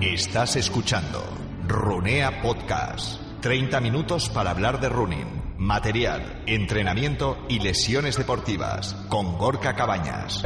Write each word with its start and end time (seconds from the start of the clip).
Estás 0.00 0.56
escuchando 0.56 1.24
Runea 1.66 2.42
Podcast. 2.42 3.18
30 3.40 3.80
minutos 3.80 4.28
para 4.28 4.50
hablar 4.50 4.78
de 4.78 4.90
running, 4.90 5.54
material, 5.56 6.42
entrenamiento 6.46 7.38
y 7.48 7.60
lesiones 7.60 8.18
deportivas 8.18 8.92
con 9.08 9.38
Gorka 9.38 9.74
Cabañas. 9.74 10.42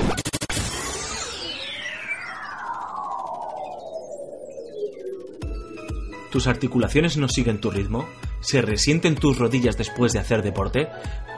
¿Tus 6.31 6.47
articulaciones 6.47 7.17
no 7.17 7.29
siguen 7.29 7.61
tu 7.61 7.73
ritmo? 7.73 8.07
¿Se 8.41 8.63
resienten 8.63 9.17
tus 9.17 9.39
rodillas 9.39 9.77
después 9.77 10.13
de 10.13 10.19
hacer 10.19 10.43
deporte? 10.43 10.89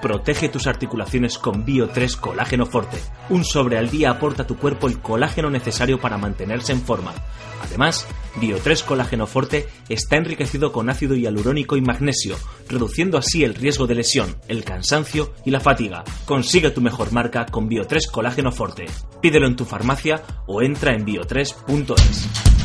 Protege 0.01 0.49
tus 0.49 0.67
articulaciones 0.67 1.37
con 1.37 1.65
Bio 1.65 1.89
3 1.89 2.17
Colágeno 2.17 2.65
Forte. 2.65 2.99
Un 3.29 3.45
sobre 3.45 3.77
al 3.77 3.91
día 3.91 4.11
aporta 4.11 4.45
a 4.45 4.47
tu 4.47 4.57
cuerpo 4.57 4.87
el 4.87 5.01
colágeno 5.01 5.51
necesario 5.51 6.01
para 6.01 6.19
mantenerse 6.19 6.73
en 6.73 6.81
forma. 6.81 7.13
Además, 7.61 8.07
Bio 8.41 8.59
3 8.59 8.83
Colágeno 8.85 9.27
Forte 9.27 9.69
está 9.89 10.17
enriquecido 10.17 10.73
con 10.73 10.91
ácido 10.91 11.17
hialurónico 11.17 11.77
y 11.77 11.81
magnesio, 11.81 12.37
reduciendo 12.69 13.19
así 13.19 13.43
el 13.43 13.55
riesgo 13.55 13.87
de 13.87 13.97
lesión, 13.97 14.37
el 14.49 14.65
cansancio 14.65 15.33
y 15.45 15.51
la 15.51 15.61
fatiga. 15.61 16.05
Consigue 16.25 16.71
tu 16.71 16.81
mejor 16.81 17.13
marca 17.13 17.47
con 17.47 17.69
Bio 17.69 17.87
3 17.87 18.09
Colágeno 18.09 18.53
Forte. 18.53 18.87
Pídelo 19.21 19.49
en 19.49 19.57
tu 19.57 19.65
farmacia 19.65 20.23
o 20.47 20.63
entra 20.63 20.95
en 20.95 21.05
bio3.es. 21.05 22.62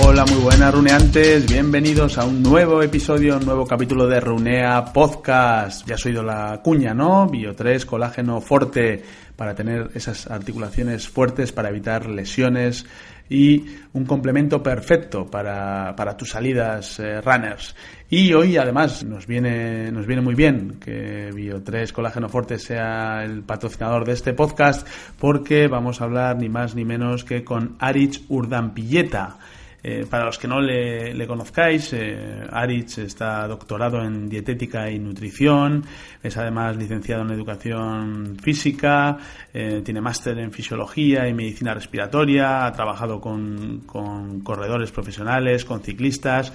Hola, 0.00 0.24
muy 0.24 0.40
buenas 0.40 0.74
runeantes, 0.74 1.46
bienvenidos 1.46 2.16
a 2.16 2.24
un 2.24 2.42
nuevo 2.42 2.82
episodio, 2.82 3.36
un 3.36 3.44
nuevo 3.44 3.66
capítulo 3.66 4.06
de 4.06 4.20
Runea 4.20 4.86
Podcast. 4.86 5.86
Ya 5.86 5.96
has 5.96 6.06
oído 6.06 6.22
la 6.22 6.60
cuña, 6.62 6.94
¿no? 6.94 7.26
Bio 7.28 7.54
3, 7.54 7.84
colágeno 7.84 8.40
fuerte 8.40 9.02
para 9.36 9.54
tener 9.54 9.90
esas 9.94 10.30
articulaciones 10.30 11.08
fuertes, 11.08 11.52
para 11.52 11.68
evitar 11.68 12.06
lesiones 12.08 12.86
y 13.28 13.64
un 13.92 14.04
complemento 14.04 14.62
perfecto 14.62 15.26
para, 15.26 15.94
para 15.96 16.16
tus 16.16 16.30
salidas 16.30 16.98
eh, 16.98 17.20
runners. 17.20 17.74
Y 18.08 18.32
hoy 18.34 18.56
además 18.56 19.04
nos 19.04 19.26
viene, 19.26 19.90
nos 19.90 20.06
viene 20.06 20.22
muy 20.22 20.34
bien 20.34 20.78
que 20.80 21.30
Bio3 21.30 21.92
Colágeno 21.92 22.28
Forte 22.28 22.58
sea 22.58 23.24
el 23.24 23.42
patrocinador 23.42 24.04
de 24.04 24.12
este 24.12 24.34
podcast 24.34 24.86
porque 25.18 25.66
vamos 25.66 26.00
a 26.00 26.04
hablar 26.04 26.36
ni 26.36 26.48
más 26.48 26.74
ni 26.74 26.84
menos 26.84 27.24
que 27.24 27.44
con 27.44 27.76
Arich 27.78 28.22
Urdampilleta. 28.28 29.38
Eh, 29.84 30.06
para 30.08 30.26
los 30.26 30.38
que 30.38 30.46
no 30.46 30.60
le, 30.60 31.26
conozcáis, 31.26 31.92
eh, 31.92 32.46
Aritz 32.52 32.98
está 32.98 33.48
doctorado 33.48 34.00
en 34.04 34.28
dietética 34.28 34.88
y 34.88 35.00
nutrición, 35.00 35.84
es 36.22 36.36
además 36.36 36.76
licenciado 36.76 37.22
en 37.22 37.32
educación 37.32 38.36
física, 38.40 39.18
eh, 39.52 39.82
tiene 39.84 40.00
máster 40.00 40.38
en 40.38 40.52
fisiología 40.52 41.26
y 41.28 41.34
medicina 41.34 41.74
respiratoria, 41.74 42.64
ha 42.64 42.72
trabajado 42.72 43.20
con, 43.20 43.80
corredores 44.44 44.92
profesionales, 44.92 45.64
con 45.64 45.82
ciclistas, 45.82 46.52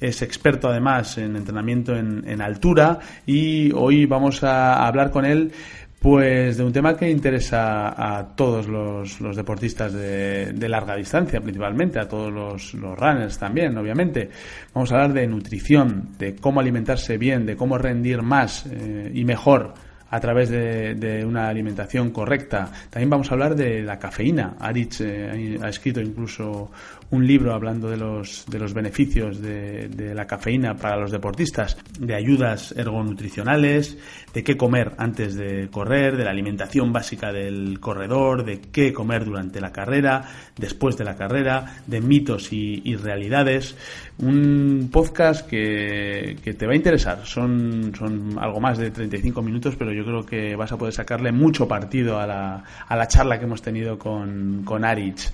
es 0.00 0.22
experto 0.22 0.68
además 0.68 1.18
en 1.18 1.34
entrenamiento 1.34 1.96
en, 1.96 2.28
en 2.28 2.40
altura 2.40 3.00
y 3.26 3.72
hoy 3.72 4.06
vamos 4.06 4.44
a 4.44 4.86
hablar 4.86 5.10
con 5.10 5.24
él 5.24 5.52
pues 5.98 6.56
de 6.56 6.64
un 6.64 6.72
tema 6.72 6.96
que 6.96 7.10
interesa 7.10 7.88
a 7.88 8.24
todos 8.36 8.68
los, 8.68 9.36
deportistas 9.36 9.92
de, 9.92 10.68
larga 10.68 10.94
distancia, 10.94 11.40
principalmente, 11.40 11.98
a 11.98 12.08
todos 12.08 12.32
los, 12.32 12.72
runners 12.72 13.36
también, 13.38 13.76
obviamente. 13.76 14.30
Vamos 14.72 14.92
a 14.92 14.94
hablar 14.94 15.12
de 15.12 15.26
nutrición, 15.26 16.10
de 16.18 16.36
cómo 16.36 16.60
alimentarse 16.60 17.18
bien, 17.18 17.46
de 17.46 17.56
cómo 17.56 17.78
rendir 17.78 18.22
más 18.22 18.66
eh, 18.66 19.10
y 19.12 19.24
mejor 19.24 19.74
a 20.10 20.20
través 20.20 20.50
de, 20.50 21.24
una 21.26 21.48
alimentación 21.48 22.10
correcta. 22.10 22.70
También 22.90 23.10
vamos 23.10 23.30
a 23.30 23.34
hablar 23.34 23.54
de 23.54 23.82
la 23.82 23.98
cafeína. 23.98 24.56
Aritz 24.58 25.00
eh, 25.00 25.58
ha 25.60 25.68
escrito 25.68 26.00
incluso 26.00 26.70
un 27.10 27.26
libro 27.26 27.54
hablando 27.54 27.88
de 27.88 27.96
los, 27.96 28.44
de 28.48 28.58
los 28.58 28.74
beneficios 28.74 29.40
de, 29.40 29.88
de, 29.88 30.14
la 30.14 30.26
cafeína 30.26 30.76
para 30.76 30.96
los 30.96 31.10
deportistas, 31.10 31.78
de 31.98 32.14
ayudas 32.14 32.74
ergonutricionales, 32.76 33.96
de 34.34 34.44
qué 34.44 34.56
comer 34.56 34.92
antes 34.98 35.34
de 35.34 35.68
correr, 35.70 36.16
de 36.16 36.24
la 36.24 36.30
alimentación 36.30 36.92
básica 36.92 37.32
del 37.32 37.80
corredor, 37.80 38.44
de 38.44 38.60
qué 38.60 38.92
comer 38.92 39.24
durante 39.24 39.60
la 39.60 39.72
carrera, 39.72 40.24
después 40.56 40.98
de 40.98 41.04
la 41.04 41.16
carrera, 41.16 41.82
de 41.86 42.00
mitos 42.00 42.52
y, 42.52 42.82
y 42.84 42.96
realidades. 42.96 43.76
Un 44.18 44.90
podcast 44.92 45.48
que, 45.48 46.36
que, 46.42 46.54
te 46.54 46.66
va 46.66 46.72
a 46.72 46.76
interesar. 46.76 47.24
Son, 47.24 47.92
son 47.96 48.36
algo 48.38 48.60
más 48.60 48.76
de 48.76 48.90
35 48.90 49.40
minutos, 49.40 49.76
pero 49.76 49.92
yo 49.92 50.04
creo 50.04 50.26
que 50.26 50.56
vas 50.56 50.72
a 50.72 50.76
poder 50.76 50.92
sacarle 50.92 51.32
mucho 51.32 51.66
partido 51.66 52.18
a 52.18 52.26
la, 52.26 52.64
a 52.86 52.96
la 52.96 53.08
charla 53.08 53.38
que 53.38 53.44
hemos 53.44 53.62
tenido 53.62 53.98
con, 53.98 54.62
con 54.64 54.84
Aritz. 54.84 55.32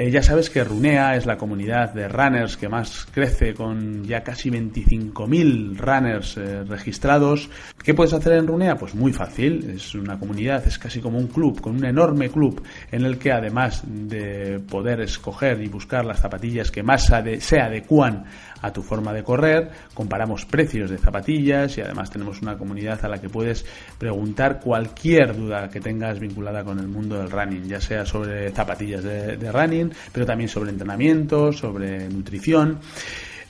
Eh, 0.00 0.10
ya 0.10 0.22
sabes 0.22 0.48
que 0.48 0.64
Runea 0.64 1.14
es 1.14 1.26
la 1.26 1.36
comunidad 1.36 1.92
de 1.92 2.08
runners 2.08 2.56
que 2.56 2.70
más 2.70 3.06
crece 3.12 3.52
con 3.52 4.02
ya 4.02 4.22
casi 4.22 4.48
25.000 4.48 5.76
runners 5.76 6.38
eh, 6.38 6.64
registrados. 6.64 7.50
¿Qué 7.84 7.92
puedes 7.92 8.14
hacer 8.14 8.32
en 8.32 8.46
Runea? 8.46 8.76
Pues 8.76 8.94
muy 8.94 9.12
fácil. 9.12 9.72
Es 9.76 9.94
una 9.94 10.18
comunidad, 10.18 10.66
es 10.66 10.78
casi 10.78 11.00
como 11.00 11.18
un 11.18 11.26
club, 11.26 11.60
con 11.60 11.76
un 11.76 11.84
enorme 11.84 12.30
club 12.30 12.62
en 12.90 13.04
el 13.04 13.18
que 13.18 13.30
además 13.30 13.82
de 13.86 14.58
poder 14.60 15.02
escoger 15.02 15.60
y 15.60 15.68
buscar 15.68 16.06
las 16.06 16.20
zapatillas 16.20 16.70
que 16.70 16.82
más 16.82 17.12
se 17.40 17.60
adecuan 17.60 18.24
a 18.62 18.72
tu 18.72 18.82
forma 18.82 19.12
de 19.12 19.22
correr, 19.22 19.70
comparamos 19.94 20.44
precios 20.44 20.90
de 20.90 20.98
zapatillas 20.98 21.76
y 21.78 21.80
además 21.80 22.10
tenemos 22.10 22.42
una 22.42 22.56
comunidad 22.56 23.04
a 23.04 23.08
la 23.08 23.20
que 23.20 23.28
puedes 23.28 23.64
preguntar 23.98 24.60
cualquier 24.60 25.36
duda 25.36 25.68
que 25.68 25.80
tengas 25.80 26.18
vinculada 26.18 26.64
con 26.64 26.78
el 26.78 26.88
mundo 26.88 27.18
del 27.18 27.30
running, 27.30 27.68
ya 27.68 27.80
sea 27.80 28.04
sobre 28.04 28.50
zapatillas 28.50 29.02
de, 29.02 29.52
running, 29.52 29.90
pero 30.12 30.26
también 30.26 30.48
sobre 30.48 30.70
entrenamiento, 30.70 31.52
sobre 31.52 32.08
nutrición. 32.08 32.78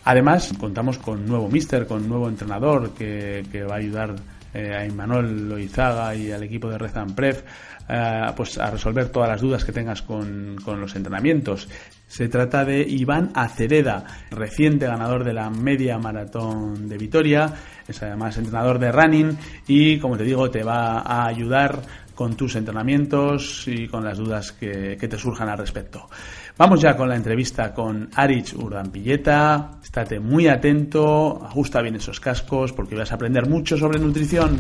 Además, 0.05 0.53
contamos 0.59 0.99
con 0.99 1.27
nuevo 1.27 1.49
mister, 1.49 1.87
con 1.87 2.09
nuevo 2.09 2.29
entrenador 2.29 2.93
que, 2.95 3.45
va 3.69 3.75
a 3.75 3.79
ayudar 3.79 4.17
eh, 4.55 4.75
a 4.75 4.87
Imanol 4.87 5.49
Loizaga 5.49 6.15
y 6.15 6.33
al 6.33 6.43
equipo 6.43 6.69
de 6.71 6.79
Rezan 6.79 7.15
Pref 7.15 7.43
eh, 7.93 8.33
pues 8.37 8.57
a 8.59 8.71
resolver 8.71 9.09
todas 9.09 9.29
las 9.29 9.41
dudas 9.41 9.65
que 9.65 9.73
tengas 9.73 10.03
con, 10.03 10.57
con, 10.65 10.81
los 10.81 10.95
entrenamientos. 10.95 11.69
Se 12.07 12.29
trata 12.29 12.65
de 12.65 12.83
Iván 12.83 13.33
Acereda, 13.35 14.05
reciente 14.31 14.87
ganador 14.87 15.25
de 15.25 15.33
la 15.33 15.51
media 15.51 15.99
maratón 15.99 16.89
de 16.89 16.97
Vitoria, 16.97 17.53
es 17.89 18.01
además 18.01 18.37
entrenador 18.37 18.79
de 18.79 18.93
running 18.93 19.37
y 19.67 19.99
como 19.99 20.17
te 20.17 20.23
digo 20.23 20.51
te 20.51 20.63
va 20.63 21.01
a 21.01 21.27
ayudar 21.27 21.83
con 22.15 22.37
tus 22.37 22.55
entrenamientos 22.55 23.67
y 23.67 23.89
con 23.89 24.05
las 24.05 24.19
dudas 24.19 24.53
que, 24.53 24.97
que 24.97 25.09
te 25.09 25.19
surjan 25.19 25.49
al 25.49 25.59
respecto. 25.59 26.09
Vamos 26.57 26.81
ya 26.81 26.95
con 26.95 27.09
la 27.09 27.17
entrevista 27.17 27.75
con 27.75 28.09
Arich 28.15 28.55
Urdampilleta. 28.55 29.79
Estate 29.83 30.21
muy 30.21 30.47
atento, 30.47 31.45
ajusta 31.45 31.83
bien 31.83 31.97
esos 31.97 32.21
cascos 32.21 32.73
porque 32.73 32.95
vas 32.95 33.11
a 33.11 33.17
aprender 33.17 33.49
mucho 33.49 33.77
sobre 33.77 33.99
nutrición. 33.99 34.59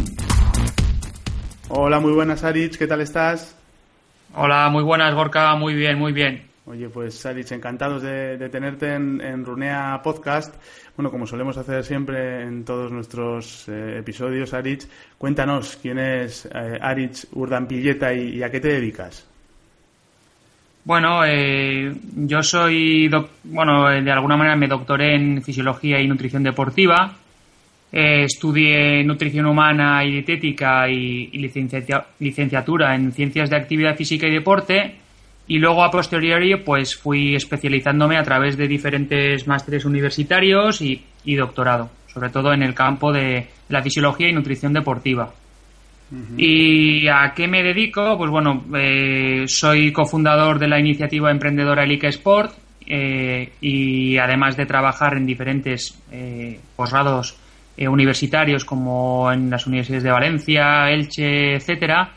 Hola, 1.72 2.00
muy 2.00 2.12
buenas, 2.12 2.42
Aritz, 2.42 2.76
¿qué 2.76 2.88
tal 2.88 3.00
estás? 3.00 3.56
Hola, 4.34 4.68
muy 4.70 4.82
buenas, 4.82 5.14
Gorka, 5.14 5.54
muy 5.54 5.72
bien, 5.74 6.00
muy 6.00 6.12
bien. 6.12 6.42
Oye, 6.66 6.88
pues 6.88 7.24
Aritz, 7.24 7.52
encantados 7.52 8.02
de, 8.02 8.48
tenerte 8.48 8.92
en, 8.92 9.44
Runea 9.44 10.00
Podcast. 10.02 10.52
Bueno, 10.96 11.12
como 11.12 11.28
solemos 11.28 11.56
hacer 11.58 11.84
siempre 11.84 12.42
en 12.42 12.64
todos 12.64 12.90
nuestros 12.90 13.68
eh, 13.68 13.98
episodios, 13.98 14.52
Aritz, 14.52 14.88
cuéntanos 15.16 15.78
quién 15.80 16.00
es 16.00 16.46
eh, 16.46 16.76
Aritz 16.80 17.28
Urdampilleta 17.34 18.12
y, 18.12 18.42
a 18.42 18.50
qué 18.50 18.58
te 18.58 18.68
dedicas. 18.72 19.24
Bueno, 20.82 21.24
eh, 21.24 21.94
yo 22.16 22.42
soy, 22.42 23.08
bueno, 23.44 23.88
de 23.90 24.10
alguna 24.10 24.36
manera 24.36 24.56
me 24.56 24.66
doctoré 24.66 25.14
en 25.14 25.40
fisiología 25.40 26.00
y 26.00 26.08
nutrición 26.08 26.42
deportiva 26.42 27.16
eh, 27.92 28.22
estudié 28.24 29.02
nutrición 29.02 29.46
humana 29.46 30.04
y 30.04 30.12
dietética 30.12 30.88
y, 30.88 31.26
licenciatura 32.20 32.94
en 32.94 33.10
ciencias 33.10 33.50
de 33.50 33.56
actividad 33.56 33.96
física 33.96 34.28
y 34.28 34.32
deporte 34.32 34.94
y 35.48 35.58
luego 35.58 35.82
a 35.82 35.90
posteriori 35.90 36.54
pues 36.58 36.96
fui 36.96 37.34
especializándome 37.34 38.16
a 38.16 38.22
través 38.22 38.56
de 38.56 38.68
diferentes 38.68 39.48
másteres 39.48 39.84
universitarios 39.84 40.80
y, 40.80 41.02
doctorado, 41.34 41.90
sobre 42.06 42.30
todo 42.30 42.52
en 42.52 42.62
el 42.62 42.74
campo 42.74 43.12
de 43.12 43.48
la 43.68 43.82
fisiología 43.82 44.28
y 44.28 44.32
nutrición 44.32 44.72
deportiva. 44.72 45.32
¿Y 46.36 47.06
a 47.06 47.32
qué 47.36 47.46
me 47.46 47.62
dedico? 47.62 48.18
Pues 48.18 48.30
bueno, 48.30 48.64
eh, 48.76 49.44
soy 49.46 49.92
cofundador 49.92 50.58
de 50.58 50.66
la 50.66 50.80
iniciativa 50.80 51.30
emprendedora 51.30 51.84
Elika 51.84 52.08
Sport 52.08 52.52
eh, 52.84 53.52
y 53.60 54.16
además 54.18 54.56
de 54.56 54.66
trabajar 54.66 55.16
en 55.16 55.26
diferentes 55.26 55.96
posgrados 56.74 57.36
eh, 57.76 57.88
universitarios 57.88 58.64
como 58.64 59.30
en 59.32 59.50
las 59.50 59.66
universidades 59.66 60.04
de 60.04 60.10
Valencia, 60.10 60.90
Elche, 60.90 61.54
etcétera, 61.54 62.12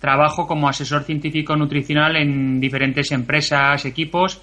trabajo 0.00 0.46
como 0.46 0.68
asesor 0.68 1.04
científico 1.04 1.56
nutricional 1.56 2.16
en 2.16 2.60
diferentes 2.60 3.10
empresas, 3.12 3.84
equipos 3.84 4.40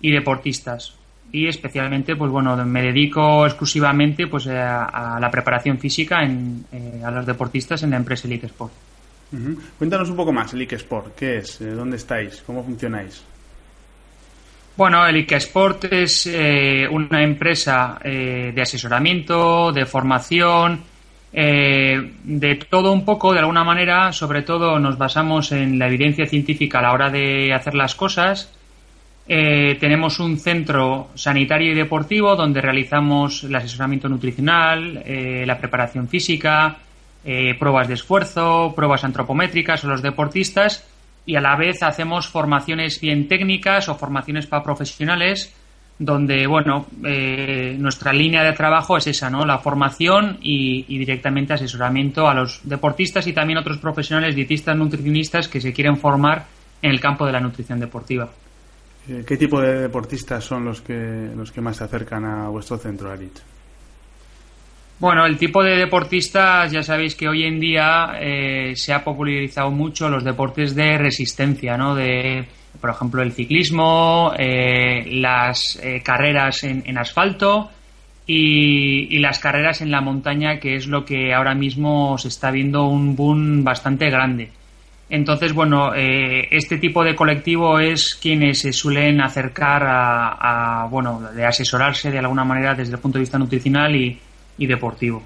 y 0.00 0.10
deportistas. 0.12 0.94
Y 1.32 1.48
especialmente, 1.48 2.14
pues 2.16 2.30
bueno, 2.30 2.56
me 2.64 2.82
dedico 2.82 3.44
exclusivamente 3.44 4.26
pues 4.28 4.46
a, 4.46 5.18
la 5.20 5.30
preparación 5.30 5.78
física 5.78 6.22
eh, 6.22 7.02
a 7.04 7.10
los 7.10 7.26
deportistas 7.26 7.82
en 7.82 7.90
la 7.90 7.96
empresa 7.96 8.28
Elite 8.28 8.46
Sport. 8.46 8.72
Cuéntanos 9.78 10.10
un 10.10 10.16
poco 10.16 10.32
más, 10.32 10.52
el 10.54 10.62
Sport, 10.62 11.16
¿qué 11.16 11.38
es? 11.38 11.58
¿Dónde 11.58 11.96
estáis? 11.96 12.42
¿Cómo 12.46 12.62
funcionáis? 12.62 13.24
Bueno, 14.76 15.06
el 15.06 15.24
Sport 15.24 15.84
es 15.92 16.26
eh, 16.26 16.88
una 16.90 17.22
empresa 17.22 17.96
eh, 18.02 18.50
de 18.52 18.60
asesoramiento, 18.62 19.70
de 19.70 19.86
formación, 19.86 20.80
eh, 21.32 22.12
de 22.24 22.56
todo 22.56 22.92
un 22.92 23.04
poco, 23.04 23.32
de 23.32 23.38
alguna 23.38 23.62
manera, 23.62 24.12
sobre 24.12 24.42
todo 24.42 24.80
nos 24.80 24.98
basamos 24.98 25.52
en 25.52 25.78
la 25.78 25.86
evidencia 25.86 26.26
científica 26.26 26.80
a 26.80 26.82
la 26.82 26.92
hora 26.92 27.08
de 27.08 27.52
hacer 27.54 27.74
las 27.74 27.94
cosas. 27.94 28.52
tenemos 29.26 30.18
un 30.18 30.38
centro 30.38 31.08
sanitario 31.14 31.72
y 31.72 31.74
deportivo 31.74 32.34
donde 32.36 32.60
realizamos 32.60 33.44
el 33.44 33.54
asesoramiento 33.54 34.08
nutricional, 34.08 35.02
la 35.46 35.58
preparación 35.58 36.08
física, 36.08 36.76
pruebas 37.58 37.88
de 37.88 37.94
esfuerzo, 37.94 38.74
pruebas 38.76 39.04
antropométricas 39.04 39.84
a 39.84 39.88
los 39.88 40.02
deportistas 40.02 40.84
y 41.26 41.36
a 41.36 41.40
la 41.40 41.56
vez 41.56 41.82
hacemos 41.82 42.28
formaciones 42.28 43.00
bien 43.00 43.28
técnicas 43.28 43.88
o 43.88 43.94
formaciones 43.94 44.46
para 44.46 44.62
profesionales 44.62 45.54
donde, 45.98 46.46
bueno, 46.46 46.86
eh, 47.04 47.76
nuestra 47.78 48.12
línea 48.12 48.42
de 48.42 48.52
trabajo 48.52 48.96
es 48.96 49.06
esa, 49.06 49.30
¿no? 49.30 49.44
La 49.44 49.58
formación 49.58 50.38
y, 50.42 50.82
directamente 50.98 51.52
asesoramiento 51.52 52.26
a 52.28 52.34
los 52.34 52.60
deportistas 52.64 53.26
y 53.26 53.32
también 53.32 53.58
otros 53.58 53.78
profesionales, 53.78 54.34
dietistas, 54.34 54.76
nutricionistas 54.76 55.46
que 55.46 55.60
se 55.60 55.72
quieren 55.72 55.96
formar 55.96 56.46
en 56.82 56.90
el 56.90 57.00
campo 57.00 57.24
de 57.24 57.32
la 57.32 57.40
nutrición 57.40 57.78
deportiva. 57.78 58.28
Eh, 59.08 59.24
¿Qué 59.26 59.36
tipo 59.36 59.60
de 59.60 59.82
deportistas 59.82 60.42
son 60.42 60.64
los 60.64 60.80
que, 60.80 61.30
los 61.34 61.52
que 61.52 61.60
más 61.60 61.76
se 61.76 61.84
acercan 61.84 62.24
a 62.24 62.48
vuestro 62.48 62.76
centro, 62.76 63.10
Arit? 63.10 63.38
Bueno, 64.98 65.26
el 65.26 65.36
tipo 65.36 65.62
de 65.62 65.76
deportistas, 65.76 66.70
ya 66.70 66.82
sabéis 66.82 67.16
que 67.16 67.28
hoy 67.28 67.44
en 67.44 67.58
día 67.58 68.12
eh, 68.20 68.74
se 68.76 68.92
ha 68.92 69.02
popularizado 69.02 69.70
mucho 69.70 70.08
los 70.08 70.22
deportes 70.22 70.74
de 70.74 70.96
resistencia, 70.96 71.76
¿no? 71.76 71.96
De, 71.96 72.44
por 72.80 72.90
ejemplo, 72.90 73.20
el 73.22 73.32
ciclismo, 73.32 74.32
eh, 74.38 75.04
las 75.06 75.80
eh, 75.82 76.00
carreras 76.02 76.62
en, 76.62 76.96
asfalto 76.96 77.70
y, 78.24 79.18
las 79.18 79.40
carreras 79.40 79.80
en 79.80 79.90
la 79.90 80.00
montaña, 80.00 80.60
que 80.60 80.76
es 80.76 80.86
lo 80.86 81.04
que 81.04 81.34
ahora 81.34 81.54
mismo 81.54 82.16
se 82.16 82.28
está 82.28 82.52
viendo 82.52 82.84
un 82.84 83.16
boom 83.16 83.64
bastante 83.64 84.08
grande. 84.10 84.50
Entonces, 85.10 85.52
bueno, 85.52 85.92
este 85.94 86.78
tipo 86.78 87.04
de 87.04 87.14
colectivo 87.14 87.78
es 87.78 88.14
quienes 88.14 88.60
se 88.60 88.72
suelen 88.72 89.20
acercar 89.20 89.82
a, 89.84 90.82
a, 90.82 90.86
bueno, 90.86 91.20
de 91.34 91.44
asesorarse 91.44 92.10
de 92.10 92.18
alguna 92.18 92.44
manera 92.44 92.74
desde 92.74 92.94
el 92.94 93.00
punto 93.00 93.18
de 93.18 93.24
vista 93.24 93.38
nutricional 93.38 93.94
y, 93.94 94.18
y 94.58 94.66
deportivo. 94.66 95.22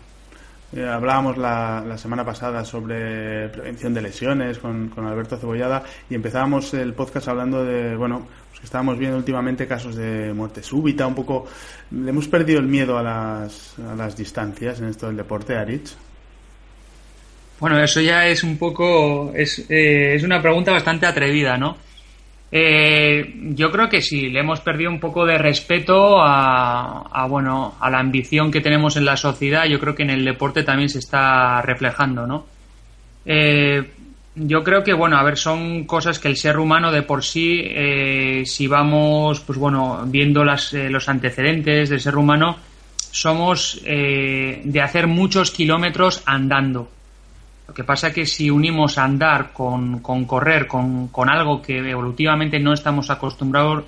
Eh, 0.77 0.87
hablábamos 0.87 1.39
la, 1.39 1.83
la, 1.87 1.97
semana 1.97 2.27
pasada 2.27 2.63
sobre 2.63 3.49
prevención 3.49 3.95
de 3.95 4.03
lesiones 4.03 4.59
con, 4.59 4.91
con, 4.91 5.07
Alberto 5.07 5.39
Cebollada 5.39 5.83
y 6.11 6.15
empezábamos 6.15 6.75
el 6.75 6.93
podcast 6.93 7.29
hablando 7.29 7.65
de, 7.65 7.97
bueno, 7.97 8.27
pues 8.51 8.61
que 8.61 8.67
estábamos 8.67 8.99
viendo 8.99 9.17
últimamente 9.17 9.67
casos 9.67 9.97
de 9.97 10.33
muerte 10.35 10.63
súbita, 10.63 11.07
un 11.07 11.15
poco... 11.15 11.47
¿Le 11.91 12.11
hemos 12.11 12.29
perdido 12.29 12.61
el 12.61 12.67
miedo 12.67 12.99
a 12.99 13.03
las, 13.03 13.79
a 13.79 13.95
las 13.95 14.15
distancias 14.15 14.81
en 14.81 14.89
esto 14.89 15.07
del 15.07 15.17
deporte, 15.17 15.57
Aritz? 15.57 15.97
Bueno, 17.61 17.83
eso 17.83 18.03
ya 18.03 18.27
es 18.27 18.45
un 18.45 18.59
poco... 18.59 19.33
Es, 19.35 19.61
eh, 19.71 20.17
es 20.17 20.23
una 20.23 20.43
pregunta 20.43 20.71
bastante 20.71 21.07
atrevida, 21.07 21.57
¿no? 21.57 21.79
Eh, 22.51 23.35
yo 23.55 23.71
creo 23.71 23.89
que 23.89 24.01
sí, 24.01 24.29
le 24.29 24.41
hemos 24.41 24.61
perdido 24.61 24.91
un 24.91 25.01
poco 25.01 25.27
de 25.27 25.37
respeto 25.37 26.19
a, 26.21 27.27
bueno, 27.29 27.75
a 27.79 27.91
la 27.91 27.99
ambición 27.99 28.51
que 28.51 28.61
tenemos 28.61 28.97
en 28.97 29.05
la 29.05 29.17
sociedad. 29.17 29.67
Yo 29.67 29.79
creo 29.79 29.95
que 29.95 30.03
en 30.03 30.11
el 30.11 30.25
deporte 30.25 30.63
también 30.63 30.89
se 30.89 30.99
está 30.99 31.61
reflejando, 31.63 32.27
¿no? 32.27 32.47
Eh, 33.27 33.91
yo 34.35 34.63
creo 34.63 34.85
que, 34.85 34.95
bueno, 34.95 35.19
a 35.19 35.23
ver, 35.25 35.37
son 35.37 35.85
cosas 35.85 36.19
que 36.19 36.29
el 36.29 36.37
ser 36.37 36.59
humano 36.59 36.93
de 36.93 37.03
por 37.03 37.25
sí, 37.25 37.61
eh, 37.65 38.45
si 38.47 38.67
vamos, 38.67 39.41
pues 39.41 39.59
bueno, 39.59 40.05
viendo 40.07 40.45
las, 40.45 40.73
los 40.73 41.09
antecedentes 41.09 41.91
del 41.91 42.01
ser 42.01 42.17
humano, 42.17 42.57
somos 43.11 43.83
de 43.85 44.81
hacer 44.83 45.07
muchos 45.07 45.51
kilómetros 45.51 46.23
andando. 46.25 46.89
Lo 47.69 47.75
que 47.75 47.85
pasa 47.85 48.09
es 48.09 48.15
que 48.15 48.27
si 48.27 48.51
unimos 48.51 48.97
andar 48.97 49.53
con, 49.53 50.01
con 50.01 50.25
correr, 50.25 50.67
con, 50.67 51.09
con, 51.09 51.29
algo 51.29 51.61
que 51.61 51.79
evolutivamente 51.79 52.59
no 52.59 52.73
estamos 52.73 53.11
acostumbrados, 53.11 53.85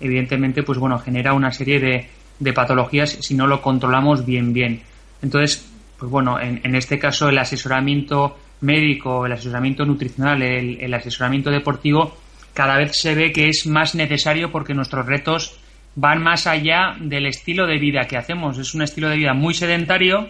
evidentemente, 0.00 0.62
pues 0.62 0.78
bueno, 0.78 1.00
genera 1.00 1.34
una 1.34 1.50
serie 1.50 1.80
de, 1.80 2.08
de 2.38 2.52
patologías 2.52 3.10
si 3.20 3.34
no 3.34 3.48
lo 3.48 3.60
controlamos 3.60 4.24
bien, 4.24 4.52
bien. 4.52 4.82
Entonces, 5.20 5.68
pues 5.98 6.10
bueno, 6.10 6.38
en, 6.40 6.74
este 6.76 6.98
caso 6.98 7.28
el 7.28 7.38
asesoramiento 7.38 8.38
médico, 8.60 9.26
el 9.26 9.32
asesoramiento 9.32 9.84
nutricional, 9.84 10.40
el, 10.40 10.80
el 10.80 10.94
asesoramiento 10.94 11.50
deportivo, 11.50 12.16
cada 12.52 12.76
vez 12.78 12.92
se 12.96 13.16
ve 13.16 13.32
que 13.32 13.48
es 13.48 13.66
más 13.66 13.96
necesario 13.96 14.52
porque 14.52 14.74
nuestros 14.74 15.06
retos 15.06 15.58
van 15.96 16.22
más 16.22 16.46
allá 16.46 16.94
del 17.00 17.26
estilo 17.26 17.66
de 17.66 17.78
vida 17.78 18.06
que 18.06 18.16
hacemos. 18.16 18.58
Es 18.58 18.74
un 18.74 18.82
estilo 18.82 19.08
de 19.08 19.16
vida 19.16 19.34
muy 19.34 19.54
sedentario 19.54 20.28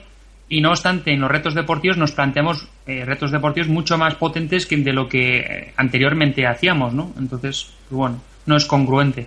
y 0.49 0.61
no 0.61 0.71
obstante 0.71 1.13
en 1.13 1.21
los 1.21 1.31
retos 1.31 1.55
deportivos 1.55 1.97
nos 1.97 2.13
planteamos 2.13 2.69
eh, 2.87 3.05
retos 3.05 3.31
deportivos 3.31 3.69
mucho 3.69 3.97
más 3.97 4.15
potentes 4.17 4.67
que 4.67 4.77
de 4.77 4.93
lo 4.93 5.09
que 5.09 5.39
eh, 5.39 5.73
anteriormente 5.77 6.47
hacíamos, 6.47 6.93
¿no? 6.93 7.13
Entonces, 7.19 7.73
pues 7.89 7.97
bueno, 7.97 8.21
no 8.45 8.57
es 8.57 8.67
congruente. 8.67 9.27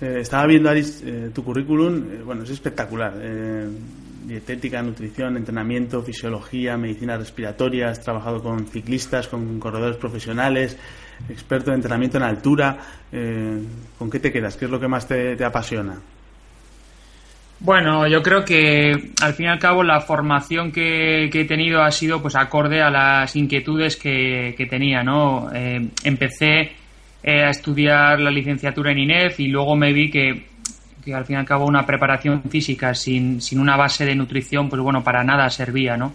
Eh, 0.00 0.18
estaba 0.20 0.46
viendo, 0.46 0.68
Aris, 0.68 1.02
tu 1.34 1.42
currículum, 1.42 2.24
bueno, 2.26 2.42
es 2.44 2.50
espectacular. 2.50 3.14
dietética, 4.26 4.82
nutrición, 4.82 5.38
entrenamiento, 5.38 6.02
fisiología, 6.02 6.76
medicina 6.76 7.16
respiratoria, 7.16 7.88
has 7.88 8.00
trabajado 8.00 8.42
con 8.42 8.66
ciclistas, 8.66 9.26
con 9.26 9.58
corredores 9.58 9.96
profesionales, 9.96 10.76
experto 11.30 11.70
en 11.70 11.76
entrenamiento 11.76 12.18
en 12.18 12.24
altura. 12.24 12.78
¿Con 13.98 14.10
qué 14.10 14.20
te 14.20 14.30
quedas? 14.30 14.58
¿Qué 14.58 14.66
es 14.66 14.70
lo 14.70 14.78
que 14.78 14.88
más 14.88 15.08
te 15.08 15.42
apasiona? 15.42 15.98
Bueno, 17.60 18.06
yo 18.06 18.22
creo 18.22 18.44
que 18.44 19.10
al 19.20 19.34
fin 19.34 19.46
y 19.46 19.48
al 19.48 19.58
cabo 19.58 19.82
la 19.82 20.00
formación 20.00 20.70
que, 20.70 21.24
he 21.24 21.44
tenido 21.44 21.82
ha 21.82 21.90
sido 21.90 22.22
pues 22.22 22.36
acorde 22.36 22.80
a 22.80 22.90
las 22.90 23.34
inquietudes 23.34 23.96
que, 23.96 24.66
tenía, 24.70 25.02
¿no? 25.02 25.50
Eh, 25.52 25.88
empecé 26.04 26.72
eh, 27.22 27.42
a 27.42 27.50
estudiar 27.50 28.20
la 28.20 28.30
licenciatura 28.30 28.92
en 28.92 28.98
INEF 28.98 29.40
y 29.40 29.48
luego 29.48 29.74
me 29.74 29.92
vi 29.92 30.08
que, 30.08 30.46
al 31.12 31.24
fin 31.24 31.34
y 31.34 31.38
al 31.38 31.46
cabo 31.46 31.66
una 31.66 31.84
preparación 31.84 32.42
física 32.44 32.94
sin, 32.94 33.40
sin, 33.40 33.58
una 33.58 33.76
base 33.76 34.06
de 34.06 34.14
nutrición, 34.14 34.68
pues 34.68 34.80
bueno, 34.80 35.02
para 35.02 35.24
nada 35.24 35.50
servía, 35.50 35.96
¿no? 35.96 36.14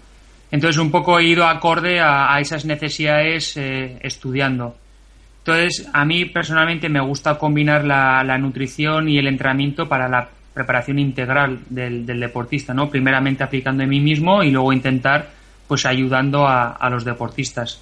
Entonces 0.49 0.79
un 0.79 0.91
poco 0.91 1.19
he 1.19 1.25
ido 1.25 1.45
acorde 1.45 1.99
a, 1.99 2.39
esas 2.39 2.63
necesidades 2.63 3.57
eh, 3.57 3.97
estudiando. 4.01 4.77
Entonces, 5.39 5.89
a 5.91 6.05
mí 6.05 6.23
personalmente 6.25 6.87
me 6.87 7.01
gusta 7.01 7.37
combinar 7.37 7.83
la, 7.83 8.23
la 8.23 8.37
nutrición 8.37 9.09
y 9.09 9.17
el 9.17 9.27
entrenamiento 9.27 9.89
para 9.89 10.07
la 10.07 10.29
preparación 10.53 10.99
integral 10.99 11.59
del, 11.69 12.05
deportista, 12.05 12.73
¿no? 12.73 12.89
Primeramente 12.89 13.43
aplicando 13.43 13.83
en 13.83 13.89
mí 13.89 13.99
mismo 13.99 14.43
y 14.43 14.51
luego 14.51 14.71
intentar, 14.71 15.29
pues, 15.67 15.85
ayudando 15.85 16.47
a, 16.47 16.89
los 16.89 17.03
deportistas. 17.03 17.81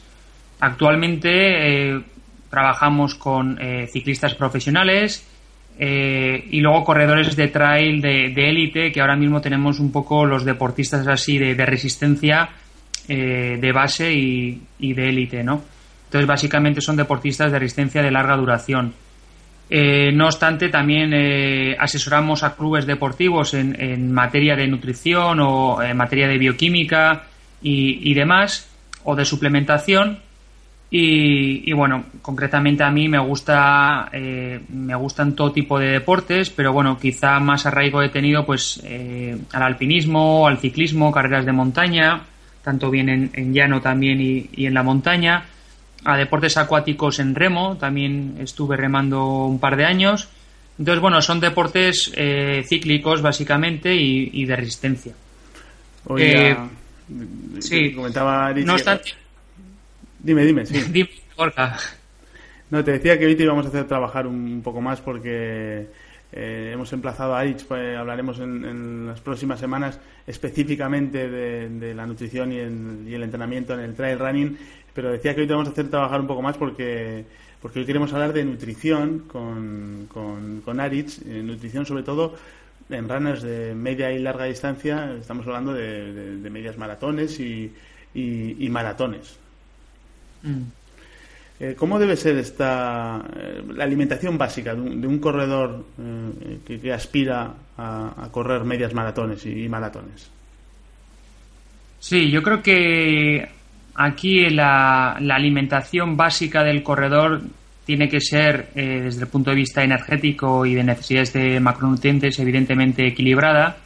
Actualmente 0.60 1.30
eh, 1.94 2.02
trabajamos 2.50 3.16
con 3.16 3.58
eh, 3.60 3.88
ciclistas 3.92 4.36
profesionales 4.36 5.28
eh, 5.78 6.48
y 6.52 6.60
luego 6.60 6.84
corredores 6.84 7.36
de 7.36 7.48
trail 7.48 8.02
de 8.02 8.50
élite, 8.50 8.92
que 8.92 9.02
ahora 9.02 9.16
mismo 9.16 9.42
tenemos 9.42 9.80
un 9.80 9.92
poco 9.92 10.26
los 10.26 10.46
deportistas 10.46 11.08
así 11.08 11.38
de, 11.38 11.66
resistencia 11.66 12.50
de 13.08 13.72
base 13.74 14.14
y, 14.14 14.62
y 14.80 14.94
de 14.94 15.10
élite, 15.10 15.44
¿no? 15.44 15.62
Entonces, 16.06 16.28
básicamente 16.28 16.80
son 16.80 16.96
deportistas 16.96 17.52
de 17.52 17.60
resistencia 17.60 18.02
de 18.02 18.12
larga 18.12 18.38
duración. 18.38 18.94
Eh, 19.74 20.12
no 20.12 20.26
obstante, 20.26 20.68
también 20.68 21.14
eh, 21.14 21.78
asesoramos 21.80 22.44
a 22.44 22.58
clubes 22.58 22.86
deportivos 22.86 23.54
en, 23.54 24.12
materia 24.12 24.54
de 24.54 24.68
nutrición 24.68 25.40
o 25.40 25.82
en 25.82 25.96
materia 25.96 26.28
de 26.28 26.38
bioquímica 26.38 27.24
y, 27.62 28.14
demás, 28.14 28.70
o 29.06 29.16
de 29.16 29.24
suplementación. 29.24 30.20
Y, 30.90 31.72
bueno, 31.72 32.04
concretamente 32.22 32.84
a 32.84 32.92
mí 32.92 33.08
me 33.08 33.20
gusta 33.20 34.10
eh, 34.12 34.60
me 34.68 34.94
gustan 34.96 35.36
todo 35.38 35.54
tipo 35.54 35.80
de 35.80 35.88
deportes, 35.88 36.50
pero 36.50 36.74
bueno, 36.74 37.00
quizá 37.00 37.40
más 37.40 37.66
arraigo 37.66 38.02
he 38.02 38.10
tenido 38.10 38.46
pues 38.46 38.84
al 39.54 39.64
alpinismo, 39.64 40.48
al 40.48 40.58
ciclismo, 40.58 41.14
carreras 41.14 41.46
de 41.46 41.54
montaña, 41.54 42.24
tanto 42.62 42.92
bien 42.92 43.32
en, 43.34 43.54
llano 43.54 43.80
también 43.80 44.20
y 44.20 44.66
en 44.66 44.74
la 44.74 44.84
montaña 44.84 45.46
a 46.04 46.18
deportes 46.18 46.58
acuáticos 46.58 47.20
en 47.20 47.36
remo, 47.36 47.78
también 47.78 48.36
estuve 48.40 48.78
remando 48.78 49.46
un 49.46 49.60
par 49.60 49.76
de 49.76 49.86
años. 49.86 50.30
Entonces, 50.80 51.02
bueno, 51.02 51.22
son 51.22 51.40
deportes 51.40 52.12
eh, 52.16 52.64
cíclicos 52.68 53.22
básicamente 53.22 53.94
y, 53.94 54.46
de 54.46 54.56
resistencia. 54.56 55.14
Oye, 56.06 56.52
eh, 56.52 56.58
sí, 57.60 57.94
comentaba 57.94 58.52
no 58.54 58.74
obstante, 58.74 59.14
Dime, 60.20 60.46
dime, 60.46 60.66
sí. 60.66 60.82
Dime, 60.92 61.10
No, 62.70 62.84
te 62.84 62.94
decía 62.94 63.20
que 63.20 63.26
hoy 63.26 63.36
te 63.36 63.44
íbamos 63.44 63.66
a 63.66 63.70
hacer 63.70 63.88
trabajar 63.88 64.26
un 64.26 64.62
poco 64.64 64.82
más 64.82 65.02
porque 65.02 65.88
Eh, 66.34 66.72
hemos 66.74 66.92
emplazado 66.94 67.36
a 67.36 67.42
Aritz, 67.42 67.66
pues, 67.66 67.98
hablaremos 67.98 68.40
en, 68.40 69.08
las 69.08 69.20
próximas 69.20 69.60
semanas 69.60 70.00
específicamente 70.26 71.30
de, 71.30 71.94
la 71.94 72.06
nutrición 72.06 72.54
y, 72.54 72.60
el 72.60 73.24
entrenamiento 73.24 73.74
en 73.74 73.82
el 73.82 73.96
trail 73.96 74.18
running, 74.18 74.58
pero 74.94 75.12
decía 75.12 75.34
que 75.36 75.42
hoy 75.42 75.48
te 75.48 75.54
vamos 75.54 75.70
a 75.70 75.72
hacer 75.72 75.90
trabajar 75.90 76.22
un 76.22 76.28
poco 76.28 76.42
más 76.42 76.58
porque, 76.58 77.26
porque 77.62 77.80
hoy 77.80 77.86
queremos 77.86 78.12
hablar 78.14 78.34
de 78.34 78.46
nutrición 78.46 79.20
con, 79.28 80.08
con, 80.12 80.62
con 80.62 80.80
Aritz, 80.80 81.22
eh, 81.26 81.42
nutrición 81.44 81.86
sobre 81.86 82.04
todo 82.04 82.36
en 82.90 83.08
runners 83.08 83.42
de 83.42 83.74
media 83.74 84.12
y 84.12 84.20
larga 84.20 84.46
distancia, 84.46 85.16
estamos 85.20 85.46
hablando 85.48 85.74
de, 85.74 86.50
medias 86.50 86.78
maratones 86.78 87.40
y, 87.40 87.72
y, 88.14 88.70
maratones. 88.70 89.38
Mm. 90.44 90.64
Eh, 91.60 91.76
¿Cómo 91.78 92.00
debe 92.00 92.16
ser 92.16 92.38
esta 92.38 93.24
eh, 93.38 93.62
la 93.76 93.84
alimentación 93.84 94.38
básica 94.38 94.74
de 94.74 95.08
un, 95.08 95.20
corredor 95.20 95.86
eh, 96.00 96.58
que, 96.66 96.92
aspira 96.92 97.54
a, 97.78 98.28
correr 98.32 98.64
medias 98.64 98.94
maratones 98.94 99.46
y, 99.46 99.70
maratones? 99.70 100.30
Sí, 102.00 102.32
yo 102.32 102.42
creo 102.42 102.64
que 102.64 103.48
aquí 103.96 104.50
la, 104.50 105.14
alimentación 105.14 106.18
básica 106.18 106.64
del 106.64 106.84
corredor 106.84 107.42
tiene 107.86 108.08
que 108.10 108.22
ser, 108.22 108.70
desde 108.74 109.22
el 109.22 109.28
punto 109.28 109.50
de 109.50 109.58
vista 109.58 109.84
energético 109.84 110.66
y 110.66 110.76
de 110.76 110.84
necesidades 110.84 111.34
de 111.34 111.60
macronutrientes, 111.60 112.40
evidentemente 112.40 113.08
equilibrada 113.08 113.78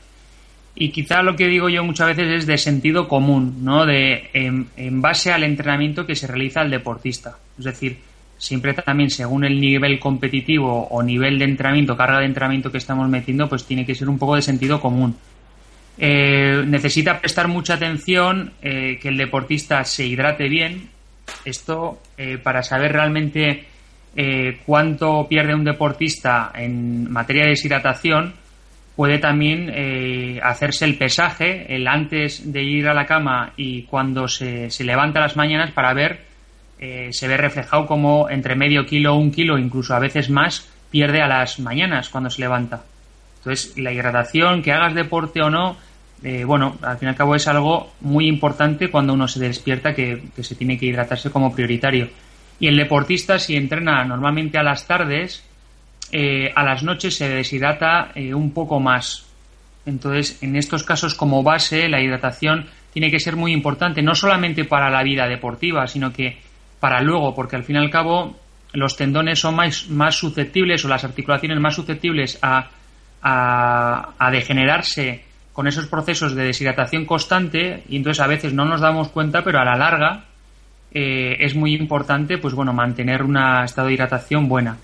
y 0.75 0.89
quizá 0.89 1.23
lo 1.23 1.35
que 1.35 1.47
digo 1.47 1.69
yo 1.69 1.83
muchas 1.83 2.07
veces 2.07 2.41
es 2.41 2.45
de 2.45 2.57
sentido 2.57 3.07
común, 3.07 3.63
¿no? 3.63 3.85
De, 3.85 4.29
en, 4.33 5.01
base 5.01 5.31
al 5.31 5.43
entrenamiento 5.43 6.05
que 6.05 6.15
se 6.15 6.27
realiza 6.27 6.61
el 6.61 6.69
deportista. 6.69 7.37
Es 7.57 7.63
decir, 7.63 7.97
siempre 8.37 8.73
también 8.73 9.09
según 9.09 9.45
el 9.45 9.59
nivel 9.61 9.97
competitivo 9.99 10.85
o 10.87 11.01
nivel 11.01 11.39
de 11.39 11.45
entrenamiento, 11.45 11.95
carga 11.95 12.19
de 12.19 12.25
entrenamiento 12.25 12.71
que 12.71 12.77
estamos 12.77 13.07
metiendo, 13.07 13.47
pues 13.47 13.65
tiene 13.65 13.85
que 13.85 13.95
ser 13.95 14.09
un 14.09 14.19
poco 14.19 14.35
de 14.35 14.41
sentido 14.41 14.81
común. 14.81 15.15
Eh, 15.97 16.63
necesita 16.65 17.19
prestar 17.19 17.47
mucha 17.47 17.75
atención 17.75 18.53
eh, 18.61 18.99
que 19.01 19.09
el 19.09 19.17
deportista 19.17 19.83
se 19.83 20.05
hidrate 20.05 20.49
bien. 20.49 20.89
Esto 21.43 22.01
eh, 22.17 22.37
para 22.37 22.63
saber 22.63 22.91
realmente 22.91 23.67
cuánto 24.65 25.27
pierde 25.27 25.53
un 25.53 25.65
deportista 25.65 26.53
en 26.55 27.11
materia 27.11 27.43
de 27.43 27.49
deshidratación 27.49 28.33
puede 28.95 29.19
también 29.19 29.69
eh, 29.73 30.39
hacerse 30.41 30.85
el 30.85 30.97
pesaje 30.97 31.75
el 31.75 31.87
antes 31.87 32.51
de 32.51 32.63
ir 32.63 32.87
a 32.87 32.93
la 32.93 33.05
cama 33.05 33.53
y 33.57 33.83
cuando 33.83 34.27
se, 34.27 34.69
se 34.69 34.83
levanta 34.83 35.19
las 35.19 35.35
mañanas 35.35 35.71
para 35.71 35.93
ver, 35.93 36.21
eh, 36.79 37.09
se 37.11 37.27
ve 37.27 37.37
reflejado 37.37 37.85
como 37.85 38.29
entre 38.29 38.55
medio 38.55 38.85
kilo, 38.85 39.15
un 39.15 39.31
kilo, 39.31 39.57
incluso 39.57 39.93
a 39.93 39.99
veces 39.99 40.29
más, 40.29 40.69
pierde 40.91 41.21
a 41.21 41.27
las 41.27 41.59
mañanas 41.59 42.09
cuando 42.09 42.29
se 42.29 42.41
levanta. 42.41 42.83
Entonces, 43.45 43.77
la 43.77 43.93
hidratación, 43.93 44.63
que 44.63 44.71
hagas 44.71 44.95
deporte 44.95 45.39
o 45.39 45.51
no, 45.51 45.77
eh, 46.23 46.43
bueno, 46.43 46.77
al 46.81 46.97
fin 46.97 47.09
y 47.09 47.09
al 47.11 47.15
cabo 47.15 47.35
es 47.35 47.47
algo 47.47 47.93
muy 48.01 48.27
importante 48.27 48.89
cuando 48.89 49.13
uno 49.13 49.27
se 49.27 49.39
despierta 49.39 49.93
que, 49.93 50.23
se 50.41 50.55
tiene 50.55 50.79
que 50.79 50.87
hidratarse 50.87 51.29
como 51.29 51.53
prioritario. 51.53 52.09
Y 52.59 52.67
el 52.67 52.75
deportista, 52.75 53.37
si 53.37 53.55
entrena 53.55 54.03
normalmente 54.03 54.57
a 54.57 54.63
las 54.63 54.87
tardes, 54.87 55.43
eh, 56.11 56.51
a 56.55 56.63
las 56.63 56.81
noches 56.81 57.15
se 57.17 57.29
deshidrata 57.29 58.09
eh, 58.15 58.33
un 58.33 58.51
poco 58.51 58.79
más. 58.79 59.27
Entonces, 59.85 60.41
en 60.41 60.55
estos 60.55 60.83
casos 60.83 61.13
como 61.13 61.43
base, 61.43 61.87
la 61.87 62.01
hidratación 62.01 62.65
tiene 62.91 63.11
que 63.11 63.19
ser 63.19 63.35
muy 63.35 63.53
importante, 63.53 64.01
no 64.01 64.15
solamente 64.15 64.65
para 64.65 64.89
la 64.89 65.03
vida 65.03 65.27
deportiva, 65.27 65.85
sino 65.85 66.11
que 66.11 66.39
para 66.79 66.99
luego, 67.01 67.35
porque 67.35 67.57
al 67.57 67.63
fin 67.63 67.75
y 67.75 67.79
al 67.79 67.91
cabo 67.91 68.35
los 68.73 68.97
tendones 68.97 69.37
son 69.37 69.55
más, 69.55 69.87
más 69.87 70.15
susceptibles 70.15 70.83
o 70.83 70.87
las 70.87 71.03
articulaciones 71.03 71.59
más 71.59 71.75
susceptibles 71.75 72.39
a, 72.41 72.71
a, 73.27 74.29
degenerarse 74.31 75.23
con 75.51 75.67
esos 75.67 75.87
procesos 75.87 76.35
de 76.35 76.43
deshidratación 76.43 77.05
constante 77.05 77.83
y 77.89 77.97
entonces 77.97 78.21
a 78.21 78.27
veces 78.27 78.53
no 78.53 78.65
nos 78.65 78.81
damos 78.81 79.09
cuenta, 79.09 79.43
pero 79.43 79.59
a 79.59 79.65
la 79.65 79.75
larga 79.75 80.25
eh, 80.91 81.37
es 81.39 81.55
muy 81.55 81.73
importante 81.73 82.37
pues 82.37 82.53
bueno 82.53 82.71
mantener 82.71 83.23
un 83.23 83.37
estado 83.63 83.87
de 83.87 83.95
hidratación 83.95 84.47
buena. 84.47 84.77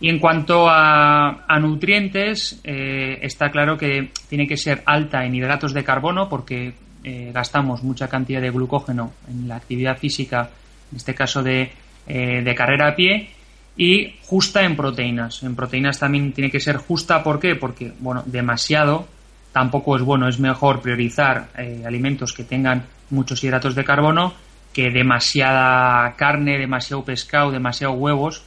Y 0.00 0.08
en 0.08 0.18
cuanto 0.18 0.66
a, 0.68 1.46
nutrientes, 1.60 2.60
eh, 2.64 3.20
está 3.22 3.50
claro 3.50 3.78
que 3.78 4.10
tiene 4.28 4.46
que 4.46 4.56
ser 4.56 4.82
alta 4.84 5.24
en 5.24 5.34
hidratos 5.34 5.72
de 5.72 5.84
carbono 5.84 6.28
porque 6.28 6.74
eh, 7.04 7.30
gastamos 7.32 7.82
mucha 7.84 8.08
cantidad 8.08 8.40
de 8.40 8.50
glucógeno 8.50 9.12
en 9.28 9.46
la 9.46 9.56
actividad 9.56 9.96
física, 9.96 10.50
en 10.90 10.96
este 10.96 11.14
caso 11.14 11.42
de, 11.42 11.70
de, 12.06 12.54
carrera 12.56 12.88
a 12.88 12.96
pie, 12.96 13.30
y 13.76 14.16
justa 14.22 14.62
en 14.62 14.76
proteínas. 14.76 15.42
En 15.42 15.54
proteínas 15.54 15.98
también 15.98 16.32
tiene 16.32 16.50
que 16.50 16.60
ser 16.60 16.76
justa, 16.76 17.22
¿por 17.22 17.40
qué? 17.40 17.56
Porque, 17.56 17.92
bueno, 17.98 18.22
demasiado 18.26 19.06
tampoco 19.52 19.96
es 19.96 20.02
bueno, 20.02 20.28
es 20.28 20.40
mejor 20.40 20.80
priorizar 20.80 21.48
alimentos 21.86 22.32
que 22.32 22.42
tengan 22.42 22.86
muchos 23.10 23.42
hidratos 23.44 23.76
de 23.76 23.84
carbono 23.84 24.34
que 24.72 24.90
demasiada 24.90 26.12
carne, 26.16 26.58
demasiado 26.58 27.04
pescado, 27.04 27.52
demasiado 27.52 27.94
huevos, 27.94 28.42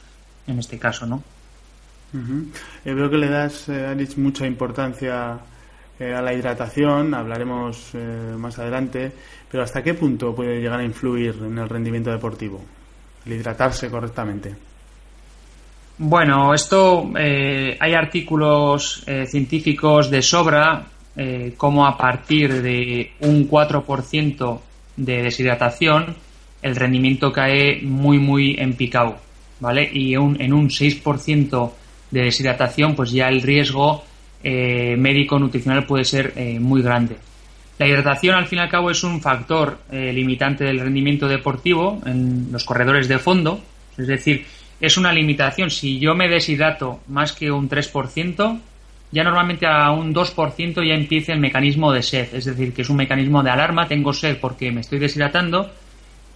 en 0.46 0.58
este 0.58 0.78
caso, 0.78 1.06
¿no? 1.06 1.24
Yo 2.84 2.94
veo 2.94 3.10
que 3.10 3.16
le 3.16 3.28
das, 3.28 3.68
eh, 3.68 4.08
mucha 4.16 4.46
importancia 4.46 5.38
eh, 5.98 6.14
a 6.14 6.22
la 6.22 6.32
hidratación, 6.32 7.14
hablaremos 7.14 7.90
eh, 7.94 8.34
más 8.38 8.58
adelante, 8.58 9.10
pero 9.50 9.62
¿hasta 9.62 9.82
qué 9.82 9.94
punto 9.94 10.34
puede 10.34 10.60
llegar 10.60 10.80
a 10.80 10.84
influir 10.84 11.34
en 11.42 11.58
el 11.58 11.68
rendimiento 11.68 12.10
deportivo 12.10 12.62
el 13.26 13.32
hidratarse 13.32 13.90
correctamente? 13.90 14.67
Bueno, 15.98 16.54
esto 16.54 17.10
eh, 17.18 17.76
hay 17.80 17.94
artículos 17.94 19.04
científicos 19.26 20.10
de 20.10 20.22
sobra 20.22 20.86
como 21.56 21.84
a 21.84 21.96
partir 21.96 22.62
de 22.62 23.12
un 23.20 23.48
4% 23.48 24.60
de 24.96 25.22
deshidratación 25.22 26.14
el 26.62 26.76
rendimiento 26.76 27.32
cae 27.32 27.80
muy 27.82 28.18
muy 28.18 28.56
en 28.58 28.74
picado, 28.74 29.16
¿vale? 29.60 29.88
Y 29.92 30.16
un, 30.16 30.40
en 30.40 30.52
un 30.52 30.68
6% 30.68 31.72
de 32.10 32.22
deshidratación, 32.22 32.94
pues 32.94 33.12
ya 33.12 33.28
el 33.28 33.42
riesgo 33.42 34.04
eh, 34.42 34.96
médico 34.96 35.38
nutricional 35.38 35.84
puede 35.86 36.04
ser 36.04 36.32
eh, 36.36 36.58
muy 36.58 36.82
grande. 36.82 37.16
La 37.78 37.86
hidratación, 37.86 38.34
al 38.34 38.46
fin 38.46 38.58
y 38.58 38.62
al 38.62 38.68
cabo, 38.68 38.90
es 38.90 39.04
un 39.04 39.20
factor 39.20 39.78
eh, 39.90 40.12
limitante 40.12 40.64
del 40.64 40.80
rendimiento 40.80 41.28
deportivo 41.28 42.00
en 42.06 42.48
los 42.50 42.64
corredores 42.64 43.06
de 43.06 43.18
fondo. 43.18 43.60
Es 43.96 44.08
decir, 44.08 44.44
es 44.80 44.96
una 44.96 45.12
limitación. 45.12 45.70
Si 45.70 45.98
yo 45.98 46.14
me 46.14 46.28
deshidrato 46.28 47.00
más 47.08 47.32
que 47.32 47.50
un 47.50 47.68
3%, 47.68 48.60
ya 49.10 49.24
normalmente 49.24 49.66
a 49.66 49.90
un 49.90 50.14
2% 50.14 50.86
ya 50.86 50.94
empieza 50.94 51.32
el 51.32 51.40
mecanismo 51.40 51.92
de 51.92 52.02
sed. 52.02 52.34
Es 52.34 52.44
decir, 52.44 52.72
que 52.72 52.82
es 52.82 52.90
un 52.90 52.96
mecanismo 52.96 53.42
de 53.42 53.50
alarma. 53.50 53.88
Tengo 53.88 54.12
sed 54.12 54.38
porque 54.40 54.70
me 54.70 54.82
estoy 54.82 54.98
deshidratando. 54.98 55.70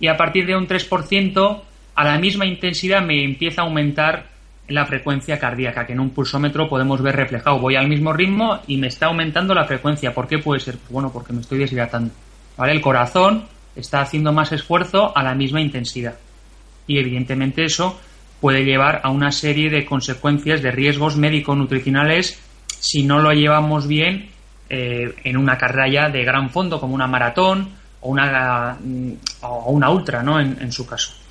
Y 0.01 0.09
a 0.09 0.17
partir 0.17 0.47
de 0.47 0.57
un 0.57 0.67
3%, 0.67 1.61
a 1.95 2.05
la 2.05 2.19
misma 2.19 2.47
intensidad 2.47 3.03
me 3.03 3.23
empieza 3.23 3.63
a 3.63 3.65
aumentar 3.65 4.33
la 4.69 4.87
frecuencia 4.87 5.39
cardíaca, 5.39 5.87
que 5.87 5.93
en 5.93 6.01
un 6.01 6.11
pulsómetro 6.11 6.69
podemos 6.69 7.03
ver 7.03 7.17
reflejado. 7.17 7.59
Voy 7.59 7.77
al 7.77 7.89
mismo 7.89 8.13
ritmo 8.13 8.61
y 8.67 8.79
me 8.79 8.87
está 8.87 9.07
aumentando 9.07 9.55
la 9.55 9.65
frecuencia. 9.65 10.15
¿Por 10.15 10.27
qué 10.27 10.39
puede 10.39 10.61
ser? 10.61 10.77
Bueno, 10.89 11.13
porque 11.13 11.33
me 11.33 11.43
estoy 11.43 11.59
deshidratando. 11.59 12.13
¿Vale? 12.57 12.73
El 12.73 12.81
corazón 12.81 13.45
está 13.77 14.01
haciendo 14.01 14.33
más 14.33 14.51
esfuerzo 14.53 15.17
a 15.17 15.23
la 15.23 15.35
misma 15.35 15.61
intensidad. 15.61 16.15
Y 16.87 16.99
evidentemente 16.99 17.65
eso 17.65 18.01
puede 18.43 18.65
llevar 18.65 19.01
a 19.03 19.09
una 19.09 19.33
serie 19.33 19.71
de 19.71 19.87
consecuencias 19.87 20.61
de 20.61 20.71
riesgos 20.71 21.17
médico-nutricionales 21.17 22.39
si 22.79 23.05
no 23.05 23.21
lo 23.21 23.33
llevamos 23.33 23.87
bien 23.87 24.29
eh, 24.69 25.15
en 25.25 25.39
una 25.39 25.57
carrera 25.57 26.11
de 26.11 26.23
gran 26.25 26.51
fondo 26.51 26.79
como 26.79 26.95
una 26.95 27.07
maratón 27.07 27.71
o 28.03 28.11
una, 28.11 28.77
mm, 28.79 29.13
o 29.41 29.71
una 29.71 29.89
ultra, 29.89 30.23
¿no? 30.23 30.39
en 30.39 30.71
su 30.73 30.85
caso. 30.87 31.23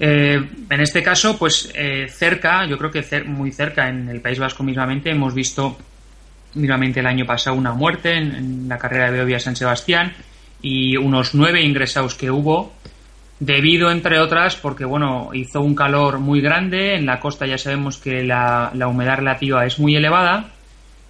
Eh, 0.00 0.40
en 0.70 0.80
este 0.80 1.02
caso, 1.02 1.36
pues 1.36 1.70
eh, 1.74 2.06
cerca, 2.08 2.64
yo 2.66 2.78
creo 2.78 2.90
que 2.90 3.24
muy 3.24 3.50
cerca 3.50 3.88
en 3.88 4.08
el 4.08 4.20
País 4.20 4.38
Vasco 4.38 4.62
mismamente, 4.62 5.10
hemos 5.10 5.34
visto 5.34 5.76
mismamente 6.54 7.00
el 7.00 7.06
año 7.06 7.26
pasado 7.26 7.56
una 7.56 7.72
muerte 7.72 8.14
en, 8.14 8.68
la 8.68 8.78
carrera 8.78 9.06
de 9.06 9.18
Beovia 9.18 9.40
San 9.40 9.56
Sebastián 9.56 10.14
y 10.62 10.96
unos 10.96 11.34
nueve 11.34 11.62
ingresados 11.62 12.14
que 12.14 12.30
hubo 12.30 12.72
debido, 13.40 13.90
entre 13.90 14.18
otras, 14.18 14.56
porque 14.56 14.84
bueno, 14.84 15.30
hizo 15.32 15.60
un 15.60 15.74
calor 15.74 16.18
muy 16.18 16.40
grande, 16.40 16.94
en 16.94 17.06
la 17.06 17.20
costa 17.20 17.46
ya 17.46 17.58
sabemos 17.58 17.98
que 17.98 18.22
la, 18.24 18.72
humedad 18.88 19.18
relativa 19.18 19.64
es 19.64 19.78
muy 19.78 19.96
elevada 19.96 20.50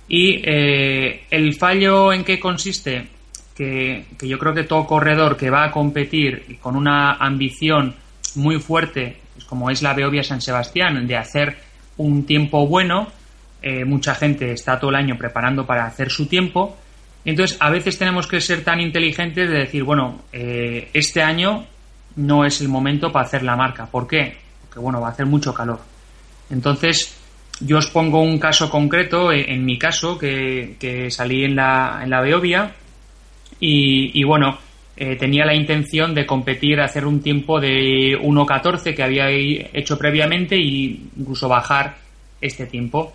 y 0.08 0.40
eh, 0.44 1.24
el 1.30 1.54
fallo 1.54 2.12
en 2.12 2.24
qué 2.24 2.38
consiste, 2.38 3.08
que, 3.56 4.04
que 4.18 4.28
yo 4.28 4.38
creo 4.38 4.54
que 4.54 4.64
todo 4.64 4.86
corredor 4.86 5.36
que 5.36 5.50
va 5.50 5.64
a 5.64 5.70
competir 5.70 6.58
con 6.60 6.76
una 6.76 7.14
ambición 7.14 7.94
muy 8.34 8.58
fuerte, 8.58 9.16
pues 9.34 9.44
como 9.44 9.70
es 9.70 9.82
la 9.82 9.94
Beovia 9.94 10.22
San 10.22 10.40
Sebastián, 10.40 11.06
de 11.06 11.16
hacer 11.16 11.56
un 11.98 12.24
tiempo 12.24 12.66
bueno. 12.66 13.08
Eh, 13.60 13.84
mucha 13.84 14.14
gente 14.14 14.52
está 14.52 14.78
todo 14.78 14.90
el 14.90 14.96
año 14.96 15.16
preparando 15.18 15.66
para 15.66 15.84
hacer 15.84 16.10
su 16.10 16.26
tiempo. 16.26 16.76
Entonces, 17.24 17.58
a 17.60 17.70
veces 17.70 17.98
tenemos 17.98 18.26
que 18.26 18.40
ser 18.40 18.64
tan 18.64 18.80
inteligentes 18.80 19.50
de 19.50 19.58
decir, 19.58 19.82
bueno, 19.82 20.22
eh, 20.32 20.88
este 20.94 21.22
año 21.22 21.66
no 22.18 22.44
es 22.44 22.60
el 22.60 22.68
momento 22.68 23.10
para 23.10 23.26
hacer 23.26 23.42
la 23.42 23.56
marca. 23.56 23.86
¿Por 23.86 24.06
qué? 24.06 24.36
Porque, 24.62 24.80
bueno, 24.80 25.00
va 25.00 25.08
a 25.08 25.10
hacer 25.12 25.26
mucho 25.26 25.54
calor. 25.54 25.80
Entonces, 26.50 27.16
yo 27.60 27.78
os 27.78 27.86
pongo 27.88 28.20
un 28.20 28.38
caso 28.38 28.68
concreto, 28.70 29.32
eh, 29.32 29.46
en, 29.52 29.64
mi 29.64 29.78
caso, 29.78 30.18
que, 30.18 31.08
salí 31.10 31.44
en 31.44 31.56
la, 31.56 32.00
en 32.02 32.10
la 32.10 32.20
Beovia 32.20 32.72
y, 33.60 34.22
bueno, 34.24 34.58
eh, 34.96 35.16
tenía 35.16 35.44
la 35.44 35.54
intención 35.54 36.14
de 36.14 36.26
competir, 36.26 36.80
hacer 36.80 37.06
un 37.06 37.22
tiempo 37.22 37.60
de 37.60 38.18
1.14 38.20 38.94
que 38.94 39.02
había 39.02 39.30
hecho 39.30 39.96
previamente 39.96 40.56
e 40.56 40.98
incluso 41.16 41.48
bajar 41.48 41.96
este 42.40 42.66
tiempo. 42.66 43.12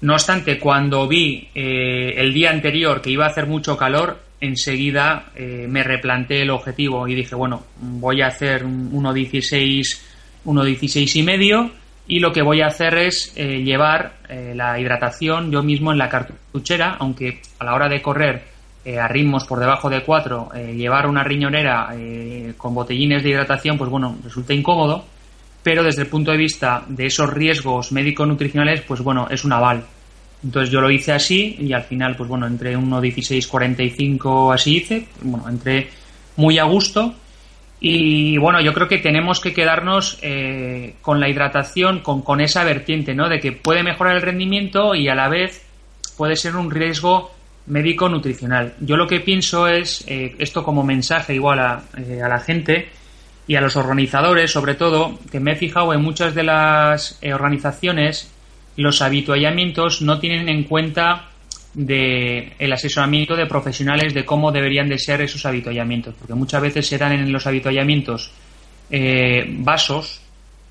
No 0.00 0.14
obstante, 0.14 0.58
cuando 0.58 1.06
vi 1.06 1.48
eh, 1.54 2.14
el 2.16 2.32
día 2.32 2.50
anterior 2.50 3.00
que 3.00 3.10
iba 3.10 3.26
a 3.26 3.28
hacer 3.28 3.46
mucho 3.46 3.76
calor, 3.76 4.21
enseguida 4.42 5.30
me 5.36 5.82
replanteé 5.82 6.42
el 6.42 6.50
objetivo 6.50 7.08
y 7.08 7.14
dije, 7.14 7.34
bueno, 7.34 7.62
voy 7.80 8.20
a 8.20 8.26
hacer 8.26 8.64
1.16, 8.64 10.00
1.16 10.44 11.16
y 11.16 11.22
medio 11.22 11.70
y 12.06 12.18
lo 12.18 12.32
que 12.32 12.42
voy 12.42 12.60
a 12.60 12.66
hacer 12.66 12.94
es 12.98 13.32
eh, 13.36 13.62
llevar 13.62 14.14
eh, 14.28 14.52
la 14.54 14.78
hidratación 14.78 15.50
yo 15.50 15.62
mismo 15.62 15.92
en 15.92 15.98
la 15.98 16.08
cartuchera, 16.08 16.96
aunque 16.98 17.40
a 17.58 17.64
la 17.64 17.74
hora 17.74 17.88
de 17.88 18.02
correr 18.02 18.44
eh, 18.84 18.98
a 18.98 19.06
ritmos 19.06 19.44
por 19.44 19.60
debajo 19.60 19.88
de 19.88 20.02
4, 20.02 20.50
llevar 20.74 21.06
una 21.06 21.22
riñonera 21.22 21.94
con 22.56 22.74
botellines 22.74 23.22
de 23.22 23.30
hidratación, 23.30 23.78
pues 23.78 23.88
bueno, 23.88 24.18
resulta 24.24 24.52
incómodo, 24.52 25.04
pero 25.62 25.84
desde 25.84 26.02
el 26.02 26.08
punto 26.08 26.32
de 26.32 26.36
vista 26.36 26.82
de 26.88 27.06
esos 27.06 27.32
riesgos 27.32 27.92
médico-nutricionales, 27.92 28.82
pues 28.82 29.00
bueno, 29.00 29.28
es 29.30 29.44
un 29.44 29.52
aval. 29.52 29.84
Entonces 30.44 30.70
yo 30.70 30.80
lo 30.80 30.90
hice 30.90 31.12
así 31.12 31.56
y 31.60 31.72
al 31.72 31.84
final, 31.84 32.16
pues 32.16 32.28
bueno, 32.28 32.46
entre 32.46 32.76
1.16.45 32.76 34.52
así 34.52 34.76
hice, 34.76 35.06
bueno, 35.22 35.48
entré 35.48 35.88
muy 36.36 36.58
a 36.58 36.64
gusto 36.64 37.14
y 37.84 38.38
bueno, 38.38 38.60
yo 38.60 38.72
creo 38.72 38.86
que 38.86 38.98
tenemos 38.98 39.40
que 39.40 39.52
quedarnos 39.52 40.16
eh, 40.22 40.94
con 41.02 41.18
la 41.18 41.28
hidratación, 41.28 41.98
con, 41.98 42.22
con, 42.22 42.40
esa 42.40 42.62
vertiente, 42.62 43.12
¿no? 43.12 43.28
De 43.28 43.40
que 43.40 43.50
puede 43.50 43.82
mejorar 43.82 44.14
el 44.14 44.22
rendimiento 44.22 44.94
y 44.94 45.08
a 45.08 45.16
la 45.16 45.28
vez 45.28 45.66
puede 46.16 46.36
ser 46.36 46.54
un 46.54 46.70
riesgo 46.70 47.32
médico-nutricional. 47.66 48.74
Yo 48.80 48.96
lo 48.96 49.08
que 49.08 49.18
pienso 49.18 49.66
es, 49.66 50.04
eh, 50.06 50.36
esto 50.38 50.62
como 50.62 50.84
mensaje 50.84 51.34
igual 51.34 51.58
a, 51.58 51.82
eh, 51.98 52.20
a, 52.22 52.28
la 52.28 52.38
gente 52.38 52.88
y 53.48 53.56
a 53.56 53.60
los 53.60 53.74
organizadores, 53.74 54.52
sobre 54.52 54.74
todo, 54.74 55.18
que 55.32 55.40
me 55.40 55.52
he 55.52 55.56
fijado 55.56 55.92
en 55.92 56.02
muchas 56.02 56.36
de 56.36 56.44
las 56.44 57.18
organizaciones, 57.32 58.30
los 58.76 59.02
habituallamientos 59.02 60.02
no 60.02 60.18
tienen 60.18 60.48
en 60.48 60.64
cuenta 60.64 61.28
de 61.74 62.52
el 62.58 62.72
asesoramiento 62.72 63.34
de 63.34 63.46
profesionales 63.46 64.12
de 64.14 64.24
cómo 64.24 64.52
deberían 64.52 64.88
de 64.88 64.98
ser 64.98 65.22
esos 65.22 65.46
habituallamientos, 65.46 66.14
porque 66.18 66.34
muchas 66.34 66.60
veces 66.60 66.86
se 66.86 66.98
dan 66.98 67.12
en 67.12 67.32
los 67.32 67.46
habituallamientos 67.46 68.30
eh, 68.90 69.46
vasos 69.48 70.20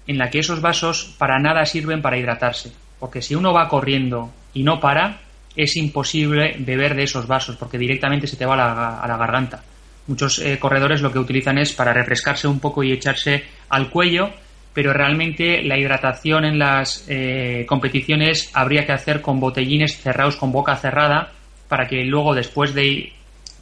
en 0.08 0.17
la 0.17 0.29
que 0.29 0.39
esos 0.39 0.62
vasos 0.62 1.15
para 1.17 1.39
nada 1.39 1.65
sirven 1.65 2.01
para 2.01 2.17
hidratarse, 2.17 2.72
porque 3.00 3.22
si 3.22 3.36
uno 3.36 3.53
va 3.53 3.67
corriendo 3.67 4.31
y 4.53 4.63
no 4.63 4.79
para, 4.79 5.22
es 5.55 5.75
imposible 5.75 6.55
beber 6.60 6.96
de 6.96 7.03
esos 7.03 7.27
vasos, 7.27 7.55
porque 7.55 7.77
directamente 7.77 8.27
se 8.27 8.38
te 8.38 8.46
va 8.46 8.53
a 8.53 9.08
la, 9.08 9.17
garganta. 9.17 9.63
Muchos 10.08 10.39
eh, 10.39 10.58
corredores 10.60 11.01
lo 11.01 11.12
que 11.12 11.20
utilizan 11.20 11.58
es 11.58 11.74
para 11.74 11.93
refrescarse 11.93 12.48
un 12.48 12.60
poco 12.60 12.84
y 12.84 12.91
echarse 12.91 13.43
al 13.70 13.89
cuello 13.89 14.31
pero 14.73 14.93
realmente 14.93 15.61
la 15.63 15.77
hidratación 15.77 16.45
en 16.45 16.57
las 16.57 17.05
eh, 17.09 17.65
competiciones 17.67 18.49
habría 18.53 18.85
que 18.85 18.93
hacer 18.93 19.21
con 19.21 19.39
botellines 19.39 20.01
cerrados 20.01 20.37
con 20.37 20.51
boca 20.51 20.75
cerrada 20.77 21.31
para 21.67 21.87
que 21.87 22.03
luego 22.05 22.33
después 22.33 22.73
de 22.73 23.11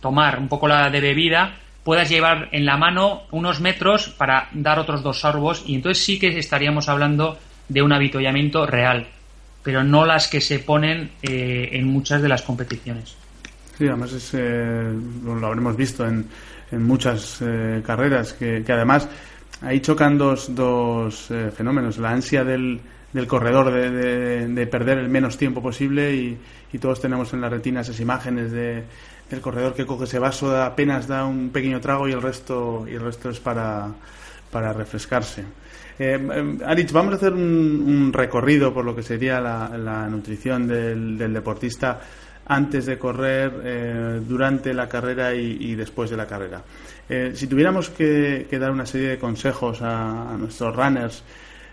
tomar 0.01 0.39
un 0.39 0.47
poco 0.47 0.67
la 0.67 0.89
de 0.89 1.01
bebida 1.01 1.57
puedas 1.83 2.09
llevar 2.09 2.49
en 2.51 2.65
la 2.65 2.77
mano 2.77 3.23
unos 3.31 3.59
metros 3.59 4.09
para 4.09 4.49
dar 4.53 4.77
otros 4.77 5.01
dos 5.01 5.19
sorbos 5.19 5.63
y 5.65 5.75
entonces 5.75 6.03
sí 6.03 6.19
que 6.19 6.37
estaríamos 6.37 6.89
hablando 6.89 7.37
de 7.67 7.81
un 7.81 7.91
avituallamiento 7.91 8.65
real, 8.65 9.07
pero 9.63 9.83
no 9.83 10.05
las 10.05 10.27
que 10.27 10.41
se 10.41 10.59
ponen 10.59 11.11
eh, 11.23 11.69
en 11.73 11.87
muchas 11.87 12.21
de 12.21 12.29
las 12.29 12.41
competiciones. 12.43 13.15
Sí, 13.77 13.87
además 13.87 14.33
eh, 14.33 14.93
lo 15.23 15.47
habremos 15.47 15.75
visto 15.75 16.05
en, 16.05 16.27
muchas 16.71 17.43
carreras 17.83 18.33
que, 18.33 18.63
que 18.63 18.71
además 18.71 19.09
ahí 19.61 19.79
chocan 19.79 20.17
dos, 20.17 20.53
dos 20.55 21.31
eh, 21.31 21.51
fenómenos. 21.55 21.98
La 21.98 22.11
ansia 22.11 22.43
del, 22.43 22.79
del 23.13 23.27
corredor 23.27 23.72
de, 23.72 24.48
de, 24.48 24.67
perder 24.67 25.00
el 25.00 25.09
menos 25.09 25.37
tiempo 25.37 25.61
posible 25.61 26.15
y, 26.15 26.37
y, 26.72 26.77
todos 26.77 27.01
tenemos 27.01 27.33
en 27.33 27.41
la 27.41 27.50
retina 27.50 27.81
esas 27.81 28.00
imágenes 28.00 28.51
de, 28.51 28.83
del 29.29 29.41
corredor 29.41 29.74
que 29.74 29.85
coge 29.85 30.05
ese 30.05 30.19
vaso, 30.19 30.55
apenas 30.61 31.07
da 31.07 31.25
un 31.25 31.50
pequeño 31.50 31.79
trago 31.79 32.07
y 32.07 32.11
el 32.11 32.22
resto, 32.22 32.85
y 32.87 32.95
el 32.95 33.01
resto 33.01 33.29
es 33.29 33.39
para, 33.39 33.89
para 34.51 34.74
refrescarse. 34.74 35.43
Eh, 35.98 36.17
eh 36.17 36.87
vamos 36.93 37.13
a 37.13 37.17
hacer 37.17 37.33
un, 37.33 37.83
un, 37.85 38.13
recorrido 38.13 38.74
por 38.74 38.85
lo 38.85 38.95
que 38.95 39.03
sería 39.03 39.41
la, 39.41 39.77
la 39.77 40.07
nutrición 40.07 40.67
del, 40.67 41.17
del 41.17 41.33
deportista 41.33 42.00
antes 42.50 42.87
de 42.87 42.98
correr, 42.98 43.61
eh, 43.63 44.22
durante 44.27 44.74
la 44.74 44.89
carrera 44.89 45.35
y, 45.35 45.75
después 45.75 46.09
de 46.09 46.17
la 46.17 46.25
carrera. 46.25 46.63
Eh, 47.09 47.31
si 47.35 47.48
tuviéramos 47.48 47.89
que, 47.89 48.45
dar 48.51 48.72
una 48.72 48.85
serie 48.85 49.09
de 49.09 49.17
consejos 49.19 49.81
a, 49.81 50.35
nuestros 50.37 50.75
runners 50.75 51.24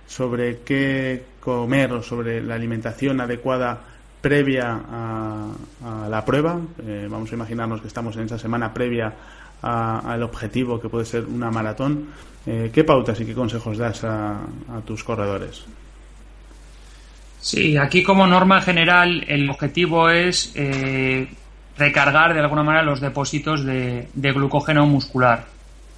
sobre 0.07 0.61
qué 0.65 1.25
comer 1.41 1.93
o 1.93 2.03
sobre 2.03 2.43
la 2.43 2.55
alimentación 2.55 3.21
adecuada 3.21 3.79
previa 4.21 4.81
a, 4.91 6.09
la 6.09 6.25
prueba, 6.25 6.59
eh, 6.85 7.07
vamos 7.11 7.31
a 7.31 7.35
imaginarnos 7.35 7.81
que 7.81 7.89
estamos 7.89 8.17
en 8.17 8.25
esa 8.25 8.39
semana 8.39 8.73
previa 8.73 9.13
al 9.63 10.23
objetivo 10.23 10.81
que 10.81 10.89
puede 10.89 11.07
ser 11.07 11.25
una 11.25 11.51
maratón, 11.51 12.07
¿qué 12.45 12.85
pautas 12.85 13.19
y 13.21 13.25
qué 13.25 13.35
consejos 13.35 13.79
das 13.79 14.05
a 14.05 14.39
tus 14.85 15.03
corredores? 15.03 15.65
Sí, 17.47 17.77
aquí 17.77 18.03
como 18.03 18.27
norma 18.27 18.61
general 18.61 19.25
el 19.29 19.49
objetivo 19.49 20.11
es 20.11 20.51
eh, 20.57 21.29
recargar 21.79 22.35
de 22.35 22.41
alguna 22.41 22.63
manera 22.63 22.85
los 22.85 23.01
depósitos 23.01 23.65
de, 23.65 24.09
glucógeno 24.15 24.87
muscular, 24.87 25.47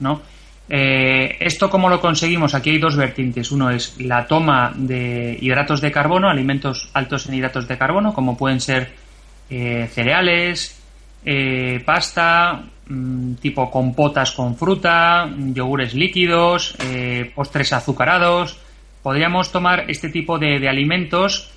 ¿no? 0.01 0.23
Eh, 0.69 1.37
¿Esto 1.41 1.71
cómo 1.71 1.89
lo 1.89 2.01
conseguimos? 2.01 2.55
Aquí 2.55 2.71
hay 2.71 2.79
dos 2.79 2.97
vertientes. 2.97 3.51
Uno 3.53 3.71
es 3.71 3.99
la 3.99 4.27
toma 4.27 4.73
de 4.77 5.39
hidratos 5.41 5.81
de 5.81 5.91
carbono, 5.91 6.29
alimentos 6.29 6.91
altos 6.93 7.27
en 7.27 7.35
hidratos 7.37 7.67
de 7.67 7.79
carbono, 7.79 8.13
como 8.13 8.37
pueden 8.37 8.61
ser 8.61 8.93
eh, 9.49 9.89
cereales, 9.91 10.79
pasta, 11.87 12.65
mm, 12.87 13.35
tipo 13.35 13.71
compotas 13.71 14.33
con 14.33 14.57
fruta, 14.57 15.31
yogures 15.55 15.95
líquidos, 15.95 16.77
postres 17.35 17.73
azucarados, 17.73 18.59
podríamos 19.03 19.51
tomar 19.53 19.91
este 19.91 20.11
tipo 20.11 20.39
de, 20.39 20.69
alimentos 20.69 21.51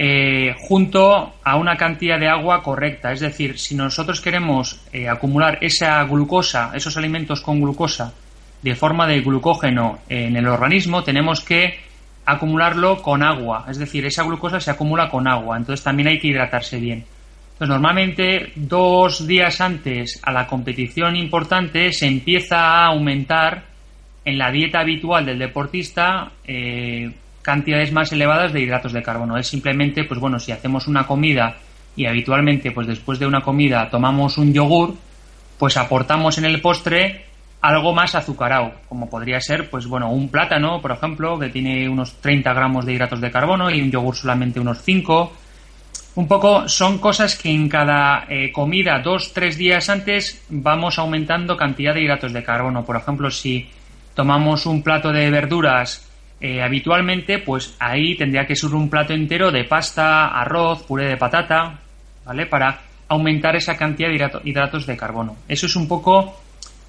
eh, 0.00 0.54
junto 0.56 1.34
a 1.42 1.56
una 1.56 1.76
cantidad 1.76 2.20
de 2.20 2.28
agua 2.28 2.62
correcta. 2.62 3.10
Es 3.10 3.18
decir, 3.18 3.58
si 3.58 3.74
nosotros 3.74 4.20
queremos 4.20 4.80
eh, 4.92 5.08
acumular 5.08 5.58
esa 5.60 6.04
glucosa, 6.04 6.70
esos 6.72 6.96
alimentos 6.96 7.40
con 7.40 7.60
glucosa, 7.60 8.14
de 8.62 8.76
forma 8.76 9.08
de 9.08 9.22
glucógeno 9.22 9.98
en 10.08 10.36
el 10.36 10.46
organismo, 10.46 11.02
tenemos 11.02 11.40
que 11.40 11.80
acumularlo 12.24 13.02
con 13.02 13.24
agua. 13.24 13.66
Es 13.68 13.76
decir, 13.76 14.06
esa 14.06 14.22
glucosa 14.22 14.60
se 14.60 14.70
acumula 14.70 15.10
con 15.10 15.26
agua. 15.26 15.56
Entonces 15.56 15.82
también 15.82 16.10
hay 16.10 16.20
que 16.20 16.28
hidratarse 16.28 16.78
bien. 16.78 17.04
Entonces, 17.54 17.68
normalmente 17.68 18.52
dos 18.54 19.26
días 19.26 19.60
antes 19.60 20.20
a 20.22 20.30
la 20.30 20.46
competición 20.46 21.16
importante 21.16 21.92
se 21.92 22.06
empieza 22.06 22.56
a 22.56 22.86
aumentar 22.86 23.64
en 24.24 24.38
la 24.38 24.52
dieta 24.52 24.78
habitual 24.78 25.26
del 25.26 25.40
deportista 25.40 26.30
eh, 26.44 27.10
cantidades 27.48 27.92
más 27.92 28.12
elevadas 28.12 28.52
de 28.52 28.60
hidratos 28.60 28.92
de 28.92 29.02
carbono. 29.02 29.38
Es 29.38 29.46
simplemente, 29.46 30.04
pues 30.04 30.20
bueno, 30.20 30.38
si 30.38 30.52
hacemos 30.52 30.86
una 30.86 31.06
comida 31.06 31.56
y 31.96 32.04
habitualmente, 32.04 32.72
pues 32.72 32.86
después 32.86 33.18
de 33.18 33.26
una 33.26 33.40
comida 33.40 33.88
tomamos 33.88 34.36
un 34.36 34.52
yogur, 34.52 34.94
pues 35.58 35.78
aportamos 35.78 36.36
en 36.36 36.44
el 36.44 36.60
postre 36.60 37.24
algo 37.62 37.94
más 37.94 38.14
azucarado, 38.14 38.74
como 38.86 39.08
podría 39.08 39.40
ser, 39.40 39.70
pues 39.70 39.86
bueno, 39.86 40.12
un 40.12 40.28
plátano, 40.28 40.82
por 40.82 40.92
ejemplo, 40.92 41.38
que 41.38 41.48
tiene 41.48 41.88
unos 41.88 42.20
30 42.20 42.52
gramos 42.52 42.84
de 42.84 42.92
hidratos 42.92 43.22
de 43.22 43.30
carbono 43.30 43.70
y 43.70 43.80
un 43.80 43.90
yogur 43.90 44.14
solamente 44.14 44.60
unos 44.60 44.82
5. 44.82 45.32
Un 46.16 46.28
poco 46.28 46.68
son 46.68 46.98
cosas 46.98 47.34
que 47.34 47.50
en 47.50 47.66
cada 47.66 48.26
eh, 48.28 48.52
comida, 48.52 49.00
dos, 49.02 49.32
tres 49.32 49.56
días 49.56 49.88
antes, 49.88 50.44
vamos 50.50 50.98
aumentando 50.98 51.56
cantidad 51.56 51.94
de 51.94 52.02
hidratos 52.02 52.34
de 52.34 52.42
carbono. 52.42 52.84
Por 52.84 52.96
ejemplo, 52.96 53.30
si 53.30 53.70
tomamos 54.12 54.66
un 54.66 54.82
plato 54.82 55.12
de 55.12 55.30
verduras 55.30 56.07
eh, 56.40 56.62
habitualmente, 56.62 57.40
pues 57.40 57.74
ahí 57.78 58.16
tendría 58.16 58.46
que 58.46 58.54
ser 58.54 58.74
un 58.74 58.88
plato 58.88 59.12
entero 59.12 59.50
de 59.50 59.64
pasta, 59.64 60.28
arroz, 60.28 60.84
puré 60.84 61.06
de 61.06 61.16
patata, 61.16 61.80
¿vale? 62.24 62.46
Para 62.46 62.80
aumentar 63.08 63.56
esa 63.56 63.76
cantidad 63.76 64.08
de 64.08 64.40
hidratos 64.44 64.86
de 64.86 64.96
carbono. 64.96 65.36
Eso 65.48 65.66
es 65.66 65.74
un 65.74 65.88
poco 65.88 66.40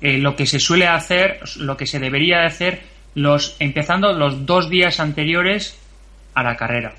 eh, 0.02 0.18
lo 0.18 0.36
que 0.36 0.46
se 0.46 0.60
suele 0.60 0.88
hacer, 0.88 1.40
lo 1.58 1.76
que 1.76 1.88
se 1.88 2.00
debería 2.00 2.46
hacer 2.46 2.82
los, 3.16 3.56
empezando 3.60 4.14
los 4.14 4.46
dos 4.46 4.70
días 4.70 5.00
anteriores 5.00 5.78
a 6.36 6.44
la 6.44 6.56
carrera. 6.56 6.94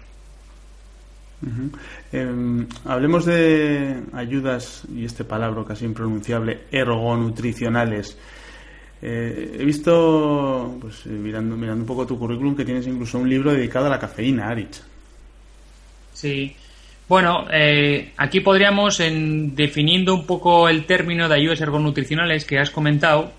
Em, 2.12 2.66
hablemos 2.84 3.24
de 3.24 4.02
ayudas, 4.12 4.82
y 4.94 5.04
este 5.04 5.24
palabra 5.24 5.64
casi 5.66 5.84
impronunciable, 5.86 6.64
ergonutricionales. 6.70 8.18
Eh, 9.02 9.56
he 9.58 9.64
visto, 9.64 10.76
pues 10.80 11.06
eh, 11.06 11.10
mirando, 11.10 11.56
mirando 11.56 11.82
un 11.82 11.86
poco 11.86 12.06
tu 12.06 12.18
currículum, 12.18 12.54
que 12.54 12.64
tienes 12.64 12.86
incluso 12.86 13.18
un 13.18 13.28
libro 13.28 13.52
dedicado 13.52 13.86
a 13.86 13.90
la 13.90 13.98
cafeína, 13.98 14.48
Arich. 14.48 14.80
Sí. 16.12 16.54
Bueno, 17.08 17.46
eh, 17.50 18.12
aquí 18.18 18.40
podríamos, 18.40 19.00
en 19.00 19.56
definiendo 19.56 20.14
un 20.14 20.26
poco 20.26 20.68
el 20.68 20.84
término 20.84 21.28
de 21.28 21.34
ayudas 21.34 21.60
ergonutricionales 21.60 22.44
que 22.44 22.58
has 22.58 22.70
comentado, 22.70 23.32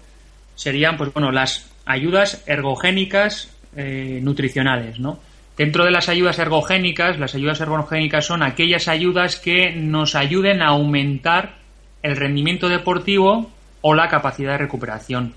serían, 0.56 0.98
pues 0.98 1.14
bueno, 1.14 1.32
las 1.32 1.72
ayudas 1.86 2.44
ergogénicas 2.48 3.56
eh, 3.76 4.20
nutricionales, 4.22 5.00
¿no? 5.00 5.20
Dentro 5.56 5.86
de 5.86 5.92
las 5.92 6.10
ayudas 6.10 6.40
ergogénicas, 6.40 7.20
las 7.20 7.36
ayudas 7.36 7.62
ergogénicas 7.62 8.26
son 8.26 8.42
aquellas 8.44 8.88
ayudas 8.88 9.38
que 9.38 9.72
nos 9.72 10.16
ayuden 10.16 10.62
a 10.62 10.70
aumentar 10.70 11.58
el 12.04 12.18
rendimiento 12.18 12.68
deportivo 12.68 13.52
o 13.82 13.94
la 13.94 14.10
capacidad 14.10 14.54
de 14.54 14.58
recuperación. 14.58 15.34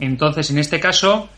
Entonces, 0.00 0.50
en 0.50 0.58
este 0.58 0.80
caso, 0.80 1.28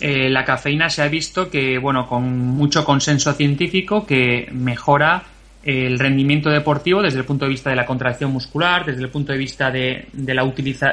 eh, 0.00 0.30
la 0.30 0.44
cafeína 0.44 0.88
se 0.88 1.02
ha 1.02 1.08
visto 1.08 1.50
que, 1.50 1.78
bueno, 1.78 2.06
con 2.08 2.38
mucho 2.38 2.84
consenso 2.84 3.32
científico, 3.32 4.06
que 4.06 4.48
mejora 4.52 5.24
el 5.64 5.98
rendimiento 5.98 6.50
deportivo 6.50 7.02
desde 7.02 7.20
el 7.20 7.24
punto 7.24 7.44
de 7.44 7.50
vista 7.50 7.70
de 7.70 7.76
la 7.76 7.86
contracción 7.86 8.32
muscular, 8.32 8.84
desde 8.84 9.02
el 9.02 9.10
punto 9.10 9.32
de 9.32 9.38
vista 9.38 9.70
de, 9.70 10.08
la 10.12 10.44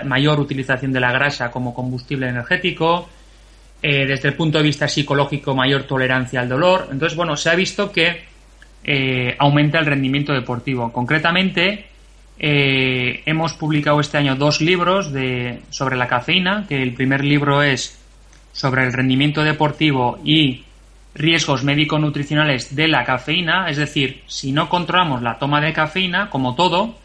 mayor 0.04 0.40
utilización 0.40 0.92
de 0.92 1.00
la 1.00 1.12
grasa 1.12 1.50
como 1.50 1.74
combustible 1.74 2.30
energético, 2.30 3.10
eh, 3.82 4.06
desde 4.06 4.30
el 4.30 4.36
punto 4.36 4.58
de 4.58 4.64
vista 4.66 4.88
psicológico, 4.88 5.56
mayor 5.56 5.84
tolerancia 5.84 6.42
al 6.42 6.50
dolor. 6.50 6.90
Entonces, 6.92 7.16
bueno, 7.16 7.36
se 7.36 7.50
ha 7.50 7.56
visto 7.56 7.92
que 7.92 8.22
eh, 8.84 9.36
aumenta 9.40 9.80
el 9.80 9.86
rendimiento 9.86 10.34
deportivo. 10.34 10.92
Concretamente, 10.92 11.86
eh, 12.40 13.22
hemos 13.26 13.54
publicado 13.54 14.00
este 14.00 14.18
año 14.18 14.36
dos 14.36 14.62
libros 14.62 15.12
de, 15.12 15.60
sobre 15.70 15.98
la 15.98 16.08
cafeína, 16.08 16.66
que 16.68 16.82
el 16.82 16.94
primer 16.94 17.24
libro 17.24 17.62
es 17.62 18.00
sobre 18.54 18.86
el 18.86 18.94
rendimiento 18.94 19.44
deportivo 19.44 20.20
y 20.24 20.64
riesgos 21.14 21.64
médico-nutricionales 21.64 22.76
de 22.76 22.88
la 22.88 23.04
cafeína, 23.04 23.70
es 23.70 23.78
decir, 23.78 24.24
si 24.28 24.54
no 24.54 24.70
controlamos 24.70 25.22
la 25.22 25.38
toma 25.38 25.60
de 25.60 25.74
cafeína, 25.74 26.30
como 26.30 26.56
todo, 26.56 26.96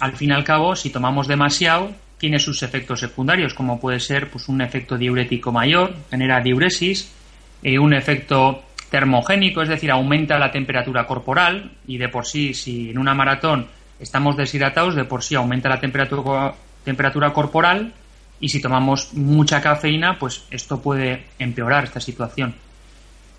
al 0.00 0.16
fin 0.16 0.30
y 0.30 0.32
al 0.32 0.44
cabo, 0.44 0.74
si 0.74 0.90
tomamos 0.90 1.28
demasiado, 1.28 1.92
tiene 2.18 2.38
sus 2.38 2.62
efectos 2.62 3.00
secundarios, 3.00 3.54
como 3.54 3.78
puede 3.78 4.00
ser 4.00 4.28
pues, 4.28 4.48
un 4.48 4.60
efecto 4.60 4.98
diurético 4.98 5.52
mayor, 5.52 5.94
genera 6.10 6.40
diuresis, 6.40 7.14
eh, 7.62 7.78
un 7.78 7.94
efecto 7.94 8.64
termogénico, 8.90 9.62
es 9.62 9.68
decir, 9.68 9.90
aumenta 9.90 10.38
la 10.38 10.50
temperatura 10.50 11.06
corporal 11.06 11.70
y 11.86 11.96
de 11.96 12.08
por 12.08 12.26
sí, 12.26 12.54
si 12.54 12.90
en 12.90 12.98
una 12.98 13.14
maratón 13.14 13.68
estamos 14.00 14.36
deshidratados, 14.36 14.94
de 14.94 15.04
por 15.04 15.22
sí 15.22 15.34
aumenta 15.34 15.68
la 15.68 15.80
temperatura, 15.80 17.32
corporal 17.32 17.92
y 18.40 18.48
si 18.48 18.60
tomamos 18.60 19.12
mucha 19.14 19.60
cafeína, 19.60 20.18
pues 20.18 20.46
esto 20.50 20.80
puede 20.80 21.24
empeorar 21.38 21.84
esta 21.84 22.00
situación. 22.00 22.54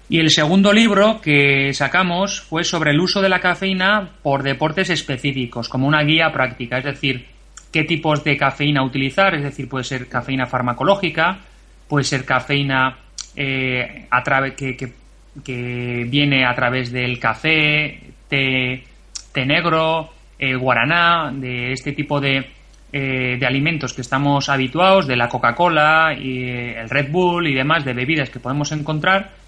Y 0.10 0.20
el 0.20 0.30
segundo 0.30 0.74
libro 0.74 1.22
que 1.22 1.74
sacamos 1.74 2.42
fue 2.42 2.64
sobre 2.64 2.92
el 2.92 3.00
uso 3.00 3.22
de 3.22 3.30
la 3.30 3.40
cafeína 3.40 4.10
por 4.22 4.44
deportes 4.44 4.90
específicos, 4.90 5.70
como 5.70 5.88
una 5.88 6.04
guía 6.04 6.32
práctica, 6.32 6.78
es 6.78 6.84
decir, 6.84 7.26
qué 7.72 7.84
tipos 7.86 8.24
de 8.24 8.38
cafeína 8.38 8.84
utilizar, 8.84 9.34
es 9.36 9.44
decir, 9.44 9.70
puede 9.70 9.86
ser 9.86 10.08
cafeína 10.08 10.46
farmacológica, 10.46 11.40
puede 11.88 12.04
ser 12.04 12.26
cafeína 12.26 12.98
eh, 13.36 14.08
a 14.10 14.24
que, 14.56 14.76
que, 15.44 16.06
viene 16.10 16.46
a 16.46 16.54
través 16.54 16.92
del 16.92 17.18
café, 17.18 18.00
té, 18.28 18.84
negro, 19.46 20.10
eh, 20.42 20.56
guaraná, 20.56 21.32
de 21.34 21.72
este 21.72 21.94
tipo 21.94 22.20
de, 22.20 22.50
eh, 22.92 23.38
de 23.40 23.46
alimentos 23.46 23.94
que 23.94 24.02
estamos 24.02 24.50
habituados, 24.50 25.08
de 25.08 25.16
la 25.16 25.30
Coca-Cola, 25.30 26.14
y 26.20 26.50
el 26.50 26.90
Red 26.90 27.10
Bull 27.12 27.48
y 27.48 27.54
demás, 27.54 27.86
de 27.86 27.94
bebidas 27.94 28.30
que 28.30 28.42
podemos 28.42 28.74
encontrar 28.74 29.40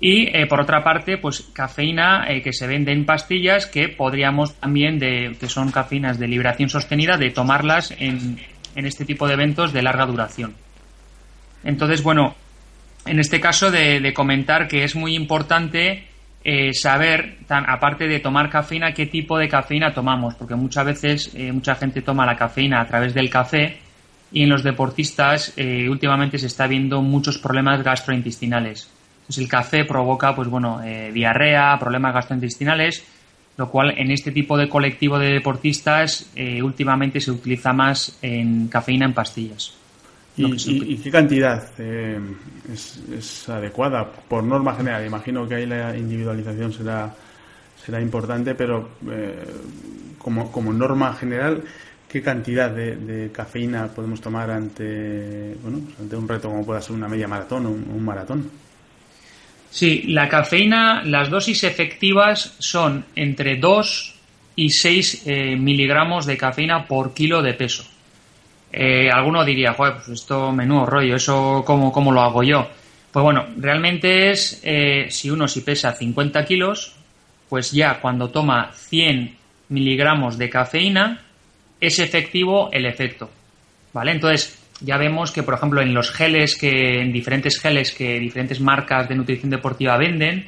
y 0.00 0.28
eh, 0.36 0.46
por 0.46 0.60
otra 0.60 0.82
parte, 0.82 1.18
pues 1.18 1.40
cafeína 1.52 2.26
eh, 2.28 2.42
que 2.42 2.52
se 2.52 2.66
vende 2.66 2.92
en 2.92 3.06
pastillas 3.06 3.66
que 3.66 3.88
podríamos 3.88 4.54
también, 4.54 4.98
de, 4.98 5.36
que 5.38 5.48
son 5.48 5.70
cafeínas 5.70 6.18
de 6.18 6.28
liberación 6.28 6.68
sostenida, 6.68 7.16
de 7.16 7.30
tomarlas 7.30 7.94
en, 7.98 8.38
en 8.74 8.86
este 8.86 9.04
tipo 9.04 9.26
de 9.26 9.34
eventos 9.34 9.72
de 9.72 9.82
larga 9.82 10.06
duración. 10.06 10.54
Entonces, 11.62 12.02
bueno, 12.02 12.34
en 13.06 13.18
este 13.18 13.40
caso 13.40 13.70
de, 13.70 14.12
comentar 14.12 14.68
que 14.68 14.84
es 14.84 14.94
muy 14.94 15.14
importante 15.14 16.04
eh, 16.44 16.72
saber, 16.74 17.38
tan, 17.46 17.68
aparte 17.68 18.06
de 18.06 18.20
tomar 18.20 18.50
cafeína, 18.50 18.92
qué 18.92 19.06
tipo 19.06 19.38
de 19.38 19.48
cafeína 19.48 19.94
tomamos, 19.94 20.34
porque 20.34 20.54
muchas 20.54 20.84
veces 20.84 21.34
mucha 21.52 21.74
gente 21.74 22.02
toma 22.02 22.26
la 22.26 22.36
cafeína 22.36 22.80
a 22.80 22.86
través 22.86 23.14
del 23.14 23.30
café 23.30 23.78
y 24.30 24.42
en 24.42 24.50
los 24.50 24.62
deportistas 24.62 25.54
últimamente 25.88 26.38
se 26.38 26.46
está 26.46 26.66
viendo 26.66 27.00
muchos 27.02 27.38
problemas 27.38 27.82
gastrointestinales. 27.82 28.90
Pues 29.26 29.38
el 29.38 29.48
café 29.48 29.84
provoca, 29.84 30.34
pues 30.34 30.48
bueno, 30.48 30.82
eh, 30.82 31.10
diarrea, 31.12 31.78
problemas 31.78 32.12
gastrointestinales, 32.12 33.04
lo 33.56 33.70
cual 33.70 33.94
en 33.96 34.10
este 34.10 34.32
tipo 34.32 34.58
de 34.58 34.68
colectivo 34.68 35.18
de 35.18 35.32
deportistas 35.32 36.30
eh, 36.34 36.62
últimamente 36.62 37.20
se 37.20 37.30
utiliza 37.30 37.72
más 37.72 38.18
en 38.20 38.68
cafeína 38.68 39.06
en 39.06 39.14
pastillas. 39.14 39.74
¿Y, 40.36 40.96
qué 40.96 41.10
cantidad 41.10 41.70
eh, 41.78 42.18
es, 42.72 43.48
adecuada 43.48 44.10
por 44.10 44.42
norma 44.42 44.74
general? 44.74 45.06
Imagino 45.06 45.46
que 45.48 45.54
ahí 45.54 45.66
la 45.66 45.96
individualización 45.96 46.72
será, 46.72 47.14
será 47.84 48.00
importante, 48.00 48.54
pero 48.54 48.88
como, 50.18 50.50
como 50.50 50.72
norma 50.72 51.14
general, 51.14 51.62
¿qué 52.08 52.22
cantidad 52.22 52.70
de, 52.70 53.30
cafeína 53.32 53.88
podemos 53.88 54.20
tomar 54.20 54.50
ante, 54.50 55.56
bueno, 55.62 55.80
ante 56.00 56.16
un 56.16 56.28
reto 56.28 56.48
como 56.48 56.64
pueda 56.64 56.80
ser 56.80 56.96
una 56.96 57.08
media 57.08 57.28
maratón 57.28 57.66
o 57.66 57.70
un 57.70 58.04
maratón? 58.04 58.50
Sí, 59.70 60.04
la 60.06 60.28
cafeína, 60.28 61.02
las 61.04 61.28
dosis 61.28 61.64
efectivas 61.64 62.54
son 62.60 63.04
entre 63.16 63.56
2 63.56 64.14
y 64.54 64.70
6 64.70 65.22
eh, 65.26 65.56
miligramos 65.56 66.26
de 66.26 66.36
cafeína 66.36 66.86
por 66.86 67.12
kilo 67.12 67.42
de 67.42 67.54
peso. 67.54 67.84
Eh, 68.76 69.08
alguno 69.08 69.44
diría, 69.44 69.72
joder, 69.72 69.94
pues 69.94 70.08
esto 70.08 70.50
menudo 70.50 70.84
rollo, 70.84 71.14
¿eso 71.14 71.62
cómo, 71.64 71.92
cómo 71.92 72.10
lo 72.10 72.22
hago 72.22 72.42
yo? 72.42 72.68
Pues 73.12 73.22
bueno, 73.22 73.46
realmente 73.56 74.32
es, 74.32 74.60
eh, 74.64 75.06
si 75.10 75.30
uno 75.30 75.46
si 75.46 75.60
pesa 75.60 75.92
50 75.92 76.44
kilos, 76.44 76.96
pues 77.48 77.70
ya 77.70 78.00
cuando 78.00 78.30
toma 78.30 78.72
100 78.74 79.36
miligramos 79.68 80.36
de 80.38 80.50
cafeína, 80.50 81.22
es 81.80 82.00
efectivo 82.00 82.68
el 82.72 82.86
efecto. 82.86 83.30
¿Vale? 83.92 84.10
Entonces, 84.10 84.58
ya 84.80 84.96
vemos 84.96 85.30
que, 85.30 85.44
por 85.44 85.54
ejemplo, 85.54 85.80
en 85.80 85.94
los 85.94 86.10
geles 86.10 86.56
que, 86.56 87.00
en 87.00 87.12
diferentes 87.12 87.60
geles 87.60 87.92
que 87.92 88.18
diferentes 88.18 88.60
marcas 88.60 89.08
de 89.08 89.14
nutrición 89.14 89.50
deportiva 89.50 89.96
venden, 89.96 90.46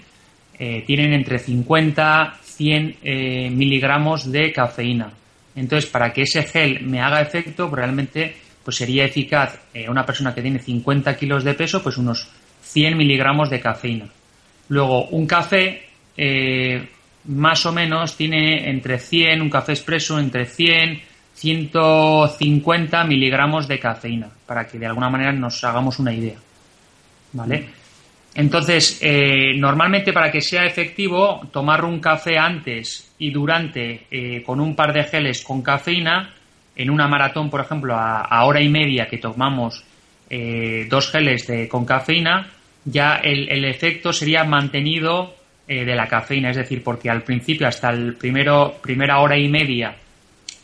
eh, 0.58 0.82
tienen 0.84 1.12
entre 1.12 1.38
50 1.38 2.40
100 2.42 2.96
eh, 3.02 3.50
miligramos 3.50 4.32
de 4.32 4.52
cafeína. 4.52 5.12
Entonces, 5.56 5.90
para 5.90 6.12
que 6.12 6.22
ese 6.22 6.44
gel 6.44 6.82
me 6.82 7.00
haga 7.00 7.20
efecto, 7.20 7.68
realmente 7.68 8.36
pues 8.62 8.76
sería 8.76 9.04
eficaz 9.04 9.58
eh, 9.72 9.88
una 9.88 10.04
persona 10.04 10.34
que 10.34 10.42
tiene 10.42 10.58
50 10.58 11.16
kilos 11.16 11.44
de 11.44 11.54
peso, 11.54 11.82
pues 11.82 11.96
unos 11.96 12.28
100 12.62 12.96
miligramos 12.96 13.50
de 13.50 13.60
cafeína. 13.60 14.06
Luego, 14.68 15.06
un 15.06 15.26
café 15.26 15.82
más 17.26 17.66
o 17.66 17.72
menos 17.72 18.16
tiene 18.16 18.70
entre 18.70 18.98
100, 18.98 19.42
un 19.42 19.50
café 19.50 19.72
expreso 19.72 20.18
entre 20.18 20.46
100 20.46 21.02
150 21.36 23.04
miligramos 23.04 23.68
de 23.68 23.78
cafeína, 23.78 24.28
para 24.46 24.66
que 24.66 24.78
de 24.78 24.86
alguna 24.86 25.10
manera 25.10 25.32
nos 25.32 25.62
hagamos 25.64 25.98
una 25.98 26.12
idea. 26.12 26.38
¿Vale? 27.32 27.68
Entonces, 28.34 28.98
eh, 29.02 29.52
normalmente 29.56 30.14
para 30.14 30.30
que 30.30 30.40
sea 30.40 30.64
efectivo, 30.64 31.46
tomar 31.52 31.84
un 31.84 32.00
café 32.00 32.38
antes 32.38 33.05
y 33.18 33.30
durante 33.30 34.06
eh, 34.10 34.42
con 34.44 34.60
un 34.60 34.74
par 34.74 34.92
de 34.92 35.04
geles 35.04 35.42
con 35.42 35.62
cafeína, 35.62 36.34
en 36.74 36.90
una 36.90 37.08
maratón, 37.08 37.48
por 37.48 37.60
ejemplo, 37.60 37.94
a, 37.96 38.44
hora 38.44 38.60
y 38.60 38.68
media 38.68 39.08
que 39.08 39.18
tomamos 39.18 39.82
eh, 40.28 40.86
dos 40.90 41.10
geles 41.10 41.46
de, 41.46 41.68
con 41.68 41.86
cafeína, 41.86 42.48
ya 42.84 43.16
el, 43.16 43.64
efecto 43.64 44.12
sería 44.12 44.44
mantenido 44.44 45.34
de 45.66 45.96
la 45.96 46.06
cafeína, 46.06 46.50
es 46.50 46.56
decir, 46.56 46.84
porque 46.84 47.10
al 47.10 47.22
principio, 47.22 47.66
hasta 47.66 47.90
el 47.90 48.14
primero, 48.14 48.76
primera 48.80 49.18
hora 49.18 49.36
y 49.36 49.48
media, 49.48 49.96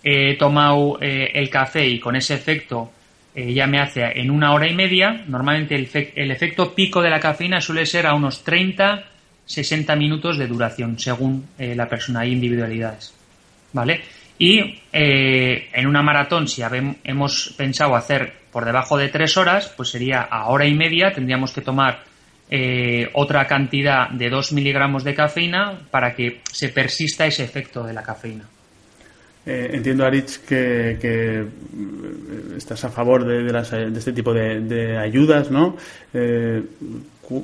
he 0.03 0.37
tomado 0.37 0.99
eh, 1.01 1.31
el 1.35 1.49
café 1.49 1.87
y 1.87 2.01
con 2.01 2.17
ese 2.17 2.35
efecto 2.35 2.91
eh, 3.35 3.53
ya 3.53 3.67
me 3.67 3.81
hace 3.81 4.03
en 4.03 4.31
una 4.31 4.53
hora 4.53 4.69
y 4.69 4.75
media. 4.75 5.25
Normalmente 5.27 5.75
el, 5.77 6.31
efecto 6.31 6.75
pico 6.75 7.01
de 7.01 7.11
la 7.11 7.21
cafeína 7.21 7.61
suele 7.61 7.87
ser 7.87 8.07
a 8.07 8.15
unos 8.15 8.43
30, 8.43 9.05
60 9.47 9.95
minutos 9.97 10.39
de 10.39 10.47
duración, 10.47 10.99
según 10.99 11.47
eh, 11.59 11.75
la 11.75 11.89
persona. 11.89 12.21
Hay 12.21 12.33
individualidades. 12.33 13.15
¿Vale? 13.73 14.03
Y 14.39 14.81
en 14.93 15.87
una 15.87 16.03
maratón, 16.03 16.49
si 16.49 16.63
hemos 17.05 17.55
pensado 17.57 17.95
hacer 17.95 18.33
por 18.51 18.65
debajo 18.65 18.99
de 18.99 19.09
3 19.09 19.37
horas, 19.37 19.73
pues 19.77 19.91
sería 19.91 20.23
a 20.23 20.47
hora 20.47 20.67
y 20.67 20.75
media, 20.75 21.13
tendríamos 21.13 21.53
que 21.53 21.61
tomar 21.61 22.03
otra 23.13 23.47
cantidad 23.47 24.11
de 24.11 24.31
2 24.31 24.53
miligramos 24.53 25.05
de 25.05 25.15
cafeína 25.15 25.79
para 25.91 26.15
que 26.17 26.41
se 26.51 26.71
persista 26.71 27.25
ese 27.25 27.45
efecto 27.45 27.85
de 27.85 27.93
la 27.93 28.03
cafeína. 28.03 28.45
Eh, 29.45 29.71
entiendo, 29.73 30.07
Aritz, 30.07 30.39
que, 30.39 30.99
eh, 31.03 31.47
estás 32.57 32.85
a 32.85 32.91
favor 32.91 33.27
de, 33.27 33.43
de, 33.43 33.99
este 33.99 34.13
tipo 34.13 34.33
de, 34.33 34.97
ayudas, 34.97 35.51
¿no? 35.51 35.77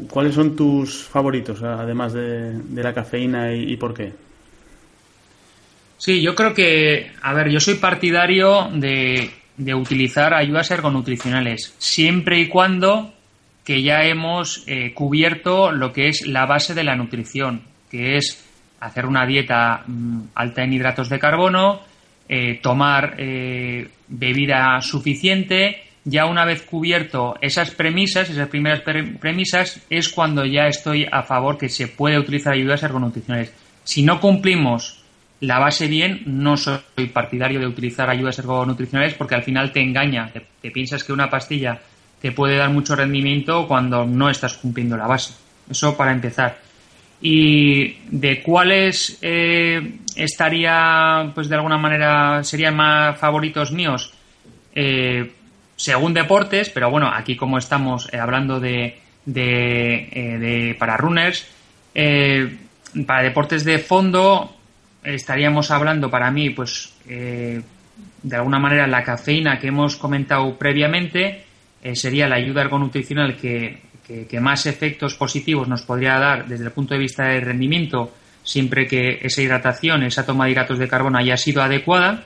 ¿Cuáles 0.09 0.35
son 0.35 0.57
tus 0.57 1.05
favoritos, 1.05 1.63
además 1.63 2.13
de, 2.13 2.61
la 2.75 2.93
cafeína 2.93 3.53
y, 3.55 3.77
por 3.77 3.95
qué? 3.95 4.13
Sí, 5.97 6.23
yo 6.23 6.35
creo 6.35 6.55
que, 6.55 7.13
a 7.23 7.35
ver, 7.35 7.49
yo 7.49 7.61
soy 7.61 7.75
partidario 7.75 8.69
de, 8.73 9.31
de 9.57 9.75
utilizar 9.75 10.35
ayudas 10.35 10.71
ergonutricionales, 10.71 11.75
siempre 11.79 12.39
y 12.39 12.49
cuando 12.49 13.13
que 13.69 13.83
ya 13.83 14.05
hemos 14.05 14.65
eh, 14.67 14.95
cubierto 14.95 15.73
lo 15.73 15.93
que 15.93 16.09
es 16.09 16.27
la 16.27 16.47
base 16.47 16.73
de 16.73 16.85
la 16.85 16.97
nutrición, 16.97 17.61
que 17.91 18.17
es 18.17 18.43
hacer 18.81 19.05
una 19.05 19.27
dieta 19.27 19.85
mm, 19.87 20.21
alta 20.35 20.65
en 20.65 20.73
hidratos 20.73 21.11
de 21.11 21.19
carbono, 21.19 21.83
eh, 22.31 22.61
tomar 22.63 23.17
eh, 23.19 23.87
bebida 24.09 24.81
suficiente. 24.81 25.83
Ya 26.11 26.25
una 26.25 26.47
vez 26.47 26.63
cubierto 26.63 27.37
esas 27.43 27.71
premisas, 27.71 28.31
esas 28.31 28.49
primeras 28.49 28.81
premisas, 28.81 29.81
es 29.91 30.09
cuando 30.09 30.47
ya 30.47 30.67
estoy 30.67 31.07
a 31.11 31.23
favor 31.23 31.59
que 31.59 31.69
se 31.69 31.87
puede 31.89 32.19
utilizar 32.19 32.55
ayudas 32.55 32.83
ergonutricionales. 32.83 33.53
Si 33.85 34.03
no 34.03 34.19
cumplimos 34.19 35.03
la 35.41 35.59
base 35.59 35.87
bien, 35.87 36.23
no 36.25 36.57
soy 36.57 36.81
partidario 37.13 37.61
de 37.61 37.67
utilizar 37.67 38.09
ayudas 38.09 38.39
ergonutricionales 38.39 39.15
porque 39.15 39.35
al 39.35 39.43
final 39.43 39.71
te 39.71 39.81
engaña, 39.81 40.33
te 40.33 40.71
piensas 40.71 41.05
que 41.05 41.13
una 41.13 41.29
pastilla 41.29 41.79
te 42.23 42.33
puede 42.33 42.57
dar 42.57 42.71
mucho 42.71 42.97
rendimiento 42.97 43.69
cuando 43.69 44.07
no 44.07 44.31
estás 44.31 44.55
cumpliendo 44.55 44.97
la 44.97 45.07
base. 45.07 45.35
Eso 45.71 45.97
para 45.97 46.13
empezar. 46.13 46.59
Y 47.21 47.97
de 48.11 48.43
cuáles 48.43 49.19
eh, 49.21 49.99
estaría, 50.17 51.31
pues 51.35 51.49
de 51.49 51.57
alguna 51.57 51.77
manera, 51.77 52.43
serían 52.45 52.77
más 52.77 53.19
favoritos 53.19 53.73
míos, 53.73 54.13
eh, 54.75 55.33
según 55.79 56.13
deportes, 56.13 56.69
pero 56.69 56.91
bueno, 56.91 57.11
aquí 57.11 57.37
como 57.37 57.57
estamos 57.57 58.13
eh, 58.13 58.19
hablando 58.19 58.61
de, 58.61 58.99
de, 59.25 60.77
para 60.79 60.99
runners, 60.99 61.47
para 63.07 63.23
deportes 63.23 63.65
de 63.65 63.79
fondo, 63.79 64.55
estaríamos 65.03 65.71
hablando 65.71 66.11
para 66.11 66.31
mí, 66.31 66.51
pues 66.51 66.93
de 68.23 68.37
alguna 68.37 68.59
manera 68.59 68.87
la 68.87 69.03
cafeína 69.03 69.59
que 69.59 69.69
hemos 69.69 69.97
comentado 69.97 70.57
previamente, 70.57 71.45
eh, 71.83 71.95
sería 71.95 72.29
la 72.29 72.37
ayuda 72.37 72.63
ergonutricional 72.63 73.37
que, 73.37 73.81
que, 74.29 74.41
más 74.41 74.67
efectos 74.67 75.15
positivos 75.15 75.69
nos 75.69 75.83
podría 75.83 76.19
dar 76.19 76.47
desde 76.49 76.65
el 76.65 76.73
punto 76.73 76.95
de 76.95 77.01
vista 77.01 77.25
del 77.25 77.43
rendimiento, 77.43 78.13
siempre 78.43 78.87
que 78.87 79.21
esa 79.23 79.43
hidratación, 79.43 80.03
esa 80.03 80.27
toma 80.27 80.47
de 80.47 80.53
hidratos 80.53 80.79
de 80.79 80.89
carbono 80.89 81.19
haya 81.19 81.37
sido 81.37 81.63
adecuada. 81.63 82.25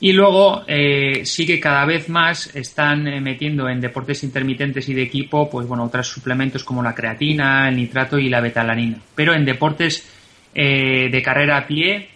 Y 0.00 0.12
luego 0.12 0.62
eh, 0.66 1.22
sí 1.24 1.44
que 1.44 1.58
cada 1.58 1.84
vez 1.84 2.08
más 2.08 2.54
están 2.54 3.08
eh, 3.08 3.20
metiendo 3.20 3.68
en 3.68 3.80
deportes 3.80 4.22
intermitentes 4.22 4.88
y 4.88 4.94
de 4.94 5.02
equipo, 5.02 5.50
pues 5.50 5.66
bueno, 5.66 5.84
otros 5.84 6.08
suplementos 6.08 6.62
como 6.62 6.82
la 6.82 6.94
creatina, 6.94 7.68
el 7.68 7.76
nitrato 7.76 8.18
y 8.18 8.28
la 8.28 8.40
betalanina. 8.40 8.98
Pero 9.14 9.34
en 9.34 9.44
deportes 9.44 10.14
de 10.54 11.22
carrera 11.22 11.58
a 11.58 11.66
pie, 11.68 12.08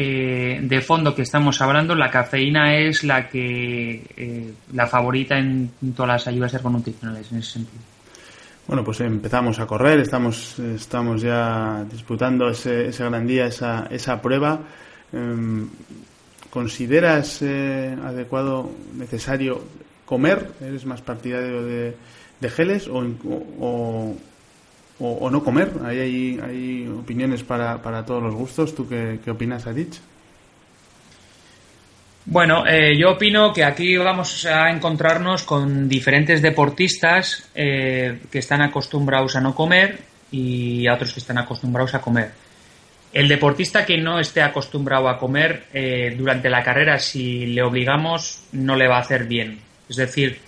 eh, 0.00 0.60
de 0.62 0.80
fondo 0.82 1.14
que 1.14 1.22
estamos 1.22 1.60
hablando, 1.62 1.94
la 1.94 2.10
cafeína 2.10 2.76
es 2.76 3.04
la 3.04 3.28
que 3.28 4.02
eh, 4.16 4.52
la 4.74 4.86
favorita 4.86 5.38
en 5.38 5.70
todas 5.96 6.08
las 6.08 6.28
ayudas 6.28 6.52
ergonutricionales 6.54 7.32
en 7.32 7.38
ese 7.38 7.52
sentido. 7.52 7.82
Bueno, 8.66 8.84
pues 8.84 9.00
empezamos 9.00 9.58
a 9.60 9.66
correr, 9.66 9.98
estamos, 10.00 10.58
estamos 10.58 11.22
ya 11.22 11.86
disputando 11.90 12.50
ese, 12.50 12.88
ese 12.88 13.04
gran 13.04 13.26
día, 13.26 13.46
esa, 13.46 13.86
esa 13.90 14.20
prueba. 14.20 14.60
¿Consideras 16.50 17.42
eh, 17.42 17.96
adecuado, 18.02 18.70
necesario 18.94 19.62
comer? 20.04 20.52
¿Eres 20.60 20.86
más 20.86 21.02
partidario 21.02 21.62
de, 21.64 21.94
de 22.40 22.50
geles 22.50 22.88
o, 22.88 23.04
o, 25.00 25.30
no 25.30 25.44
comer. 25.44 25.72
Ahí 25.84 25.98
hay, 25.98 26.40
hay 26.42 26.88
opiniones 26.88 27.42
para, 27.42 27.80
para, 27.82 28.04
todos 28.04 28.22
los 28.22 28.34
gustos. 28.34 28.74
¿Tú 28.74 28.88
qué, 28.88 29.20
qué 29.24 29.30
opinas, 29.30 29.66
Adich? 29.66 30.00
Bueno, 32.24 32.66
eh, 32.66 32.94
yo 32.98 33.12
opino 33.12 33.52
que 33.54 33.64
aquí 33.64 33.96
vamos 33.96 34.44
a 34.44 34.70
encontrarnos 34.70 35.44
con 35.44 35.88
diferentes 35.88 36.42
deportistas 36.42 37.48
eh, 37.54 38.20
que 38.30 38.38
están 38.38 38.60
acostumbrados 38.60 39.34
a 39.36 39.40
no 39.40 39.54
comer 39.54 40.00
y 40.30 40.86
a 40.86 40.94
otros 40.94 41.14
que 41.14 41.20
están 41.20 41.38
acostumbrados 41.38 41.94
a 41.94 42.02
comer. 42.02 42.32
El 43.12 43.28
deportista 43.28 43.86
que 43.86 43.98
no 43.98 44.20
esté 44.20 44.42
acostumbrado 44.42 45.08
a 45.08 45.18
comer 45.18 45.64
eh, 45.72 46.14
durante 46.16 46.50
la 46.50 46.62
carrera, 46.62 46.98
si 46.98 47.46
le 47.46 47.62
obligamos, 47.62 48.44
no 48.52 48.76
le 48.76 48.86
va 48.86 48.98
a 48.98 49.00
hacer 49.00 49.24
bien. 49.24 49.60
Es 49.88 49.96
decir, 49.96 50.38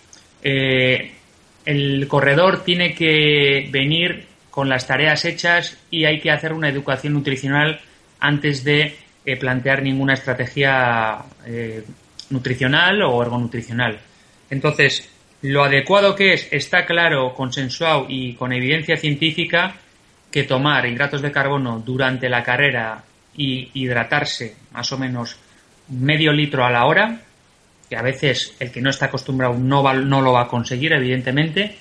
el 0.42 2.08
corredor 2.08 2.64
tiene 2.64 2.94
que 2.94 3.68
venir 3.70 4.26
con 4.50 4.68
las 4.68 4.86
tareas 4.86 5.24
hechas 5.24 5.78
y 5.90 6.04
hay 6.04 6.20
que 6.20 6.30
hacer 6.30 6.52
una 6.52 6.68
educación 6.68 7.14
nutricional 7.14 7.80
antes 8.18 8.64
de 8.64 8.96
eh, 9.24 9.36
plantear 9.36 9.82
ninguna 9.82 10.14
estrategia 10.14 11.18
eh, 11.46 11.84
nutricional 12.30 13.02
o 13.02 13.22
ergonutricional. 13.22 13.98
Entonces, 14.50 15.08
lo 15.42 15.64
adecuado 15.64 16.14
que 16.14 16.34
es, 16.34 16.48
está 16.50 16.84
claro, 16.84 17.34
consensuado 17.34 18.06
y 18.08 18.34
con 18.34 18.52
evidencia 18.52 18.96
científica 18.96 19.76
que 20.30 20.44
tomar 20.44 20.86
hidratos 20.86 21.22
de 21.22 21.32
carbono 21.32 21.80
durante 21.84 22.28
la 22.28 22.42
carrera 22.42 23.02
y 23.36 23.70
hidratarse 23.74 24.56
más 24.72 24.90
o 24.92 24.98
menos 24.98 25.36
medio 25.88 26.32
litro 26.32 26.64
a 26.64 26.70
la 26.70 26.86
hora, 26.86 27.20
que 27.88 27.96
a 27.96 28.02
veces 28.02 28.54
el 28.60 28.70
que 28.70 28.80
no 28.80 28.90
está 28.90 29.06
acostumbrado 29.06 29.54
no, 29.54 29.82
no 29.94 30.20
lo 30.20 30.32
va 30.32 30.42
a 30.42 30.48
conseguir, 30.48 30.92
evidentemente, 30.92 31.76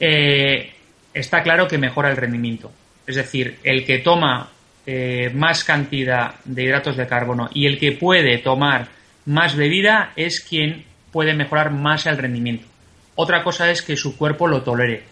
eh, 0.00 0.72
está 1.12 1.42
claro 1.42 1.68
que 1.68 1.78
mejora 1.78 2.10
el 2.10 2.16
rendimiento. 2.16 2.72
Es 3.06 3.16
decir, 3.16 3.58
el 3.62 3.84
que 3.84 3.98
toma 3.98 4.50
eh, 4.86 5.30
más 5.34 5.64
cantidad 5.64 6.36
de 6.44 6.64
hidratos 6.64 6.96
de 6.96 7.06
carbono 7.06 7.50
y 7.52 7.66
el 7.66 7.78
que 7.78 7.92
puede 7.92 8.38
tomar 8.38 8.88
más 9.26 9.54
bebida 9.54 10.12
es 10.16 10.40
quien 10.40 10.84
puede 11.12 11.34
mejorar 11.34 11.70
más 11.70 12.06
el 12.06 12.18
rendimiento. 12.18 12.66
Otra 13.14 13.44
cosa 13.44 13.70
es 13.70 13.82
que 13.82 13.96
su 13.96 14.16
cuerpo 14.16 14.48
lo 14.48 14.62
tolere. 14.62 15.11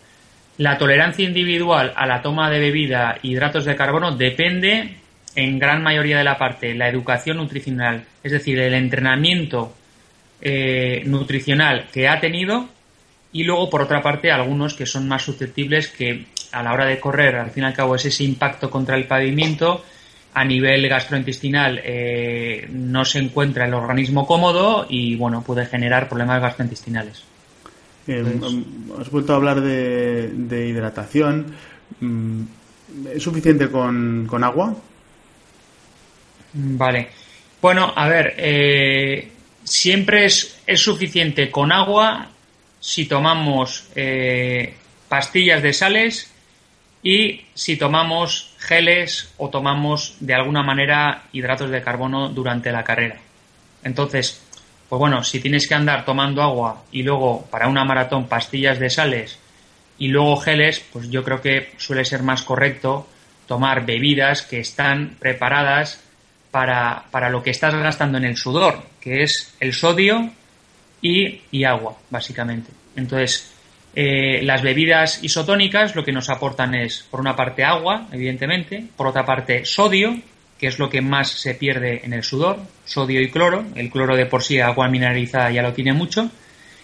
La 0.61 0.77
tolerancia 0.77 1.25
individual 1.25 1.95
a 1.97 2.07
la 2.07 2.21
toma 2.21 2.51
de 2.51 2.59
bebida 2.59 3.17
hidratos 3.23 3.65
de 3.65 3.75
carbono 3.75 4.15
depende 4.15 4.95
en 5.35 5.59
gran 5.59 5.83
mayoría 5.83 6.19
de 6.19 6.25
la 6.25 6.37
parte 6.37 6.75
la 6.75 6.87
educación 6.87 7.39
nutricional, 7.39 8.05
es 8.23 8.31
decir, 8.31 8.59
el 8.59 8.75
entrenamiento 8.75 9.73
eh, 10.43 11.03
nutricional 11.07 11.87
que 11.91 12.09
ha 12.09 12.21
tenido 12.21 12.69
y 13.33 13.45
luego, 13.45 13.71
por 13.71 13.81
otra 13.81 14.03
parte, 14.03 14.31
algunos 14.31 14.75
que 14.75 14.85
son 14.85 15.09
más 15.09 15.23
susceptibles 15.23 15.89
que 15.89 16.27
a 16.53 16.63
la 16.63 16.75
hora 16.75 16.85
de 16.85 17.01
correr, 17.01 17.37
al 17.37 17.53
fin 17.53 17.63
y 17.63 17.67
al 17.67 17.73
cabo, 17.73 17.95
es 17.95 18.05
ese 18.05 18.25
impacto 18.25 18.69
contra 18.69 18.97
el 18.97 19.07
pavimento. 19.07 19.83
A 20.35 20.45
nivel 20.45 20.87
gastrointestinal 20.91 21.81
eh, 21.83 22.69
no 22.71 23.07
se 23.07 23.19
encuentra 23.19 23.65
el 23.65 23.73
organismo 23.73 24.27
cómodo 24.27 24.87
y 24.91 25.17
bueno 25.17 25.43
puede 25.43 25.65
generar 25.65 26.07
problemas 26.07 26.43
gastrointestinales. 26.43 27.25
Eh, 28.07 28.23
mm, 28.23 29.01
has 29.01 29.11
vuelto 29.11 29.33
a 29.33 29.37
hablar 29.37 29.61
de, 29.61 30.69
hidratación. 30.69 31.55
Mm, 32.01 32.43
¿Es 33.15 33.23
suficiente 33.23 33.71
con, 33.71 34.29
agua? 34.43 34.75
Vale. 36.53 37.09
Bueno, 37.61 37.93
a 37.95 38.09
ver, 38.09 38.35
eh, 38.37 39.31
siempre 39.65 40.25
es, 40.25 40.61
es 40.67 40.81
suficiente 40.81 41.51
con 41.51 41.73
agua 41.73 42.31
si 42.81 43.05
tomamos 43.05 43.89
eh, 43.95 44.75
pastillas 45.09 45.63
de 45.63 45.73
sales 45.73 46.33
y 47.03 47.43
si 47.55 47.77
tomamos 47.77 48.55
geles 48.59 49.33
o 49.37 49.51
tomamos 49.51 50.17
de 50.21 50.35
alguna 50.35 50.63
manera 50.63 51.25
hidratos 51.33 51.71
de 51.71 51.83
carbono 51.83 52.31
durante 52.31 52.73
la 52.73 52.85
carrera. 52.85 53.21
Entonces, 53.85 54.43
pues 54.91 54.99
bueno, 54.99 55.23
si 55.23 55.39
tienes 55.39 55.69
que 55.69 55.77
andar 55.77 56.05
tomando 56.05 56.43
agua 56.43 56.83
y 56.91 57.05
luego 57.05 57.47
para 57.49 57.69
una 57.69 57.85
maratón 57.85 58.27
pastillas 58.27 58.81
de 58.81 58.91
sales 58.91 59.39
y 59.99 60.09
luego 60.09 60.37
geles, 60.39 60.85
pues 60.93 61.09
yo 61.11 61.23
creo 61.23 61.41
que 61.41 61.71
suele 61.77 62.05
ser 62.05 62.25
más 62.25 62.43
correcto 62.43 63.07
tomar 63.47 63.87
bebidas 63.87 64.43
que 64.43 64.59
están 64.59 65.15
preparadas 65.21 66.03
para, 66.51 67.05
para 67.13 67.31
lo 67.31 67.41
que 67.41 67.51
estás 67.51 67.73
gastando 67.73 68.19
en 68.19 68.25
el 68.25 68.37
sudor, 68.37 68.83
que 69.01 69.23
es 69.23 69.55
el 69.61 69.75
sodio 69.75 70.29
y, 71.01 71.63
agua, 71.63 71.97
básicamente. 72.11 72.73
Entonces, 72.97 73.55
eh, 73.95 74.43
las 74.43 74.61
bebidas 74.61 75.23
isotónicas 75.23 75.95
lo 75.95 76.05
que 76.05 76.11
nos 76.11 76.31
aportan 76.31 76.75
es, 76.75 77.07
por 77.09 77.21
una 77.21 77.37
parte, 77.37 77.63
agua, 77.63 78.09
evidentemente, 78.11 78.87
por 78.97 79.07
otra 79.07 79.25
parte, 79.25 79.65
sodio, 79.65 80.17
que 80.61 80.67
es 80.67 80.79
lo 80.79 80.91
que 80.91 81.01
más 81.01 81.31
se 81.31 81.55
pierde 81.55 82.03
en 82.05 82.13
el 82.13 82.23
sudor, 82.23 82.59
sodio 82.85 83.23
y 83.23 83.31
cloro. 83.31 83.65
El 83.75 83.91
cloro 83.91 84.15
de 84.15 84.27
por 84.27 84.43
sí, 84.43 84.61
agua 84.61 84.89
mineralizada, 84.89 85.51
ya 85.51 85.63
lo 85.63 85.73
tiene 85.73 85.95
mucho. 85.95 86.31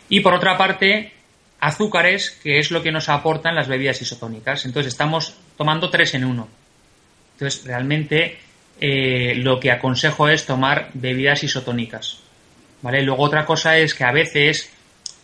Y 0.08 0.20
por 0.20 0.32
otra 0.32 0.56
parte, 0.56 1.12
azúcares, 1.60 2.30
que 2.42 2.58
es 2.58 2.70
lo 2.70 2.82
que 2.82 2.90
nos 2.90 3.10
aportan 3.10 3.54
las 3.54 3.68
bebidas 3.68 4.00
isotónicas. 4.00 4.64
Entonces, 4.64 4.94
estamos 4.94 5.36
tomando 5.58 5.90
tres 5.90 6.14
en 6.14 6.24
uno. 6.24 6.48
Entonces, 7.34 7.66
realmente, 7.66 8.38
eh, 8.80 9.34
lo 9.36 9.60
que 9.60 9.70
aconsejo 9.70 10.26
es 10.26 10.46
tomar 10.46 10.88
bebidas 10.94 11.44
isotónicas. 11.44 12.20
Luego 12.80 13.22
otra 13.22 13.44
cosa 13.44 13.76
es 13.76 13.94
que 13.94 14.04
a 14.04 14.12
veces, 14.12 14.72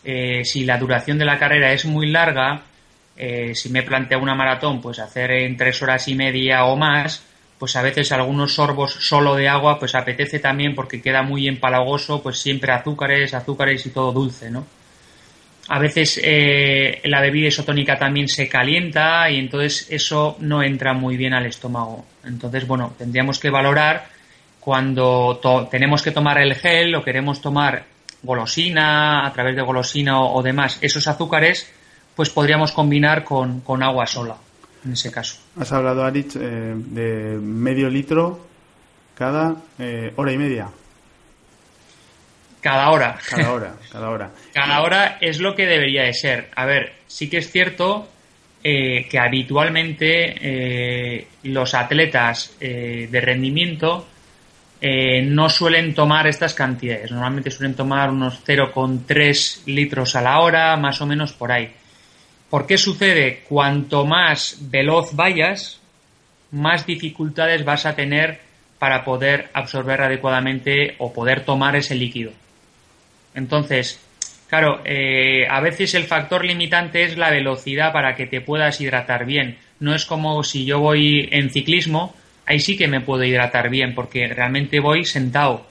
eh, 0.03 0.45
si 0.45 0.63
la 0.63 0.77
duración 0.77 1.17
de 1.17 1.25
la 1.25 1.39
carrera 1.39 1.73
es 1.73 1.85
muy 1.85 2.11
larga, 2.11 2.61
eh, 3.17 3.55
si 3.55 3.69
me 3.69 3.81
planteo 3.81 4.19
una 4.19 4.35
maratón, 4.35 4.79
pues 4.79 4.99
hacer 4.99 5.31
en 5.31 5.57
tres 5.57 5.81
horas 5.81 6.07
y 6.07 6.13
media 6.13 6.65
o 6.65 6.75
más, 6.75 7.23
pues 7.63 7.77
a 7.77 7.81
veces 7.81 8.11
algunos 8.11 8.55
sorbos 8.55 8.91
solo 8.91 9.35
de 9.35 9.47
agua, 9.47 9.79
pues 9.79 9.95
apetece 9.95 10.39
también 10.39 10.75
porque 10.75 11.01
queda 11.01 11.23
muy 11.23 11.47
empalagoso, 11.47 12.21
pues 12.21 12.37
siempre 12.37 12.73
azúcares, 12.73 13.33
azúcares 13.33 13.85
y 13.85 13.89
todo 13.91 14.11
dulce, 14.11 14.51
¿no? 14.51 14.65
A 15.69 15.79
veces 15.79 16.19
eh, 16.21 16.99
la 17.05 17.21
bebida 17.21 17.47
isotónica 17.47 17.97
también 17.97 18.27
se 18.27 18.49
calienta 18.49 19.29
y 19.29 19.39
entonces 19.39 19.87
eso 19.89 20.35
no 20.41 20.61
entra 20.61 20.91
muy 20.91 21.15
bien 21.15 21.33
al 21.33 21.45
estómago. 21.45 22.05
Entonces, 22.25 22.67
bueno, 22.67 22.95
tendríamos 22.97 23.39
que 23.39 23.49
valorar 23.49 24.07
cuando 24.59 25.39
tenemos 25.71 26.01
que 26.01 26.11
tomar 26.11 26.39
el 26.39 26.55
gel 26.55 26.93
o 26.95 27.01
queremos 27.01 27.39
tomar 27.39 27.85
golosina, 28.23 29.25
a 29.25 29.31
través 29.31 29.55
de 29.55 29.61
golosina 29.61 30.21
o, 30.21 30.43
demás, 30.43 30.79
esos 30.81 31.07
azúcares, 31.07 31.71
pues 32.13 32.29
podríamos 32.29 32.73
combinar 32.73 33.23
con, 33.23 33.61
con 33.61 33.81
agua 33.81 34.05
sola 34.05 34.35
en 34.85 34.93
ese 34.93 35.11
caso. 35.11 35.37
Has 35.57 35.71
hablado, 35.71 36.03
Aritz, 36.03 36.35
eh, 36.35 36.73
de 36.75 37.37
medio 37.39 37.89
litro 37.89 38.47
cada 39.15 39.55
eh, 39.79 40.11
hora 40.15 40.31
y 40.31 40.37
media. 40.37 40.69
Cada 42.61 42.91
hora. 42.91 43.17
Cada 43.29 43.53
hora, 43.53 43.75
cada 43.91 44.09
hora. 44.09 44.31
cada 44.53 44.81
hora 44.81 45.17
es 45.21 45.39
lo 45.39 45.55
que 45.55 45.65
debería 45.65 46.03
de 46.03 46.13
ser. 46.13 46.49
A 46.55 46.65
ver, 46.65 46.93
sí 47.07 47.29
que 47.29 47.37
es 47.37 47.51
cierto 47.51 48.09
eh, 48.63 49.07
que 49.09 49.19
habitualmente 49.19 51.27
los 51.43 51.73
atletas 51.73 52.55
de 52.59 53.21
rendimiento 53.21 54.07
no 54.81 55.49
suelen 55.49 55.93
tomar 55.93 56.27
estas 56.27 56.53
cantidades. 56.53 57.11
Normalmente 57.11 57.51
suelen 57.51 57.75
tomar 57.75 58.09
unos 58.09 58.41
0,3 58.45 59.65
litros 59.65 60.15
a 60.15 60.21
la 60.21 60.39
hora, 60.39 60.77
más 60.77 61.01
o 61.01 61.05
menos 61.05 61.33
por 61.33 61.51
ahí. 61.51 61.73
¿Por 62.53 62.67
qué 62.67 62.77
sucede? 62.77 63.39
Cuanto 63.49 64.05
más 64.05 64.59
veloz 64.69 65.15
vayas, 65.15 65.81
más 66.51 66.85
dificultades 66.85 67.65
vas 67.65 67.87
a 67.87 67.95
tener 67.95 68.41
para 68.77 69.03
poder 69.03 69.49
absorber 69.55 69.99
adecuadamente 70.01 70.93
o 70.99 71.11
poder 71.11 71.45
tomar 71.45 71.75
ese 71.75 71.95
líquido. 71.95 72.31
Entonces, 73.33 73.99
claro, 74.49 74.81
eh, 74.85 75.47
a 75.49 75.61
veces 75.61 75.95
el 75.95 76.03
factor 76.03 76.45
limitante 76.45 77.01
es 77.01 77.17
la 77.17 77.31
velocidad 77.31 77.91
para 77.91 78.15
que 78.15 78.27
te 78.27 78.39
puedas 78.39 78.79
hidratar 78.79 79.25
bien. 79.25 79.57
No 79.79 79.95
es 79.95 80.05
como 80.05 80.43
si 80.43 80.63
yo 80.63 80.79
voy 80.79 81.27
en 81.31 81.49
ciclismo, 81.49 82.13
ahí 82.45 82.59
sí 82.59 82.77
que 82.77 82.87
me 82.87 83.01
puedo 83.01 83.23
hidratar 83.23 83.71
bien 83.71 83.95
porque 83.95 84.27
realmente 84.27 84.79
voy 84.79 85.05
sentado 85.05 85.65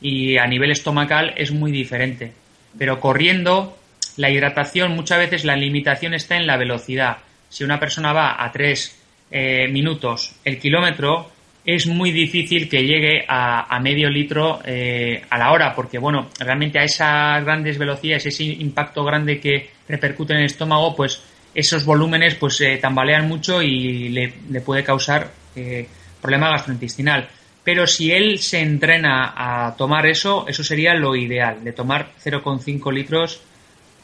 y 0.00 0.38
a 0.38 0.46
nivel 0.46 0.70
estomacal 0.70 1.34
es 1.36 1.52
muy 1.52 1.72
diferente. 1.72 2.32
Pero 2.78 3.00
corriendo 3.00 3.76
la 4.16 4.30
hidratación 4.30 4.94
muchas 4.94 5.18
veces 5.18 5.44
la 5.44 5.56
limitación 5.56 6.14
está 6.14 6.36
en 6.36 6.46
la 6.46 6.56
velocidad. 6.56 7.18
Si 7.48 7.64
una 7.64 7.78
persona 7.78 8.12
va 8.12 8.42
a 8.42 8.50
3 8.50 8.98
eh, 9.30 9.68
minutos 9.68 10.34
el 10.44 10.58
kilómetro, 10.58 11.30
es 11.64 11.86
muy 11.86 12.10
difícil 12.10 12.68
que 12.68 12.84
llegue 12.84 13.24
a, 13.28 13.78
medio 13.80 14.10
litro 14.10 14.60
eh, 14.64 15.22
a 15.30 15.38
la 15.38 15.52
hora, 15.52 15.74
porque 15.74 15.98
bueno, 15.98 16.28
realmente 16.40 16.78
a 16.78 16.84
esas 16.84 17.44
grandes 17.44 17.78
velocidades, 17.78 18.26
ese 18.26 18.44
impacto 18.44 19.04
grande 19.04 19.38
que 19.38 19.70
repercute 19.88 20.32
en 20.32 20.40
el 20.40 20.46
estómago, 20.46 20.96
pues 20.96 21.22
esos 21.54 21.84
volúmenes 21.84 22.34
pues 22.34 22.56
se 22.56 22.78
tambalean 22.78 23.28
mucho 23.28 23.62
y 23.62 24.08
le, 24.08 24.32
le 24.50 24.60
puede 24.60 24.82
causar 24.82 25.30
eh, 25.54 25.86
problema 26.20 26.50
gastrointestinal. 26.50 27.28
Pero 27.64 27.86
si 27.86 28.10
él 28.10 28.38
se 28.38 28.60
entrena 28.60 29.34
a 29.36 29.76
tomar 29.76 30.06
eso, 30.06 30.46
eso 30.48 30.64
sería 30.64 30.94
lo 30.94 31.14
ideal, 31.14 31.62
de 31.62 31.72
tomar 31.72 32.10
0,5 32.24 32.92
litros 32.92 33.40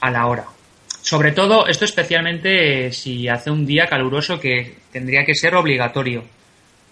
a 0.01 0.11
la 0.11 0.27
hora. 0.27 0.47
Sobre 1.01 1.33
todo, 1.33 1.67
esto 1.67 1.85
especialmente 1.85 2.87
eh, 2.87 2.93
si 2.93 3.29
hace 3.29 3.51
un 3.51 3.65
día 3.65 3.87
caluroso 3.87 4.39
que 4.39 4.77
tendría 4.93 5.25
que 5.25 5.35
ser 5.35 5.55
obligatorio. 5.55 6.25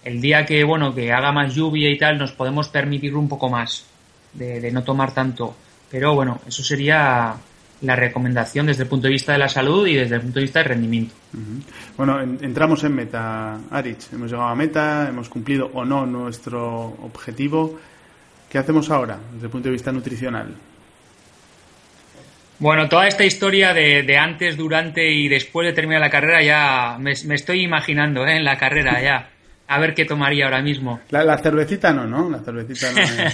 El 0.03 0.21
día 0.21 0.45
que, 0.45 0.63
bueno, 0.63 0.95
que 0.95 1.11
haga 1.11 1.31
más 1.31 1.53
lluvia 1.53 1.89
y 1.89 1.97
tal, 1.97 2.17
nos 2.17 2.31
podemos 2.31 2.69
permitir 2.69 3.15
un 3.15 3.27
poco 3.27 3.49
más 3.49 3.85
de, 4.33 4.71
no 4.71 4.83
tomar 4.83 5.13
tanto. 5.13 5.55
Pero 5.91 6.15
bueno, 6.15 6.41
eso 6.47 6.63
sería 6.63 7.35
la 7.81 7.95
recomendación 7.95 8.65
desde 8.65 8.83
el 8.83 8.89
punto 8.89 9.07
de 9.07 9.13
vista 9.13 9.33
de 9.33 9.37
la 9.37 9.49
salud 9.49 9.85
y 9.85 9.95
desde 9.95 10.15
el 10.15 10.21
punto 10.21 10.39
de 10.39 10.45
vista 10.45 10.59
del 10.59 10.69
rendimiento. 10.69 11.13
Bueno, 11.95 12.19
entramos 12.21 12.83
en 12.85 12.95
meta, 12.95 13.59
Arich. 13.69 14.13
Hemos 14.13 14.31
llegado 14.31 14.49
a 14.49 14.55
meta, 14.55 15.07
hemos 15.09 15.29
cumplido 15.29 15.69
o 15.73 15.85
no 15.85 16.05
nuestro 16.05 16.97
objetivo. 17.03 17.77
¿Qué 18.49 18.57
hacemos 18.57 18.89
ahora 18.89 19.19
desde 19.33 19.45
el 19.45 19.51
punto 19.51 19.67
de 19.67 19.73
vista 19.73 19.91
nutricional? 19.91 20.55
Bueno, 22.59 22.89
toda 22.89 23.07
esta 23.07 23.23
historia 23.23 23.73
de, 23.73 24.17
antes, 24.17 24.57
durante 24.57 25.11
y 25.11 25.27
después 25.27 25.67
de 25.67 25.73
terminar 25.73 26.01
la 26.01 26.09
carrera 26.09 26.41
ya 26.41 26.97
me, 26.99 27.11
estoy 27.11 27.61
imaginando 27.61 28.25
¿eh? 28.25 28.37
en 28.37 28.43
la 28.43 28.57
carrera 28.57 29.01
ya. 29.01 29.29
A 29.67 29.79
ver 29.79 29.93
qué 29.93 30.05
tomaría 30.05 30.45
ahora 30.45 30.61
mismo. 30.61 31.01
La, 31.09 31.37
cervecita 31.37 31.91
no, 31.91 32.05
¿no? 32.05 32.29
La 32.29 32.39
cervecita 32.39 32.91
no. 32.93 33.31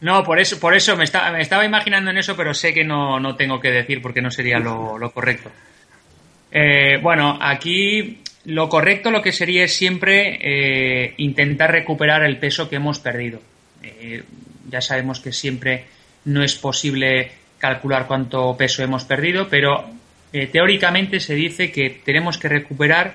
no, 0.00 0.24
por 0.24 0.40
eso, 0.40 0.58
por 0.58 0.74
eso 0.74 0.96
me, 0.96 1.04
me, 1.32 1.40
estaba 1.40 1.64
imaginando 1.64 2.10
en 2.10 2.18
eso, 2.18 2.36
pero 2.36 2.52
sé 2.52 2.74
que 2.74 2.84
no, 2.84 3.20
no 3.20 3.36
tengo 3.36 3.60
que 3.60 3.70
decir 3.70 4.02
porque 4.02 4.20
no 4.20 4.30
sería 4.30 4.58
lo, 4.58 5.10
correcto. 5.14 5.50
Eh, 6.50 6.98
bueno, 7.00 7.38
aquí 7.40 8.22
lo 8.44 8.68
correcto 8.68 9.10
lo 9.10 9.22
que 9.22 9.32
sería 9.32 9.64
es 9.64 9.74
siempre 9.74 10.38
eh, 10.42 11.14
intentar 11.18 11.70
recuperar 11.70 12.24
el 12.24 12.38
peso 12.38 12.68
que 12.68 12.76
hemos 12.76 12.98
perdido. 12.98 13.40
Eh, 13.82 14.24
ya 14.68 14.80
sabemos 14.80 15.20
que 15.20 15.32
siempre 15.32 15.84
no 16.24 16.42
es 16.42 16.56
posible 16.56 17.30
calcular 17.62 18.08
cuánto 18.08 18.56
peso 18.56 18.82
hemos 18.82 19.04
perdido, 19.04 19.46
pero 19.48 19.84
eh, 20.32 20.48
teóricamente 20.48 21.20
se 21.20 21.36
dice 21.36 21.70
que 21.70 21.90
tenemos 21.90 22.36
que 22.36 22.48
recuperar 22.48 23.14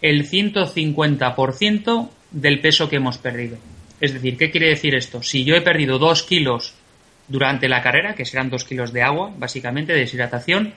el 0.00 0.30
150% 0.30 2.08
del 2.30 2.60
peso 2.60 2.88
que 2.88 2.96
hemos 2.96 3.18
perdido. 3.18 3.58
Es 4.00 4.12
decir, 4.14 4.38
¿qué 4.38 4.52
quiere 4.52 4.68
decir 4.68 4.94
esto? 4.94 5.24
Si 5.24 5.42
yo 5.42 5.56
he 5.56 5.60
perdido 5.60 5.98
2 5.98 6.22
kilos 6.22 6.74
durante 7.26 7.68
la 7.68 7.82
carrera, 7.82 8.14
que 8.14 8.24
serán 8.24 8.48
2 8.48 8.62
kilos 8.62 8.92
de 8.92 9.02
agua, 9.02 9.32
básicamente, 9.36 9.92
de 9.92 9.98
deshidratación, 9.98 10.72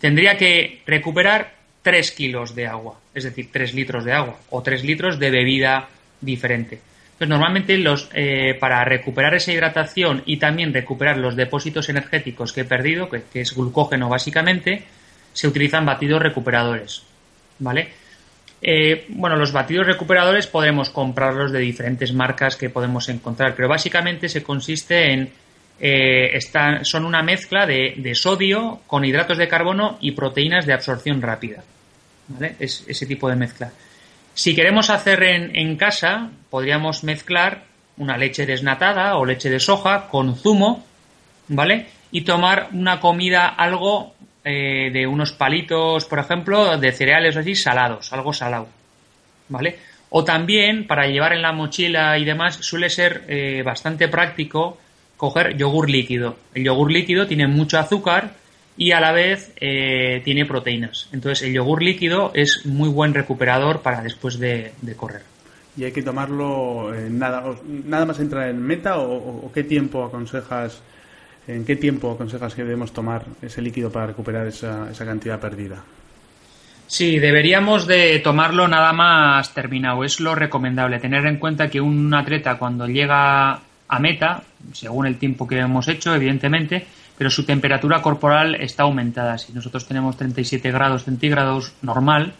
tendría 0.00 0.38
que 0.38 0.80
recuperar 0.86 1.52
3 1.82 2.10
kilos 2.12 2.54
de 2.54 2.66
agua, 2.66 2.98
es 3.14 3.24
decir, 3.24 3.50
3 3.52 3.74
litros 3.74 4.02
de 4.06 4.14
agua 4.14 4.38
o 4.48 4.62
3 4.62 4.82
litros 4.82 5.18
de 5.18 5.30
bebida 5.30 5.90
diferente. 6.22 6.80
Pues 7.20 7.28
normalmente 7.28 7.76
los, 7.76 8.08
eh, 8.14 8.56
para 8.58 8.82
recuperar 8.82 9.34
esa 9.34 9.52
hidratación 9.52 10.22
y 10.24 10.38
también 10.38 10.72
recuperar 10.72 11.18
los 11.18 11.36
depósitos 11.36 11.90
energéticos 11.90 12.54
que 12.54 12.62
he 12.62 12.64
perdido, 12.64 13.10
que, 13.10 13.22
es 13.34 13.54
glucógeno 13.54 14.08
básicamente, 14.08 14.84
se 15.34 15.46
utilizan 15.46 15.84
batidos 15.84 16.22
recuperadores. 16.22 17.02
¿Vale? 17.58 17.88
Eh, 18.62 19.04
bueno, 19.10 19.36
los 19.36 19.52
batidos 19.52 19.86
recuperadores 19.86 20.46
podemos 20.46 20.88
comprarlos 20.88 21.52
de 21.52 21.58
diferentes 21.58 22.10
marcas 22.14 22.56
que 22.56 22.70
podemos 22.70 23.06
encontrar, 23.10 23.54
pero 23.54 23.68
básicamente 23.68 24.30
se 24.30 24.42
consiste 24.42 25.12
en 25.12 25.30
eh, 25.78 26.38
son 26.84 27.04
una 27.04 27.22
mezcla 27.22 27.66
de, 27.66 27.96
de, 27.98 28.14
sodio 28.14 28.80
con 28.86 29.04
hidratos 29.04 29.36
de 29.36 29.46
carbono 29.46 29.98
y 30.00 30.12
proteínas 30.12 30.64
de 30.64 30.72
absorción 30.72 31.20
rápida. 31.20 31.62
¿Vale? 32.28 32.56
Es 32.58 32.82
ese 32.88 33.04
tipo 33.04 33.28
de 33.28 33.36
mezcla. 33.36 33.70
Si 34.40 34.54
queremos 34.54 34.88
hacer 34.88 35.22
en, 35.22 35.76
casa, 35.76 36.30
podríamos 36.48 37.04
mezclar 37.04 37.64
una 37.98 38.16
leche 38.16 38.46
desnatada 38.46 39.18
o 39.18 39.26
leche 39.26 39.50
de 39.50 39.60
soja 39.60 40.08
con 40.08 40.34
zumo, 40.34 40.82
¿vale? 41.48 41.88
Y 42.10 42.22
tomar 42.22 42.70
una 42.72 43.00
comida 43.00 43.48
algo 43.48 44.14
eh, 44.42 44.88
de 44.94 45.06
unos 45.06 45.32
palitos, 45.32 46.06
por 46.06 46.20
ejemplo, 46.20 46.78
de 46.78 46.90
cereales 46.90 47.36
o 47.36 47.40
así, 47.40 47.54
salados, 47.54 48.14
algo 48.14 48.32
salado, 48.32 48.68
¿vale? 49.50 49.78
O 50.08 50.24
también, 50.24 50.86
para 50.86 51.06
llevar 51.06 51.34
en 51.34 51.42
la 51.42 51.52
mochila 51.52 52.16
y 52.16 52.24
demás, 52.24 52.56
suele 52.62 52.88
ser 52.88 53.24
eh, 53.28 53.62
bastante 53.62 54.08
práctico 54.08 54.78
coger 55.18 55.54
yogur 55.58 55.90
líquido. 55.90 56.38
El 56.54 56.64
yogur 56.64 56.90
líquido 56.90 57.26
tiene 57.26 57.46
mucho 57.46 57.78
azúcar 57.78 58.30
y 58.80 58.92
a 58.92 59.00
la 59.00 59.12
vez 59.12 59.52
eh, 59.60 60.22
tiene 60.24 60.46
proteínas. 60.46 61.06
Entonces 61.12 61.46
el 61.46 61.52
yogur 61.52 61.82
líquido 61.82 62.32
es 62.32 62.64
muy 62.64 62.88
buen 62.88 63.12
recuperador 63.12 63.82
para 63.82 64.00
después 64.00 64.38
de, 64.38 64.72
correr. 64.96 65.20
¿Y 65.76 65.84
hay 65.84 65.92
que 65.92 66.02
tomarlo 66.02 66.94
eh, 66.94 67.10
nada, 67.10 67.44
nada 67.84 68.06
más 68.06 68.18
entrar 68.20 68.48
en 68.48 68.62
meta 68.62 68.98
o, 68.98 69.52
qué 69.52 69.64
tiempo 69.64 70.02
aconsejas, 70.02 70.80
en 71.46 71.66
qué 71.66 71.76
tiempo 71.76 72.10
aconsejas 72.10 72.54
que 72.54 72.64
debemos 72.64 72.90
tomar 72.90 73.26
ese 73.42 73.60
líquido 73.60 73.92
para 73.92 74.06
recuperar 74.06 74.46
esa, 74.46 74.90
esa 74.90 75.04
cantidad 75.04 75.38
perdida? 75.38 75.84
Sí, 76.86 77.18
deberíamos 77.18 77.86
de 77.86 78.18
tomarlo 78.20 78.66
nada 78.66 78.94
más 78.94 79.52
terminado. 79.52 80.04
Es 80.04 80.20
lo 80.20 80.34
recomendable. 80.34 80.98
Tener 80.98 81.26
en 81.26 81.36
cuenta 81.36 81.68
que 81.68 81.82
un 81.82 82.14
atleta 82.14 82.56
cuando 82.56 82.86
llega 82.86 83.60
a 83.88 83.98
meta, 83.98 84.42
según 84.72 85.06
el 85.06 85.18
tiempo 85.18 85.46
que 85.46 85.58
hemos 85.58 85.86
hecho, 85.86 86.14
evidentemente, 86.14 86.86
pero 87.20 87.28
su 87.28 87.44
temperatura 87.44 88.00
corporal 88.00 88.54
está 88.54 88.84
aumentada. 88.84 89.36
Si 89.36 89.52
nosotros 89.52 89.86
tenemos 89.86 90.16
37 90.16 90.70
grados 90.70 91.04
centígrados 91.04 91.74
normal, 91.82 92.32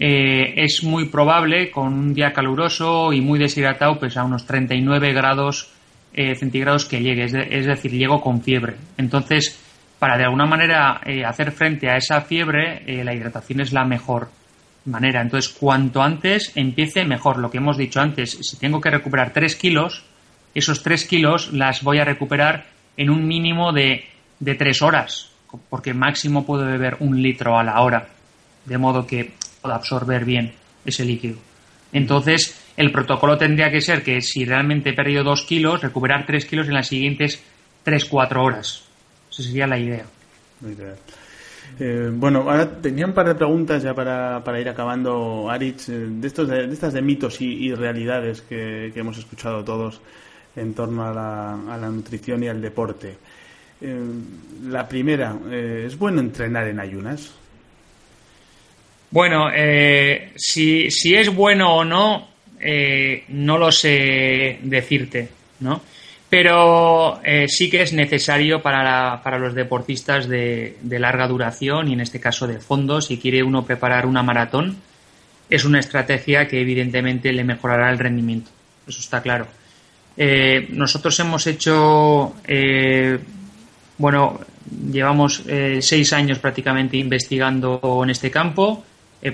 eh, 0.00 0.52
es 0.56 0.82
muy 0.82 1.04
probable 1.04 1.70
con 1.70 1.92
un 1.94 2.12
día 2.12 2.32
caluroso 2.32 3.12
y 3.12 3.20
muy 3.20 3.38
deshidratado, 3.38 4.00
pues 4.00 4.16
a 4.16 4.24
unos 4.24 4.46
39 4.46 5.12
grados 5.12 5.70
eh, 6.12 6.34
centígrados 6.34 6.86
que 6.86 7.00
llegue, 7.00 7.26
es, 7.26 7.66
decir, 7.66 7.92
llego 7.92 8.20
con 8.20 8.42
fiebre. 8.42 8.74
Entonces, 8.96 9.56
para 10.00 10.18
de 10.18 10.24
alguna 10.24 10.46
manera 10.46 11.00
eh, 11.06 11.24
hacer 11.24 11.52
frente 11.52 11.88
a 11.88 11.96
esa 11.96 12.20
fiebre, 12.22 12.82
la 13.04 13.14
hidratación 13.14 13.60
es 13.60 13.72
la 13.72 13.84
mejor. 13.84 14.28
manera. 14.86 15.22
Entonces, 15.22 15.52
cuanto 15.52 16.02
antes 16.02 16.50
empiece, 16.56 17.04
mejor. 17.04 17.38
Lo 17.38 17.48
que 17.48 17.58
hemos 17.58 17.76
dicho 17.76 18.00
antes, 18.00 18.36
si 18.42 18.56
tengo 18.56 18.80
que 18.80 18.90
recuperar 18.90 19.32
3 19.32 19.54
kilos, 19.54 20.02
esos 20.52 20.82
3 20.82 21.04
kilos 21.06 21.52
las 21.52 21.84
voy 21.84 22.00
a 22.00 22.04
recuperar 22.04 22.79
en 23.00 23.08
un 23.08 23.26
mínimo 23.26 23.72
de, 23.72 24.04
de 24.38 24.54
3 24.56 24.82
horas, 24.82 25.30
porque 25.70 25.94
máximo 25.94 26.44
puedo 26.44 26.66
beber 26.66 26.98
un 27.00 27.22
litro 27.22 27.58
a 27.58 27.64
la 27.64 27.80
hora, 27.80 28.08
de 28.66 28.76
modo 28.76 29.06
que 29.06 29.32
pueda 29.62 29.76
absorber 29.76 30.26
bien 30.26 30.52
ese 30.84 31.06
líquido. 31.06 31.38
Entonces, 31.94 32.62
el 32.76 32.92
protocolo 32.92 33.38
tendría 33.38 33.70
que 33.70 33.80
ser 33.80 34.02
que 34.02 34.20
si 34.20 34.44
realmente 34.44 34.90
he 34.90 34.92
perdido 34.92 35.24
2 35.24 35.44
kilos, 35.44 35.80
recuperar 35.80 36.26
3 36.26 36.44
kilos 36.44 36.68
en 36.68 36.74
las 36.74 36.88
siguientes 36.88 37.42
3-4 37.86 38.36
horas. 38.36 38.84
Esa 39.30 39.42
sería 39.44 39.66
la 39.66 39.78
idea. 39.78 40.04
Eh, 41.78 42.10
bueno, 42.12 42.50
ahora 42.50 42.68
tenía 42.82 43.06
un 43.06 43.14
par 43.14 43.28
de 43.28 43.34
preguntas 43.34 43.82
ya 43.82 43.94
para, 43.94 44.44
para 44.44 44.60
ir 44.60 44.68
acabando, 44.68 45.48
Aritz, 45.48 45.88
eh, 45.88 46.06
de, 46.10 46.26
estos 46.26 46.46
de, 46.46 46.64
estas 46.66 46.92
de 46.92 47.00
mitos 47.00 47.40
y, 47.40 47.72
realidades 47.74 48.42
que, 48.42 48.92
hemos 48.94 49.16
escuchado 49.16 49.64
todos 49.64 50.02
en 50.56 50.74
torno 50.74 51.06
a 51.06 51.12
la, 51.12 51.74
a 51.74 51.76
la 51.76 51.88
nutrición 51.88 52.42
y 52.42 52.48
al 52.48 52.60
deporte. 52.60 53.16
Eh, 53.80 54.00
la 54.68 54.88
primera, 54.88 55.36
¿es 55.50 55.96
bueno 55.96 56.20
entrenar 56.20 56.68
en 56.68 56.80
ayunas? 56.80 57.32
Bueno, 59.10 59.48
si, 60.36 60.90
si, 60.90 61.14
es 61.14 61.34
bueno 61.34 61.74
o 61.76 61.84
no, 61.84 62.28
no 63.28 63.58
lo 63.58 63.72
sé 63.72 64.60
decirte, 64.62 65.28
¿no? 65.60 65.82
pero 66.30 67.20
eh, 67.24 67.48
sí 67.48 67.68
que 67.68 67.82
es 67.82 67.92
necesario 67.92 68.62
para, 68.62 69.20
para 69.22 69.38
los 69.38 69.52
deportistas 69.52 70.28
de, 70.28 70.76
larga 70.84 71.26
duración 71.26 71.88
y 71.88 71.94
en 71.94 72.00
este 72.00 72.20
caso 72.20 72.46
de 72.46 72.60
fondo, 72.60 73.00
si 73.00 73.18
quiere 73.18 73.42
uno 73.42 73.66
preparar 73.66 74.06
una 74.06 74.22
maratón, 74.22 74.76
es 75.50 75.64
una 75.64 75.80
estrategia 75.80 76.46
que 76.46 76.60
evidentemente 76.60 77.32
le 77.32 77.42
mejorará 77.42 77.90
el 77.90 77.98
rendimiento, 77.98 78.48
eso 78.86 79.00
está 79.00 79.20
claro. 79.20 79.48
Eh, 80.16 80.68
nosotros 80.70 81.18
hemos 81.20 81.46
hecho, 81.46 82.34
eh, 82.46 83.18
bueno, 83.98 84.40
llevamos 84.90 85.42
seis 85.80 86.12
años 86.12 86.38
prácticamente 86.38 86.96
investigando 86.96 88.00
en 88.04 88.10
este 88.10 88.30
campo, 88.30 88.84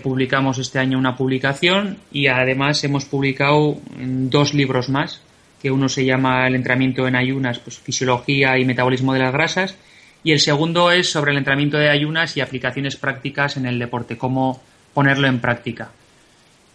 publicamos 0.02 0.58
este 0.58 0.78
año 0.78 0.98
una 0.98 1.16
publicación 1.16 1.98
y 2.10 2.26
además 2.26 2.82
hemos 2.84 3.04
publicado 3.04 3.78
dos 3.98 4.54
libros 4.54 4.88
más 4.88 5.20
que 5.60 5.70
uno 5.70 5.88
se 5.88 6.04
llama 6.04 6.46
el 6.46 6.54
entrenamiento 6.54 7.06
en 7.06 7.16
ayunas, 7.16 7.58
pues 7.58 7.78
fisiología 7.78 8.58
y 8.58 8.64
metabolismo 8.64 9.12
de 9.12 9.20
las 9.20 9.32
grasas, 9.32 9.76
y 10.22 10.32
el 10.32 10.40
segundo 10.40 10.90
es 10.90 11.10
sobre 11.10 11.32
el 11.32 11.38
entrenamiento 11.38 11.78
de 11.78 11.88
ayunas 11.88 12.36
y 12.36 12.40
aplicaciones 12.40 12.96
prácticas 12.96 13.56
en 13.56 13.66
el 13.66 13.78
deporte, 13.78 14.16
cómo 14.18 14.62
ponerlo 14.92 15.28
en 15.28 15.40
práctica. 15.40 15.90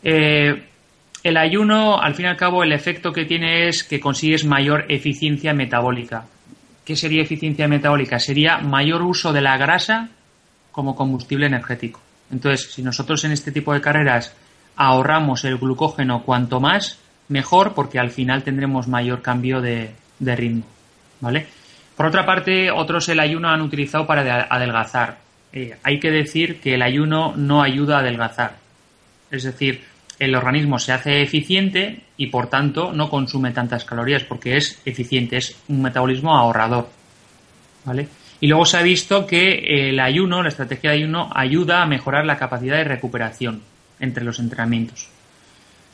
Eh, 0.03 0.63
el 1.23 1.37
ayuno, 1.37 2.01
al 2.01 2.15
fin 2.15 2.25
y 2.25 2.29
al 2.29 2.37
cabo, 2.37 2.63
el 2.63 2.73
efecto 2.73 3.13
que 3.13 3.25
tiene 3.25 3.67
es 3.67 3.83
que 3.83 3.99
consigues 3.99 4.43
mayor 4.43 4.85
eficiencia 4.89 5.53
metabólica. 5.53 6.25
¿Qué 6.83 6.95
sería 6.95 7.21
eficiencia 7.21 7.67
metabólica? 7.67 8.19
Sería 8.19 8.57
mayor 8.57 9.03
uso 9.03 9.31
de 9.31 9.41
la 9.41 9.57
grasa 9.57 10.09
como 10.71 10.95
combustible 10.95 11.45
energético. 11.45 11.99
Entonces, 12.31 12.71
si 12.71 12.81
nosotros 12.81 13.23
en 13.23 13.33
este 13.33 13.51
tipo 13.51 13.73
de 13.73 13.81
carreras 13.81 14.35
ahorramos 14.75 15.43
el 15.45 15.57
glucógeno 15.57 16.23
cuanto 16.23 16.59
más, 16.59 16.99
mejor 17.27 17.73
porque 17.73 17.99
al 17.99 18.09
final 18.09 18.43
tendremos 18.43 18.87
mayor 18.87 19.21
cambio 19.21 19.61
de, 19.61 19.91
ritmo. 20.19 20.65
¿Vale? 21.19 21.45
Por 21.95 22.07
otra 22.07 22.25
parte, 22.25 22.71
otros 22.71 23.07
el 23.09 23.19
ayuno 23.19 23.49
han 23.49 23.61
utilizado 23.61 24.07
para 24.07 24.47
adelgazar. 24.49 25.19
Eh, 25.53 25.77
hay 25.83 25.99
que 25.99 26.09
decir 26.09 26.59
que 26.59 26.75
el 26.75 26.81
ayuno 26.81 27.33
no 27.35 27.61
ayuda 27.61 27.97
a 27.97 27.99
adelgazar. 27.99 28.55
Es 29.29 29.43
decir, 29.43 29.83
el 30.21 30.35
organismo 30.35 30.77
se 30.77 30.91
hace 30.91 31.23
eficiente 31.23 32.01
y 32.15 32.27
por 32.27 32.47
tanto 32.47 32.93
no 32.93 33.09
consume 33.09 33.51
tantas 33.51 33.85
calorías 33.85 34.23
porque 34.23 34.55
es 34.55 34.79
eficiente, 34.85 35.37
es 35.37 35.55
un 35.67 35.81
metabolismo 35.81 36.37
ahorrador. 36.37 36.89
¿Vale? 37.83 38.07
Y 38.39 38.45
luego 38.45 38.65
se 38.65 38.77
ha 38.77 38.83
visto 38.83 39.25
que 39.25 39.89
el 39.89 39.99
ayuno, 39.99 40.43
la 40.43 40.49
estrategia 40.49 40.91
de 40.91 40.97
ayuno, 40.97 41.31
ayuda 41.33 41.81
a 41.81 41.87
mejorar 41.87 42.25
la 42.25 42.37
capacidad 42.37 42.77
de 42.77 42.83
recuperación 42.83 43.63
entre 43.99 44.23
los 44.23 44.37
entrenamientos. 44.37 45.09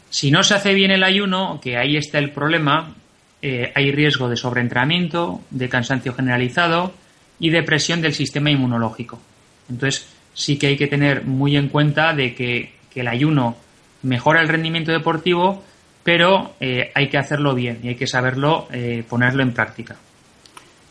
Si 0.09 0.29
no 0.29 0.43
se 0.43 0.55
hace 0.55 0.73
bien 0.73 0.91
el 0.91 1.03
ayuno, 1.03 1.61
que 1.61 1.77
ahí 1.77 1.95
está 1.95 2.19
el 2.19 2.31
problema, 2.31 2.95
eh, 3.41 3.71
hay 3.75 3.93
riesgo 3.93 4.27
de 4.27 4.35
sobreentrenamiento, 4.35 5.39
de 5.51 5.69
cansancio 5.69 6.13
generalizado 6.13 6.93
y 7.39 7.49
de 7.49 7.63
presión 7.63 8.01
del 8.01 8.13
sistema 8.13 8.51
inmunológico. 8.51 9.21
Entonces, 9.69 10.05
sí 10.33 10.57
que 10.57 10.67
hay 10.67 10.77
que 10.77 10.87
tener 10.87 11.23
muy 11.23 11.55
en 11.55 11.69
cuenta 11.69 12.13
de 12.13 12.35
que, 12.35 12.75
el 12.97 13.07
ayuno 13.07 13.55
mejora 14.03 14.41
el 14.41 14.47
rendimiento 14.47 14.91
deportivo, 14.91 15.63
pero 16.03 16.53
eh, 16.59 16.91
hay 16.93 17.09
que 17.09 17.17
hacerlo 17.17 17.53
bien 17.53 17.79
y 17.83 17.89
hay 17.89 17.95
que 17.95 18.07
saberlo 18.07 18.67
eh, 18.71 19.03
ponerlo 19.07 19.43
en 19.43 19.53
práctica. 19.53 19.95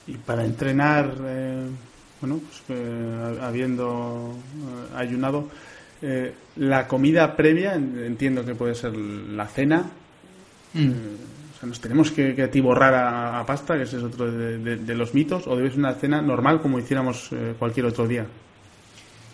Y 0.06 0.14
para 0.18 0.44
entrenar, 0.44 1.14
bueno, 2.20 2.40
pues, 2.40 2.80
habiendo 3.40 4.36
ayunado, 4.94 5.48
eh, 6.02 6.32
la 6.56 6.86
comida 6.86 7.34
previa, 7.34 7.74
entiendo 7.74 8.44
que 8.44 8.54
puede 8.54 8.74
ser 8.74 8.94
la 8.96 9.46
cena. 9.46 9.90
Mm. 10.74 10.88
Eh, 10.88 10.92
o 11.54 11.58
sea, 11.58 11.68
nos 11.68 11.80
tenemos 11.80 12.10
que, 12.10 12.42
atiborrar 12.42 12.94
a, 12.94 13.44
pasta, 13.46 13.76
que 13.76 13.84
ese 13.84 13.96
es 13.96 14.02
otro 14.02 14.30
de, 14.30 14.94
los 14.94 15.14
mitos, 15.14 15.46
o 15.46 15.56
debe 15.56 15.70
ser 15.70 15.78
una 15.78 15.94
cena 15.94 16.20
normal 16.20 16.60
como 16.60 16.78
hiciéramos 16.78 17.30
eh, 17.32 17.54
cualquier 17.58 17.86
otro 17.86 18.06
día. 18.06 18.26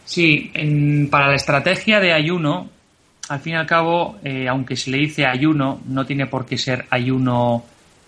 Sí, 0.04 0.52
para 1.10 1.28
la 1.28 1.34
estrategia 1.34 1.98
de 1.98 2.12
ayuno, 2.12 2.70
al 3.28 3.40
fin 3.40 3.54
y 3.54 3.56
al 3.56 3.66
cabo, 3.66 4.18
aunque 4.48 4.76
se 4.76 4.90
le 4.90 4.98
dice 4.98 5.26
ayuno, 5.26 5.80
no 5.86 6.04
tiene 6.04 6.26
por 6.26 6.44
qué 6.44 6.58
ser 6.58 6.86
ayuno 6.90 7.64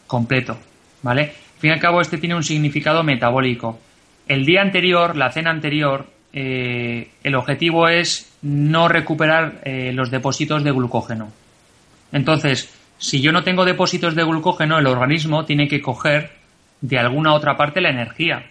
completo, 0.07 0.59
¿vale? 1.03 1.23
Al 1.23 1.61
fin 1.61 1.71
y 1.71 1.73
al 1.73 1.81
cabo, 1.81 2.01
este 2.01 2.19
tiene 2.19 2.35
un 2.35 2.43
significado 2.43 3.03
metabólico. 3.03 3.79
El 4.27 4.45
día 4.45 4.63
anterior, 4.63 5.17
la 5.17 5.31
cena 5.31 5.51
anterior, 5.51 6.07
eh, 6.33 7.11
el 7.23 7.35
objetivo 7.37 7.89
es 7.89 8.37
no 8.43 8.89
recuperar 8.89 9.61
eh, 9.65 9.93
los 9.93 10.11
depósitos 10.11 10.65
de 10.65 10.73
glucógeno. 10.73 11.31
Entonces, 12.11 12.75
si 12.99 13.21
yo 13.21 13.33
no 13.33 13.45
tengo 13.45 13.65
depósitos 13.65 14.15
de 14.15 14.25
glucógeno, 14.25 14.79
el 14.79 14.87
organismo 14.87 15.45
tiene 15.45 15.69
que 15.69 15.81
coger 15.81 16.33
de 16.81 16.99
alguna 16.99 17.35
otra 17.35 17.57
parte 17.57 17.81
la 17.81 17.91
energía. 17.91 18.47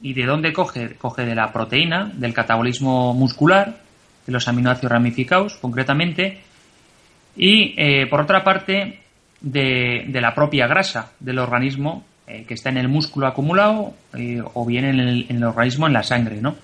¿Y 0.00 0.14
de 0.14 0.26
dónde 0.26 0.52
coge? 0.52 0.94
Coge 0.94 1.24
de 1.24 1.34
la 1.34 1.52
proteína, 1.52 2.10
del 2.14 2.32
catabolismo 2.32 3.14
muscular, 3.14 3.80
de 4.28 4.32
los 4.32 4.46
aminoácidos 4.46 4.92
ramificados, 4.92 5.56
concretamente, 5.56 6.38
y 7.34 7.74
eh, 7.78 8.06
por 8.08 8.20
otra 8.20 8.44
parte 8.44 9.00
de, 9.40 10.06
la 10.12 10.34
propia 10.34 10.66
grasa 10.66 11.12
del 11.18 11.38
organismo 11.38 12.04
que 12.26 12.52
está 12.52 12.68
en 12.68 12.76
el 12.76 12.88
músculo 12.88 13.26
acumulado 13.26 13.94
o 14.52 14.66
bien 14.66 14.84
en 14.84 15.00
el, 15.00 15.26
en 15.30 15.36
el 15.36 15.44
organismo, 15.44 15.86
en 15.86 15.94
la 15.94 16.02
sangre, 16.02 16.42
¿no? 16.42 16.56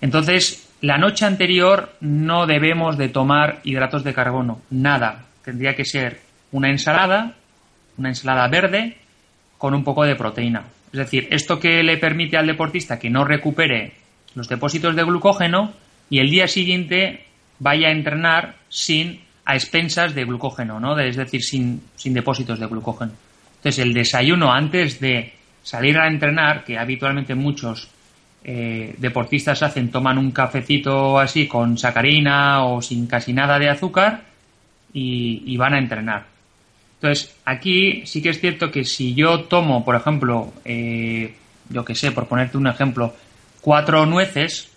Entonces, 0.00 0.68
la 0.80 0.98
noche 0.98 1.24
anterior 1.24 1.92
no 2.00 2.46
debemos 2.46 2.98
de 2.98 3.08
tomar 3.08 3.60
hidratos 3.62 4.02
de 4.02 4.12
carbono, 4.12 4.62
nada. 4.70 5.26
Tendría 5.44 5.76
que 5.76 5.84
ser 5.84 6.18
una 6.50 6.68
ensalada, 6.68 7.36
una 7.96 8.08
ensalada 8.08 8.48
verde 8.48 8.96
con 9.56 9.72
un 9.72 9.84
poco 9.84 10.02
de 10.02 10.16
proteína. 10.16 10.64
Es 10.92 10.98
decir, 10.98 11.28
esto 11.30 11.60
que 11.60 11.84
le 11.84 11.96
permite 11.98 12.36
al 12.36 12.48
deportista 12.48 12.98
que 12.98 13.08
no 13.08 13.24
recupere 13.24 13.92
los 14.34 14.48
depósitos 14.48 14.96
de 14.96 15.04
glucógeno 15.04 15.74
y 16.10 16.18
el 16.18 16.30
día 16.30 16.48
siguiente 16.48 17.24
vaya 17.58 17.88
a 17.88 17.92
entrenar 17.92 18.56
sin 18.68 19.20
a 19.44 19.54
expensas 19.54 20.14
de 20.14 20.24
glucógeno, 20.24 20.78
¿no? 20.78 20.98
Es 20.98 21.16
decir, 21.16 21.42
sin, 21.42 21.80
sin 21.96 22.12
depósitos 22.12 22.60
de 22.60 22.66
glucógeno. 22.66 23.12
Entonces, 23.56 23.78
el 23.78 23.94
desayuno 23.94 24.52
antes 24.52 25.00
de 25.00 25.32
salir 25.62 25.98
a 25.98 26.06
entrenar, 26.06 26.64
que 26.64 26.78
habitualmente 26.78 27.34
muchos 27.34 27.88
eh, 28.44 28.94
deportistas 28.98 29.62
hacen, 29.62 29.90
toman 29.90 30.16
un 30.16 30.30
cafecito 30.30 31.18
así 31.18 31.48
con 31.48 31.76
sacarina 31.76 32.64
o 32.64 32.80
sin 32.80 33.06
casi 33.06 33.32
nada 33.32 33.58
de 33.58 33.68
azúcar 33.68 34.22
y, 34.92 35.56
van 35.56 35.74
a 35.74 35.78
entrenar. 35.78 36.26
Entonces, 36.94 37.36
aquí 37.44 38.06
sí 38.06 38.22
que 38.22 38.30
es 38.30 38.40
cierto 38.40 38.70
que 38.70 38.84
si 38.84 39.14
yo 39.14 39.44
tomo, 39.44 39.84
por 39.84 39.96
ejemplo, 39.96 40.52
eh, 40.64 41.34
yo 41.68 41.84
que 41.84 41.94
sé, 41.94 42.12
por 42.12 42.26
ponerte 42.26 42.56
un 42.56 42.66
ejemplo, 42.66 43.14
cuatro 43.60 44.06
nueces, 44.06 44.70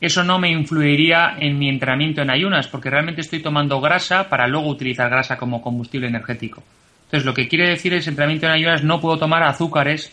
eso 0.00 0.24
no 0.24 0.38
me 0.38 0.50
influiría 0.50 1.36
en 1.38 1.58
mi 1.58 1.68
entrenamiento 1.68 2.22
en 2.22 2.30
ayunas, 2.30 2.68
porque 2.68 2.90
realmente 2.90 3.20
estoy 3.20 3.42
tomando 3.42 3.80
grasa 3.80 4.28
para 4.28 4.46
luego 4.46 4.68
utilizar 4.68 5.10
grasa 5.10 5.36
como 5.36 5.60
combustible 5.60 6.08
energético. 6.08 6.62
Entonces, 7.04 7.26
lo 7.26 7.34
que 7.34 7.48
quiere 7.48 7.68
decir 7.68 7.92
es 7.92 8.06
entrenamiento 8.06 8.46
en 8.46 8.52
ayunas 8.52 8.84
no 8.84 9.00
puedo 9.00 9.18
tomar 9.18 9.42
azúcares 9.42 10.12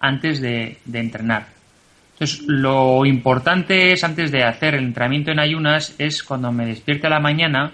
antes 0.00 0.40
de 0.40 0.78
entrenar. 0.92 1.60
Entonces, 2.20 2.44
lo 2.48 3.06
importante 3.06 3.92
es, 3.92 4.04
antes 4.04 4.30
de 4.30 4.44
hacer 4.44 4.74
el 4.74 4.84
entrenamiento 4.84 5.30
en 5.30 5.40
ayunas, 5.40 5.94
es 5.96 6.22
cuando 6.22 6.52
me 6.52 6.66
despierte 6.66 7.06
a 7.06 7.10
la 7.10 7.18
mañana, 7.18 7.72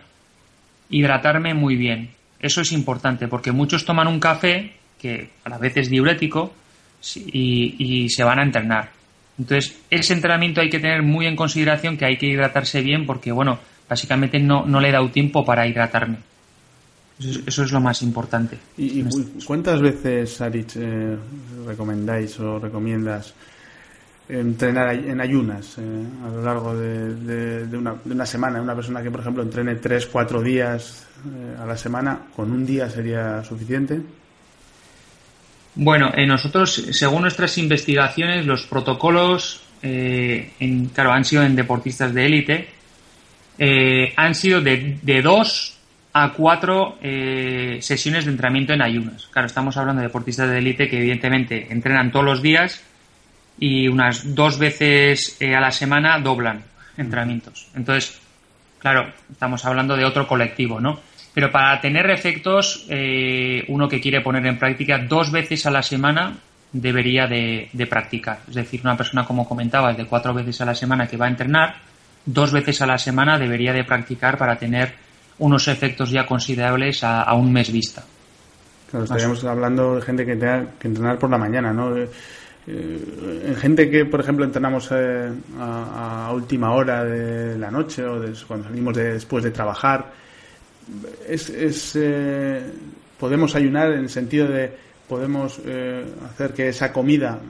hidratarme 0.88 1.52
muy 1.52 1.74
bien. 1.74 2.10
Eso 2.38 2.60
es 2.60 2.70
importante, 2.70 3.26
porque 3.26 3.50
muchos 3.50 3.84
toman 3.84 4.06
un 4.06 4.20
café, 4.20 4.74
que 5.00 5.30
a 5.42 5.48
la 5.48 5.58
vez 5.58 5.76
es 5.76 5.90
diurético, 5.90 6.54
y, 7.16 8.08
se 8.08 8.22
van 8.22 8.38
a 8.38 8.44
entrenar. 8.44 8.90
Entonces, 9.38 9.78
ese 9.90 10.14
entrenamiento 10.14 10.60
hay 10.60 10.70
que 10.70 10.80
tener 10.80 11.02
muy 11.02 11.26
en 11.26 11.36
consideración 11.36 11.96
que 11.96 12.06
hay 12.06 12.16
que 12.16 12.26
hidratarse 12.26 12.80
bien, 12.80 13.06
porque, 13.06 13.32
bueno, 13.32 13.58
básicamente 13.88 14.38
no, 14.38 14.64
no 14.66 14.80
le 14.80 14.88
he 14.88 14.92
dado 14.92 15.10
tiempo 15.10 15.44
para 15.44 15.66
hidratarme. 15.66 16.18
Eso 17.18 17.62
es, 17.62 17.72
lo 17.72 17.80
más 17.80 18.02
importante. 18.02 18.58
¿Y, 18.76 19.00
este 19.00 19.44
cuántas 19.46 19.80
veces, 19.80 20.38
Arich, 20.42 20.76
eh, 20.76 21.16
recomendáis 21.66 22.38
o 22.40 22.58
recomiendas 22.58 23.32
entrenar 24.28 24.94
en 24.94 25.20
ayunas 25.20 25.78
eh, 25.78 26.04
a 26.24 26.28
lo 26.28 26.42
largo 26.42 26.76
de, 26.76 27.64
una, 27.74 27.94
de, 28.04 28.12
una, 28.12 28.26
semana? 28.26 28.60
Una 28.60 28.74
persona 28.74 29.02
que, 29.02 29.10
por 29.10 29.20
ejemplo, 29.20 29.42
entrene 29.42 29.76
tres, 29.76 30.06
cuatro 30.06 30.42
días 30.42 31.06
eh, 31.24 31.56
a 31.58 31.64
la 31.64 31.76
semana, 31.78 32.26
¿con 32.36 32.52
un 32.52 32.66
día 32.66 32.90
sería 32.90 33.42
suficiente? 33.42 34.02
Bueno, 35.76 36.10
nosotros, 36.26 36.74
según 36.90 37.22
nuestras 37.22 37.56
investigaciones, 37.58 38.46
los 38.46 38.64
protocolos, 38.66 39.62
en, 39.82 40.86
claro, 40.86 41.12
han 41.12 41.24
sido 41.24 41.42
en 41.42 41.54
deportistas 41.54 42.12
de 42.12 42.26
élite, 42.26 42.68
han 44.16 44.34
sido 44.34 44.60
de, 44.60 44.98
de 45.02 45.22
dos 45.22 45.76
a 46.18 46.32
cuatro 46.32 46.96
eh, 47.02 47.76
sesiones 47.82 48.24
de 48.24 48.30
entrenamiento 48.30 48.72
en 48.72 48.80
ayunas. 48.80 49.26
Claro, 49.30 49.48
estamos 49.48 49.76
hablando 49.76 50.00
de 50.00 50.08
deportistas 50.08 50.48
de 50.48 50.56
élite 50.56 50.88
que 50.88 50.96
evidentemente 50.96 51.66
entrenan 51.68 52.10
todos 52.10 52.24
los 52.24 52.40
días 52.40 52.82
y 53.58 53.86
unas 53.88 54.34
dos 54.34 54.58
veces 54.58 55.36
eh, 55.40 55.54
a 55.54 55.60
la 55.60 55.70
semana 55.70 56.18
doblan 56.18 56.64
entrenamientos. 56.96 57.68
Entonces, 57.74 58.18
claro, 58.78 59.12
estamos 59.30 59.62
hablando 59.66 59.94
de 59.94 60.06
otro 60.06 60.26
colectivo, 60.26 60.80
¿no? 60.80 61.00
Pero 61.36 61.52
para 61.52 61.78
tener 61.82 62.08
efectos, 62.08 62.86
eh, 62.88 63.62
uno 63.68 63.90
que 63.90 64.00
quiere 64.00 64.22
poner 64.22 64.46
en 64.46 64.58
práctica 64.58 64.96
dos 64.96 65.30
veces 65.30 65.66
a 65.66 65.70
la 65.70 65.82
semana 65.82 66.38
debería 66.72 67.26
de, 67.26 67.68
de 67.74 67.86
practicar. 67.86 68.38
Es 68.48 68.54
decir, 68.54 68.80
una 68.82 68.96
persona, 68.96 69.26
como 69.26 69.46
comentaba, 69.46 69.92
de 69.92 70.06
cuatro 70.06 70.32
veces 70.32 70.62
a 70.62 70.64
la 70.64 70.74
semana 70.74 71.06
que 71.06 71.18
va 71.18 71.26
a 71.26 71.28
entrenar, 71.28 71.74
dos 72.24 72.52
veces 72.52 72.80
a 72.80 72.86
la 72.86 72.96
semana 72.96 73.38
debería 73.38 73.74
de 73.74 73.84
practicar 73.84 74.38
para 74.38 74.56
tener 74.56 74.94
unos 75.38 75.68
efectos 75.68 76.10
ya 76.10 76.24
considerables 76.24 77.04
a, 77.04 77.30
un 77.34 77.52
mes 77.52 77.70
vista. 77.70 78.02
Claro, 78.90 79.04
estaríamos 79.04 79.44
hablando 79.44 79.96
de 79.96 80.00
gente 80.00 80.24
que 80.24 80.36
tenga 80.36 80.64
que 80.78 80.88
entrenar 80.88 81.18
por 81.18 81.28
la 81.28 81.36
mañana, 81.36 81.70
¿no? 81.70 81.94
Eh, 81.94 82.08
eh, 82.66 83.44
en 83.48 83.56
gente 83.56 83.90
que, 83.90 84.06
por 84.06 84.20
ejemplo, 84.20 84.42
entrenamos 84.42 84.88
eh, 84.90 85.30
a, 85.60 86.30
última 86.32 86.72
hora 86.72 87.04
de 87.04 87.58
la 87.58 87.70
noche 87.70 88.06
o 88.06 88.22
cuando 88.48 88.68
salimos 88.68 88.96
después 88.96 89.44
de 89.44 89.50
trabajar, 89.50 90.12
es, 91.28 91.50
es 91.50 91.98
podemos 93.18 93.54
ayunar 93.54 93.92
en 93.92 94.00
el 94.00 94.10
sentido 94.10 94.48
de 94.48 94.70
podemos 95.08 95.60
hacer 96.24 96.52
que 96.52 96.68
esa 96.68 96.92
comida 96.92 97.40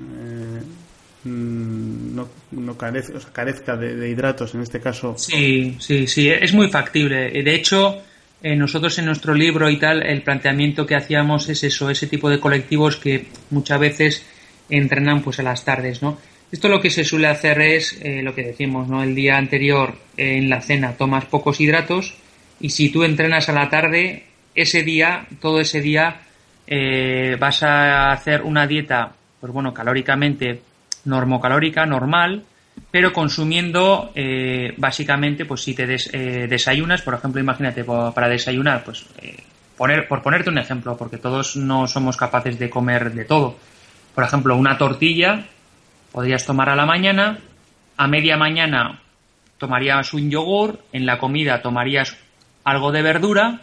Mm, 1.26 2.14
no, 2.14 2.28
no 2.52 2.78
carezca 2.78 3.76
de, 3.76 4.08
hidratos 4.08 4.54
en 4.54 4.62
este 4.62 4.80
caso. 4.80 5.14
Sí, 5.18 5.76
sí, 5.80 6.06
sí, 6.06 6.28
es 6.30 6.54
muy 6.54 6.68
factible. 6.68 7.30
De 7.30 7.54
hecho, 7.54 8.00
eh, 8.42 8.54
nosotros 8.54 8.96
en 8.98 9.06
nuestro 9.06 9.34
libro 9.34 9.68
y 9.68 9.76
tal, 9.76 10.06
el 10.06 10.22
planteamiento 10.22 10.86
que 10.86 10.94
hacíamos 10.94 11.48
es 11.48 11.64
eso, 11.64 11.90
ese 11.90 12.06
tipo 12.06 12.30
de 12.30 12.38
colectivos 12.38 12.96
que 12.96 13.26
muchas 13.50 13.80
veces 13.80 14.26
entrenan 14.68 15.20
pues 15.22 15.40
a 15.40 15.42
las 15.42 15.64
tardes, 15.64 16.00
¿no? 16.00 16.16
Esto 16.52 16.68
lo 16.68 16.80
que 16.80 16.90
se 16.90 17.02
suele 17.02 17.26
hacer 17.26 17.60
es 17.60 17.98
eh, 18.02 18.22
lo 18.22 18.32
que 18.32 18.44
decimos, 18.44 18.86
¿no? 18.86 19.02
El 19.02 19.16
día 19.16 19.36
anterior 19.36 19.96
en 20.16 20.48
la 20.48 20.62
cena 20.62 20.92
tomas 20.92 21.24
pocos 21.24 21.60
hidratos 21.60 22.14
y 22.60 22.70
si 22.70 22.90
tú 22.90 23.04
entrenas 23.04 23.48
a 23.48 23.52
la 23.52 23.68
tarde, 23.68 24.26
ese 24.54 24.82
día, 24.82 25.26
todo 25.40 25.60
ese 25.60 25.80
día, 25.80 26.20
eh, 26.66 27.36
vas 27.38 27.62
a 27.62 28.12
hacer 28.12 28.42
una 28.42 28.66
dieta, 28.66 29.12
pues 29.40 29.52
bueno, 29.52 29.72
calóricamente 29.74 30.62
normocalórica 31.04 31.86
normal, 31.86 32.44
pero 32.90 33.12
consumiendo 33.12 34.12
eh, 34.14 34.74
básicamente, 34.76 35.44
pues 35.44 35.62
si 35.62 35.74
te 35.74 35.84
eh, 36.12 36.46
desayunas, 36.48 37.02
por 37.02 37.14
ejemplo, 37.14 37.40
imagínate 37.40 37.84
para 37.84 38.28
desayunar, 38.28 38.84
pues 38.84 39.06
eh, 39.22 39.36
poner, 39.76 40.08
por 40.08 40.22
ponerte 40.22 40.50
un 40.50 40.58
ejemplo, 40.58 40.96
porque 40.96 41.18
todos 41.18 41.56
no 41.56 41.86
somos 41.86 42.16
capaces 42.16 42.58
de 42.58 42.70
comer 42.70 43.12
de 43.12 43.24
todo. 43.24 43.56
Por 44.14 44.24
ejemplo, 44.24 44.56
una 44.56 44.78
tortilla 44.78 45.46
podrías 46.12 46.46
tomar 46.46 46.70
a 46.70 46.76
la 46.76 46.86
mañana, 46.86 47.38
a 47.96 48.06
media 48.06 48.36
mañana 48.36 49.00
tomarías 49.58 50.12
un 50.12 50.30
yogur, 50.30 50.80
en 50.92 51.06
la 51.06 51.18
comida 51.18 51.62
tomarías 51.62 52.16
algo 52.66 52.90
de 52.90 53.00
verdura 53.00 53.60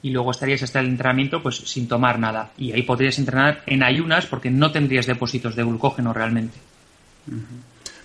y 0.00 0.10
luego 0.10 0.30
estarías 0.30 0.62
hasta 0.62 0.78
el 0.80 0.86
entrenamiento 0.86 1.42
pues 1.42 1.56
sin 1.56 1.88
tomar 1.88 2.18
nada. 2.18 2.52
Y 2.56 2.72
ahí 2.72 2.82
podrías 2.82 3.18
entrenar 3.18 3.62
en 3.66 3.82
ayunas 3.82 4.26
porque 4.26 4.50
no 4.50 4.70
tendrías 4.70 5.06
depósitos 5.06 5.56
de 5.56 5.64
glucógeno 5.64 6.12
realmente. 6.12 6.56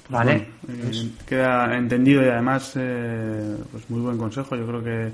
Vale. 0.09 0.47
Eh, 0.67 1.09
queda 1.27 1.77
entendido 1.77 2.23
y 2.23 2.29
además, 2.29 2.73
eh, 2.75 3.57
pues 3.71 3.87
muy 3.91 4.01
buen 4.01 4.17
consejo. 4.17 4.55
Yo 4.55 4.65
creo 4.65 4.83
que, 4.83 5.11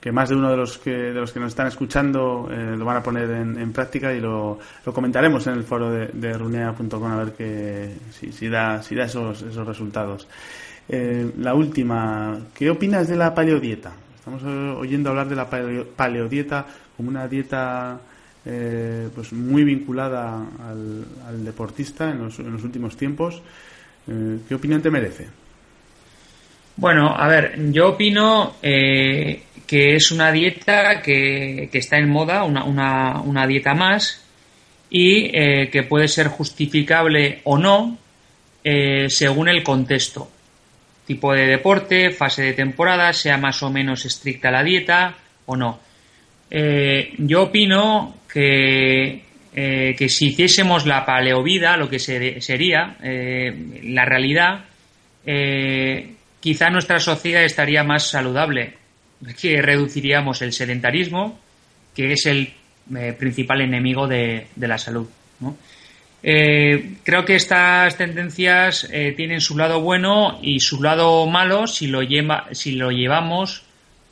que, 0.00 0.10
más 0.10 0.30
de 0.30 0.34
uno 0.34 0.50
de 0.50 0.56
los 0.56 0.78
que, 0.78 0.90
de 0.90 1.20
los 1.20 1.30
que 1.32 1.38
nos 1.38 1.50
están 1.50 1.68
escuchando 1.68 2.48
eh, 2.50 2.74
lo 2.76 2.84
van 2.84 2.96
a 2.96 3.02
poner 3.04 3.30
en, 3.30 3.72
práctica 3.72 4.12
y 4.12 4.20
lo, 4.20 4.58
lo, 4.84 4.92
comentaremos 4.92 5.46
en 5.46 5.52
el 5.54 5.62
foro 5.62 5.92
de, 5.92 6.08
de 6.08 6.36
runea.com 6.36 7.04
a 7.04 7.16
ver 7.18 7.34
que, 7.34 7.94
si, 8.10 8.32
si, 8.32 8.48
da, 8.48 8.82
si 8.82 8.96
da 8.96 9.04
esos, 9.04 9.42
esos 9.42 9.64
resultados. 9.64 10.26
la 10.88 11.54
última, 11.54 12.36
¿qué 12.52 12.68
opinas 12.68 13.06
de 13.06 13.16
la 13.16 13.32
paleodieta? 13.32 13.92
Estamos 14.24 14.44
oyendo 14.78 15.10
hablar 15.10 15.28
de 15.28 15.34
la 15.34 15.50
paleodieta 15.50 16.64
como 16.96 17.08
una 17.08 17.26
dieta 17.26 17.98
eh, 18.46 19.08
pues 19.12 19.32
muy 19.32 19.64
vinculada 19.64 20.46
al, 21.26 21.44
deportista 21.44 22.08
en 22.08 22.20
los, 22.20 22.38
últimos 22.38 22.96
tiempos. 22.96 23.42
Eh, 24.06 24.38
¿Qué 24.48 24.54
opinión 24.54 24.80
te 24.80 24.92
merece? 24.92 25.26
Bueno, 26.76 27.12
a 27.16 27.26
ver, 27.26 27.72
yo 27.72 27.88
opino 27.88 28.54
eh, 28.62 29.42
que 29.66 29.96
es 29.96 30.12
una 30.12 30.30
dieta 30.30 31.02
que, 31.02 31.68
está 31.72 31.96
en 31.96 32.08
moda, 32.08 32.44
una, 32.44 33.46
dieta 33.48 33.74
más, 33.74 34.24
y 34.88 35.32
que 35.32 35.82
puede 35.88 36.06
ser 36.06 36.28
justificable 36.28 37.40
o 37.42 37.58
no 37.58 37.98
según 39.08 39.48
el 39.48 39.64
contexto. 39.64 40.30
Tipo 41.06 41.32
de 41.34 41.46
deporte, 41.46 42.10
fase 42.10 42.42
de 42.42 42.52
temporada, 42.52 43.12
sea 43.12 43.36
más 43.36 43.62
o 43.62 43.70
menos 43.70 44.04
estricta 44.04 44.50
la 44.50 44.62
dieta 44.62 45.14
o 45.46 45.56
no. 45.56 45.80
yo 47.18 47.42
opino 47.42 48.16
que, 48.32 49.22
eh, 49.54 49.94
que 49.98 50.08
si 50.08 50.28
hiciésemos 50.28 50.86
la 50.86 51.04
paleovida, 51.04 51.76
lo 51.76 51.90
que 51.90 51.98
sería 51.98 52.96
eh, 53.02 53.80
la 53.84 54.06
realidad, 54.06 54.64
eh, 55.26 56.14
quizá 56.40 56.70
nuestra 56.70 56.98
sociedad 56.98 57.44
estaría 57.44 57.84
más 57.84 58.08
saludable, 58.08 58.74
que 59.40 59.60
reduciríamos 59.60 60.40
el 60.40 60.52
sedentarismo, 60.52 61.38
que 61.94 62.12
es 62.12 62.26
el 62.26 62.54
principal 63.18 63.60
enemigo 63.60 64.08
de, 64.08 64.46
la 64.56 64.78
salud. 64.78 65.06
Creo 66.22 67.24
que 67.24 67.34
estas 67.34 67.96
tendencias 67.96 68.88
tienen 69.16 69.40
su 69.40 69.56
lado 69.56 69.80
bueno 69.80 70.38
y 70.40 70.60
su 70.60 70.80
lado 70.80 71.26
malo 71.26 71.66
si 71.66 71.88
lo, 71.88 72.02
lleva, 72.02 72.46
si 72.52 72.72
lo 72.72 72.90
llevamos 72.90 73.64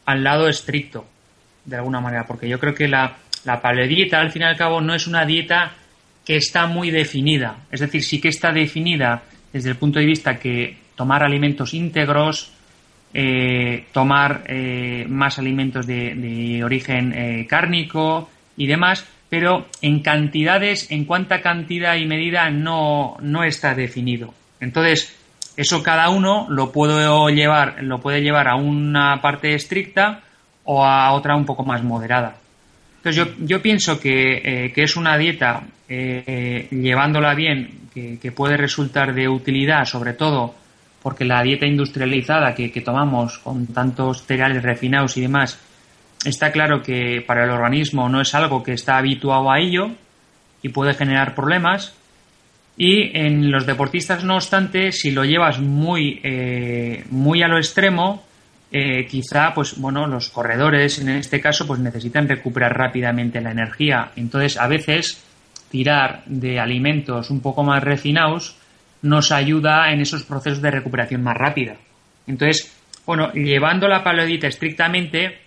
al 0.06 0.24
lado 0.24 0.48
estricto, 0.48 1.06
de 1.64 1.76
alguna 1.76 2.00
manera, 2.00 2.26
porque 2.26 2.48
yo 2.48 2.58
creo 2.58 2.74
que 2.74 2.88
la, 2.88 3.16
la 3.44 3.60
paleodieta, 3.60 4.20
al 4.20 4.32
fin 4.32 4.42
y 4.42 4.44
al 4.46 4.56
cabo, 4.56 4.80
no 4.80 4.94
es 4.94 5.06
una 5.06 5.24
dieta 5.24 5.72
que 6.24 6.36
está 6.36 6.66
muy 6.66 6.90
definida. 6.90 7.58
Es 7.70 7.80
decir, 7.80 8.02
sí 8.02 8.20
que 8.20 8.28
está 8.28 8.52
definida 8.52 9.22
desde 9.52 9.70
el 9.70 9.76
punto 9.76 9.98
de 9.98 10.06
vista 10.06 10.38
que 10.38 10.76
tomar 10.94 11.22
alimentos 11.22 11.74
íntegros, 11.74 12.52
eh, 13.12 13.86
tomar 13.92 14.44
eh, 14.46 15.06
más 15.08 15.38
alimentos 15.38 15.86
de, 15.86 16.62
origen 16.62 17.12
eh, 17.12 17.46
cárnico 17.48 18.30
y 18.56 18.66
demás, 18.66 19.06
pero 19.30 19.66
en 19.80 20.00
cantidades, 20.00 20.90
en 20.90 21.06
cuánta 21.06 21.40
cantidad 21.40 21.96
y 21.96 22.04
medida 22.04 22.50
no, 22.50 23.16
no 23.22 23.44
está 23.44 23.74
definido. 23.74 24.34
Entonces, 24.60 25.16
eso 25.56 25.82
cada 25.82 26.10
uno 26.10 26.46
lo 26.50 26.72
puede 26.72 27.32
llevar, 27.32 27.82
lo 27.82 28.00
puede 28.00 28.20
llevar 28.20 28.48
a 28.48 28.56
una 28.56 29.22
parte 29.22 29.54
estricta 29.54 30.20
o 30.64 30.84
a 30.84 31.12
otra 31.12 31.36
un 31.36 31.46
poco 31.46 31.64
más 31.64 31.82
moderada. 31.82 32.36
Entonces 32.98 33.16
yo, 33.16 33.46
yo 33.46 33.62
pienso 33.62 33.98
que, 33.98 34.42
eh, 34.44 34.72
que, 34.72 34.82
es 34.82 34.96
una 34.96 35.16
dieta, 35.16 35.62
eh, 35.88 36.68
llevándola 36.70 37.34
bien, 37.34 37.80
que, 37.94 38.32
puede 38.32 38.56
resultar 38.56 39.14
de 39.14 39.28
utilidad, 39.28 39.84
sobre 39.84 40.12
todo 40.12 40.54
porque 41.02 41.24
la 41.24 41.42
dieta 41.42 41.66
industrializada 41.66 42.54
que, 42.54 42.68
tomamos 42.80 43.38
con 43.38 43.66
tantos 43.68 44.24
cereales 44.26 44.62
refinados 44.62 45.16
y 45.16 45.22
demás, 45.22 45.58
está 46.24 46.52
claro 46.52 46.82
que 46.82 47.22
para 47.26 47.44
el 47.44 47.50
organismo 47.50 48.08
no 48.08 48.20
es 48.20 48.34
algo 48.34 48.62
que 48.62 48.72
está 48.72 48.98
habituado 48.98 49.50
a 49.50 49.58
ello 49.58 49.90
y 50.62 50.68
puede 50.68 50.94
generar 50.94 51.34
problemas. 51.34 51.94
Y 52.76 53.16
en 53.18 53.50
los 53.50 53.66
deportistas, 53.66 54.24
no 54.24 54.36
obstante, 54.36 54.92
si 54.92 55.10
lo 55.10 55.24
llevas 55.24 55.60
muy, 55.60 56.20
eh, 56.22 57.04
muy 57.10 57.42
a 57.42 57.48
lo 57.48 57.58
extremo, 57.58 58.24
eh, 58.72 59.06
quizá 59.06 59.52
pues 59.52 59.76
bueno 59.78 60.06
los 60.06 60.28
corredores 60.28 61.00
en 61.00 61.08
este 61.08 61.40
caso 61.40 61.66
pues 61.66 61.80
necesitan 61.80 62.28
recuperar 62.28 62.78
rápidamente 62.78 63.40
la 63.40 63.50
energía 63.50 64.12
entonces 64.14 64.56
a 64.56 64.68
veces 64.68 65.20
tirar 65.72 66.22
de 66.26 66.60
alimentos 66.60 67.30
un 67.30 67.40
poco 67.40 67.64
más 67.64 67.82
refinados 67.82 68.54
nos 69.02 69.32
ayuda 69.32 69.90
en 69.90 70.00
esos 70.02 70.22
procesos 70.22 70.62
de 70.62 70.70
recuperación 70.70 71.20
más 71.20 71.36
rápida 71.36 71.78
entonces 72.28 72.72
Bueno, 73.06 73.32
llevando 73.32 73.88
la 73.88 74.04
paleodieta 74.04 74.46
estrictamente, 74.46 75.38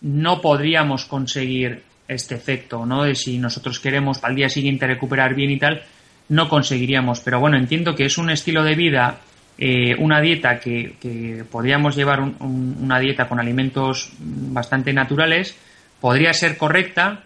no 0.00 0.40
podríamos 0.40 1.04
conseguir 1.04 1.82
este 2.06 2.34
efecto, 2.34 2.86
¿no? 2.86 3.04
De 3.04 3.14
si 3.14 3.38
nosotros 3.38 3.80
queremos 3.80 4.22
al 4.24 4.34
día 4.34 4.48
siguiente 4.48 4.86
recuperar 4.86 5.34
bien 5.34 5.50
y 5.50 5.58
tal, 5.58 5.82
no 6.28 6.48
conseguiríamos. 6.48 7.20
Pero 7.20 7.40
bueno, 7.40 7.58
entiendo 7.58 7.94
que 7.94 8.06
es 8.06 8.18
un 8.18 8.30
estilo 8.30 8.64
de 8.64 8.74
vida, 8.74 9.18
eh, 9.58 9.94
una 9.98 10.20
dieta 10.20 10.58
que, 10.58 11.44
podríamos 11.50 11.96
llevar 11.96 12.20
una 12.20 12.98
dieta 12.98 13.28
con 13.28 13.40
alimentos 13.40 14.10
bastante 14.18 14.92
naturales, 14.92 15.56
podría 16.00 16.32
ser 16.32 16.56
correcta, 16.56 17.24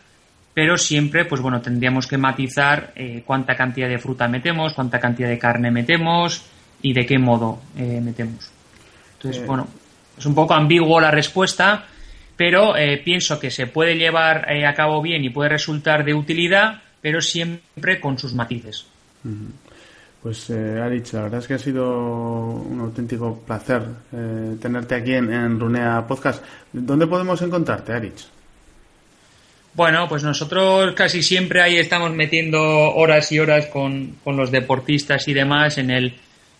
pero 0.54 0.76
siempre, 0.76 1.24
pues 1.24 1.40
bueno, 1.40 1.60
tendríamos 1.60 2.06
que 2.06 2.18
matizar 2.18 2.92
eh, 2.96 3.22
cuánta 3.24 3.54
cantidad 3.54 3.88
de 3.88 3.98
fruta 3.98 4.28
metemos, 4.28 4.74
cuánta 4.74 4.98
cantidad 4.98 5.28
de 5.28 5.38
carne 5.38 5.70
metemos 5.70 6.44
y 6.82 6.92
de 6.92 7.06
qué 7.06 7.18
modo 7.18 7.60
eh, 7.76 8.00
metemos. 8.02 8.50
Entonces, 9.14 9.46
bueno, 9.46 9.68
es 10.18 10.26
un 10.26 10.34
poco 10.34 10.54
ambiguo 10.54 11.00
la 11.00 11.10
respuesta, 11.10 11.86
pero 12.42 12.74
pienso 13.04 13.38
que 13.38 13.52
se 13.52 13.68
puede 13.68 13.94
llevar 13.94 14.50
a 14.50 14.74
cabo 14.74 15.00
bien 15.00 15.22
y 15.22 15.30
puede 15.30 15.50
resultar 15.50 16.04
de 16.04 16.12
utilidad, 16.12 16.82
pero 17.00 17.20
siempre 17.20 18.00
con 18.00 18.18
sus 18.18 18.34
matices. 18.34 18.84
Pues 20.20 20.50
eh, 20.50 20.80
Arich, 20.80 21.12
la 21.12 21.22
verdad 21.22 21.38
es 21.38 21.46
que 21.46 21.54
ha 21.54 21.58
sido 21.58 21.88
un 21.88 22.80
auténtico 22.80 23.40
placer 23.46 23.82
eh, 24.12 24.56
tenerte 24.60 24.96
aquí 24.96 25.12
en, 25.12 25.60
Runea 25.60 26.04
Podcast. 26.04 26.44
¿Dónde 26.72 27.06
podemos 27.06 27.40
encontrarte, 27.42 27.92
Arich? 27.92 28.26
Bueno, 29.74 30.08
pues 30.08 30.24
nosotros 30.24 30.94
casi 30.96 31.22
siempre 31.22 31.62
ahí 31.62 31.76
estamos 31.76 32.10
metiendo 32.10 32.60
horas 32.60 33.30
y 33.30 33.38
horas 33.38 33.66
con, 33.66 34.16
los 34.26 34.50
deportistas 34.50 35.28
y 35.28 35.32
demás 35.32 35.78
en 35.78 35.90
el 35.92 36.14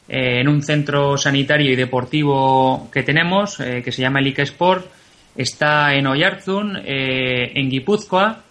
eh, 0.08 0.40
en 0.40 0.48
un 0.48 0.62
centro 0.62 1.18
sanitario 1.18 1.72
y 1.72 1.76
deportivo 1.76 2.88
que 2.92 3.02
tenemos, 3.02 3.58
eh, 3.58 3.82
que 3.84 3.90
se 3.90 4.02
llama 4.02 4.20
el 4.20 4.28
Sport. 4.36 5.01
Está 5.34 5.94
en 5.94 6.06
Oyarzun, 6.06 6.78
en 6.84 7.70
Guipúzcoa, 7.70 8.42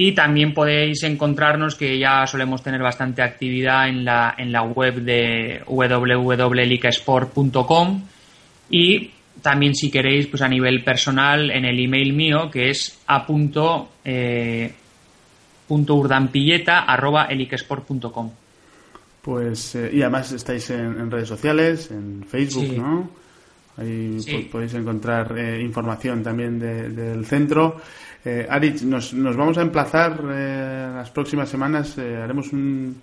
y 0.00 0.12
también 0.12 0.54
podéis 0.54 1.02
encontrarnos 1.02 1.74
que 1.74 1.98
ya 1.98 2.24
solemos 2.24 2.62
tener 2.62 2.80
bastante 2.80 3.20
actividad 3.20 3.88
en 3.88 4.04
la, 4.04 4.32
en 4.38 4.52
la 4.52 4.62
web 4.62 5.02
de 5.02 5.60
www.licasport.com 5.66 8.02
y 8.70 9.10
también 9.42 9.74
si 9.74 9.90
queréis 9.90 10.28
pues 10.28 10.40
a 10.42 10.48
nivel 10.48 10.84
personal 10.84 11.50
en 11.50 11.64
el 11.64 11.80
email 11.80 12.12
mío 12.12 12.48
que 12.48 12.70
es 12.70 13.00
a 13.08 13.26
punto, 13.26 13.88
eh, 14.04 14.72
pues 19.22 19.74
eh, 19.74 19.90
y 19.92 20.02
además 20.02 20.30
estáis 20.30 20.70
en, 20.70 21.10
redes 21.10 21.28
sociales 21.28 21.90
en 21.90 22.22
Facebook 22.22 22.76
no 22.76 23.10
ahí 23.78 24.18
podéis 24.50 24.74
encontrar 24.74 25.38
eh, 25.38 25.62
información 25.62 26.22
también 26.22 26.58
del 26.58 27.24
centro 27.24 27.76
eh, 28.24 28.46
Aritz, 28.48 28.82
nos, 28.82 29.14
nos, 29.14 29.36
vamos 29.36 29.58
a 29.58 29.62
emplazar 29.62 30.20
eh, 30.30 30.90
las 30.94 31.10
próximas 31.10 31.48
semanas. 31.48 31.96
Eh, 31.98 32.16
haremos 32.16 32.52
un, 32.52 33.00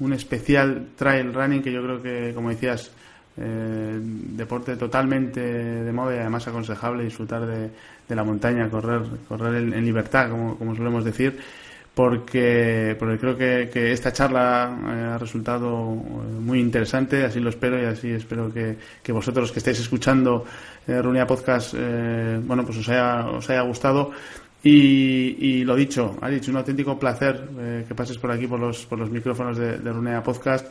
un, 0.00 0.12
especial 0.12 0.88
trail 0.96 1.32
running 1.32 1.62
que 1.62 1.72
yo 1.72 1.82
creo 1.82 2.02
que, 2.02 2.32
como 2.34 2.50
decías, 2.50 2.90
eh, 3.36 3.98
deporte 4.00 4.76
totalmente 4.76 5.40
de 5.40 5.92
moda 5.92 6.16
y 6.16 6.18
además 6.18 6.48
aconsejable 6.48 7.04
disfrutar 7.04 7.46
de, 7.46 7.70
de 8.08 8.14
la 8.14 8.24
montaña, 8.24 8.68
correr, 8.68 9.02
correr 9.28 9.56
en, 9.56 9.84
libertad, 9.84 10.30
como, 10.30 10.58
como, 10.58 10.74
solemos 10.74 11.04
decir. 11.04 11.38
Porque, 11.96 12.94
porque 12.98 13.16
creo 13.16 13.38
que, 13.38 13.92
esta 13.92 14.12
charla 14.12 15.14
ha 15.14 15.18
resultado 15.18 15.72
muy 15.72 16.60
interesante, 16.60 17.24
así 17.24 17.40
lo 17.40 17.48
espero 17.48 17.80
y 17.80 17.86
así 17.86 18.10
espero 18.10 18.52
que, 18.52 18.76
que 19.02 19.12
vosotros 19.12 19.50
que 19.50 19.60
estáis 19.60 19.80
escuchando 19.80 20.44
eh, 20.86 21.00
Runia 21.00 21.26
Podcast, 21.26 21.72
bueno, 21.72 22.66
pues 22.66 22.76
os 22.76 22.88
haya, 22.90 23.62
gustado. 23.62 24.10
Y, 24.62 25.64
lo 25.64 25.74
dicho, 25.74 26.18
ha 26.20 26.28
dicho 26.28 26.50
un 26.50 26.58
auténtico 26.58 26.98
placer 26.98 27.48
eh, 27.58 27.84
que 27.88 27.94
pases 27.94 28.18
por 28.18 28.30
aquí 28.30 28.46
por 28.46 28.60
los, 28.60 28.84
por 28.84 28.98
los 28.98 29.10
micrófonos 29.10 29.56
de 29.56 29.78
Runea 29.78 30.22
Podcast 30.22 30.66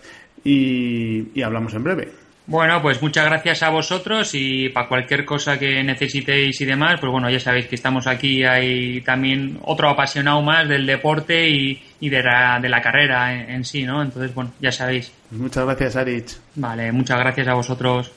y, 0.46 1.42
hablamos 1.42 1.74
en 1.74 1.84
breve. 1.84 2.25
Bueno, 2.48 2.80
pues 2.82 3.02
muchas 3.02 3.26
gracias 3.26 3.64
a 3.64 3.70
vosotros 3.70 4.30
y 4.34 4.70
para 4.70 4.88
cualquier 4.88 5.26
cosa 5.26 5.58
que 5.58 5.84
necesitéis 5.84 6.62
y 6.62 6.66
demás, 6.66 7.00
pues 7.00 7.12
bueno, 7.12 7.28
ya 7.30 7.40
sabéis 7.40 7.66
que 7.66 7.76
estamos 7.76 8.06
aquí, 8.06 8.44
hay 8.44 9.02
también 9.02 9.58
otro 9.64 9.90
apasionado 9.90 10.42
más 10.44 10.70
del 10.70 10.86
deporte 10.86 11.50
y, 11.50 11.82
de, 12.02 12.22
la, 12.22 12.60
de 12.62 12.70
la 12.70 12.82
carrera 12.82 13.34
en, 13.34 13.66
sí, 13.66 13.84
¿no? 13.84 14.04
Entonces, 14.04 14.34
bueno, 14.36 14.52
ya 14.60 14.72
sabéis. 14.72 15.12
Pues 15.30 15.42
muchas 15.42 15.66
gracias, 15.66 15.96
Arich. 15.96 16.38
Vale, 16.56 16.92
muchas 16.92 17.18
gracias 17.18 17.48
a 17.48 17.56
vosotros. 17.56 18.12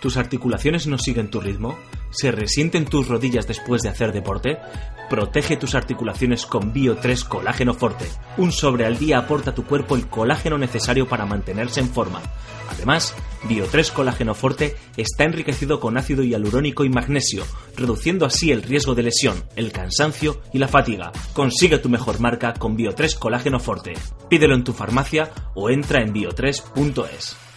¿Tus 0.00 0.16
articulaciones 0.16 0.88
no 0.88 0.98
siguen 0.98 1.30
tu 1.30 1.40
ritmo? 1.40 1.78
¿Se 2.10 2.32
resienten 2.32 2.86
tus 2.86 3.06
rodillas 3.06 3.46
después 3.46 3.82
de 3.82 3.88
hacer 3.88 4.12
deporte? 4.12 4.58
Protege 5.08 5.56
tus 5.56 5.74
articulaciones 5.74 6.44
con 6.44 6.72
Bio 6.72 6.96
3 6.96 7.24
Colágeno 7.24 7.72
Forte. 7.72 8.06
Un 8.36 8.50
sobre 8.52 8.84
al 8.84 8.98
día 8.98 9.18
aporta 9.18 9.50
a 9.50 9.54
tu 9.54 9.64
cuerpo 9.64 9.94
el 9.94 10.08
colágeno 10.08 10.58
necesario 10.58 11.08
para 11.08 11.26
mantenerse 11.26 11.80
en 11.80 11.88
forma. 11.88 12.20
Además, 12.68 13.14
Bio 13.48 13.66
3 13.70 13.92
Colágeno 13.92 14.34
Forte 14.34 14.76
está 14.96 15.24
enriquecido 15.24 15.78
con 15.78 15.96
ácido 15.96 16.24
hialurónico 16.24 16.84
y 16.84 16.88
magnesio, 16.88 17.44
reduciendo 17.76 18.26
así 18.26 18.50
el 18.50 18.62
riesgo 18.62 18.94
de 18.94 19.04
lesión, 19.04 19.44
el 19.54 19.70
cansancio 19.70 20.40
y 20.52 20.58
la 20.58 20.68
fatiga. 20.68 21.12
Consigue 21.32 21.78
tu 21.78 21.88
mejor 21.88 22.20
marca 22.20 22.54
con 22.54 22.76
Bio 22.76 22.94
3 22.94 23.14
Colágeno 23.16 23.60
Forte. 23.60 23.94
Pídelo 24.28 24.56
en 24.56 24.64
tu 24.64 24.72
farmacia 24.72 25.30
o 25.54 25.70
entra 25.70 26.02
en 26.02 26.12
bio3.es. 26.12 27.49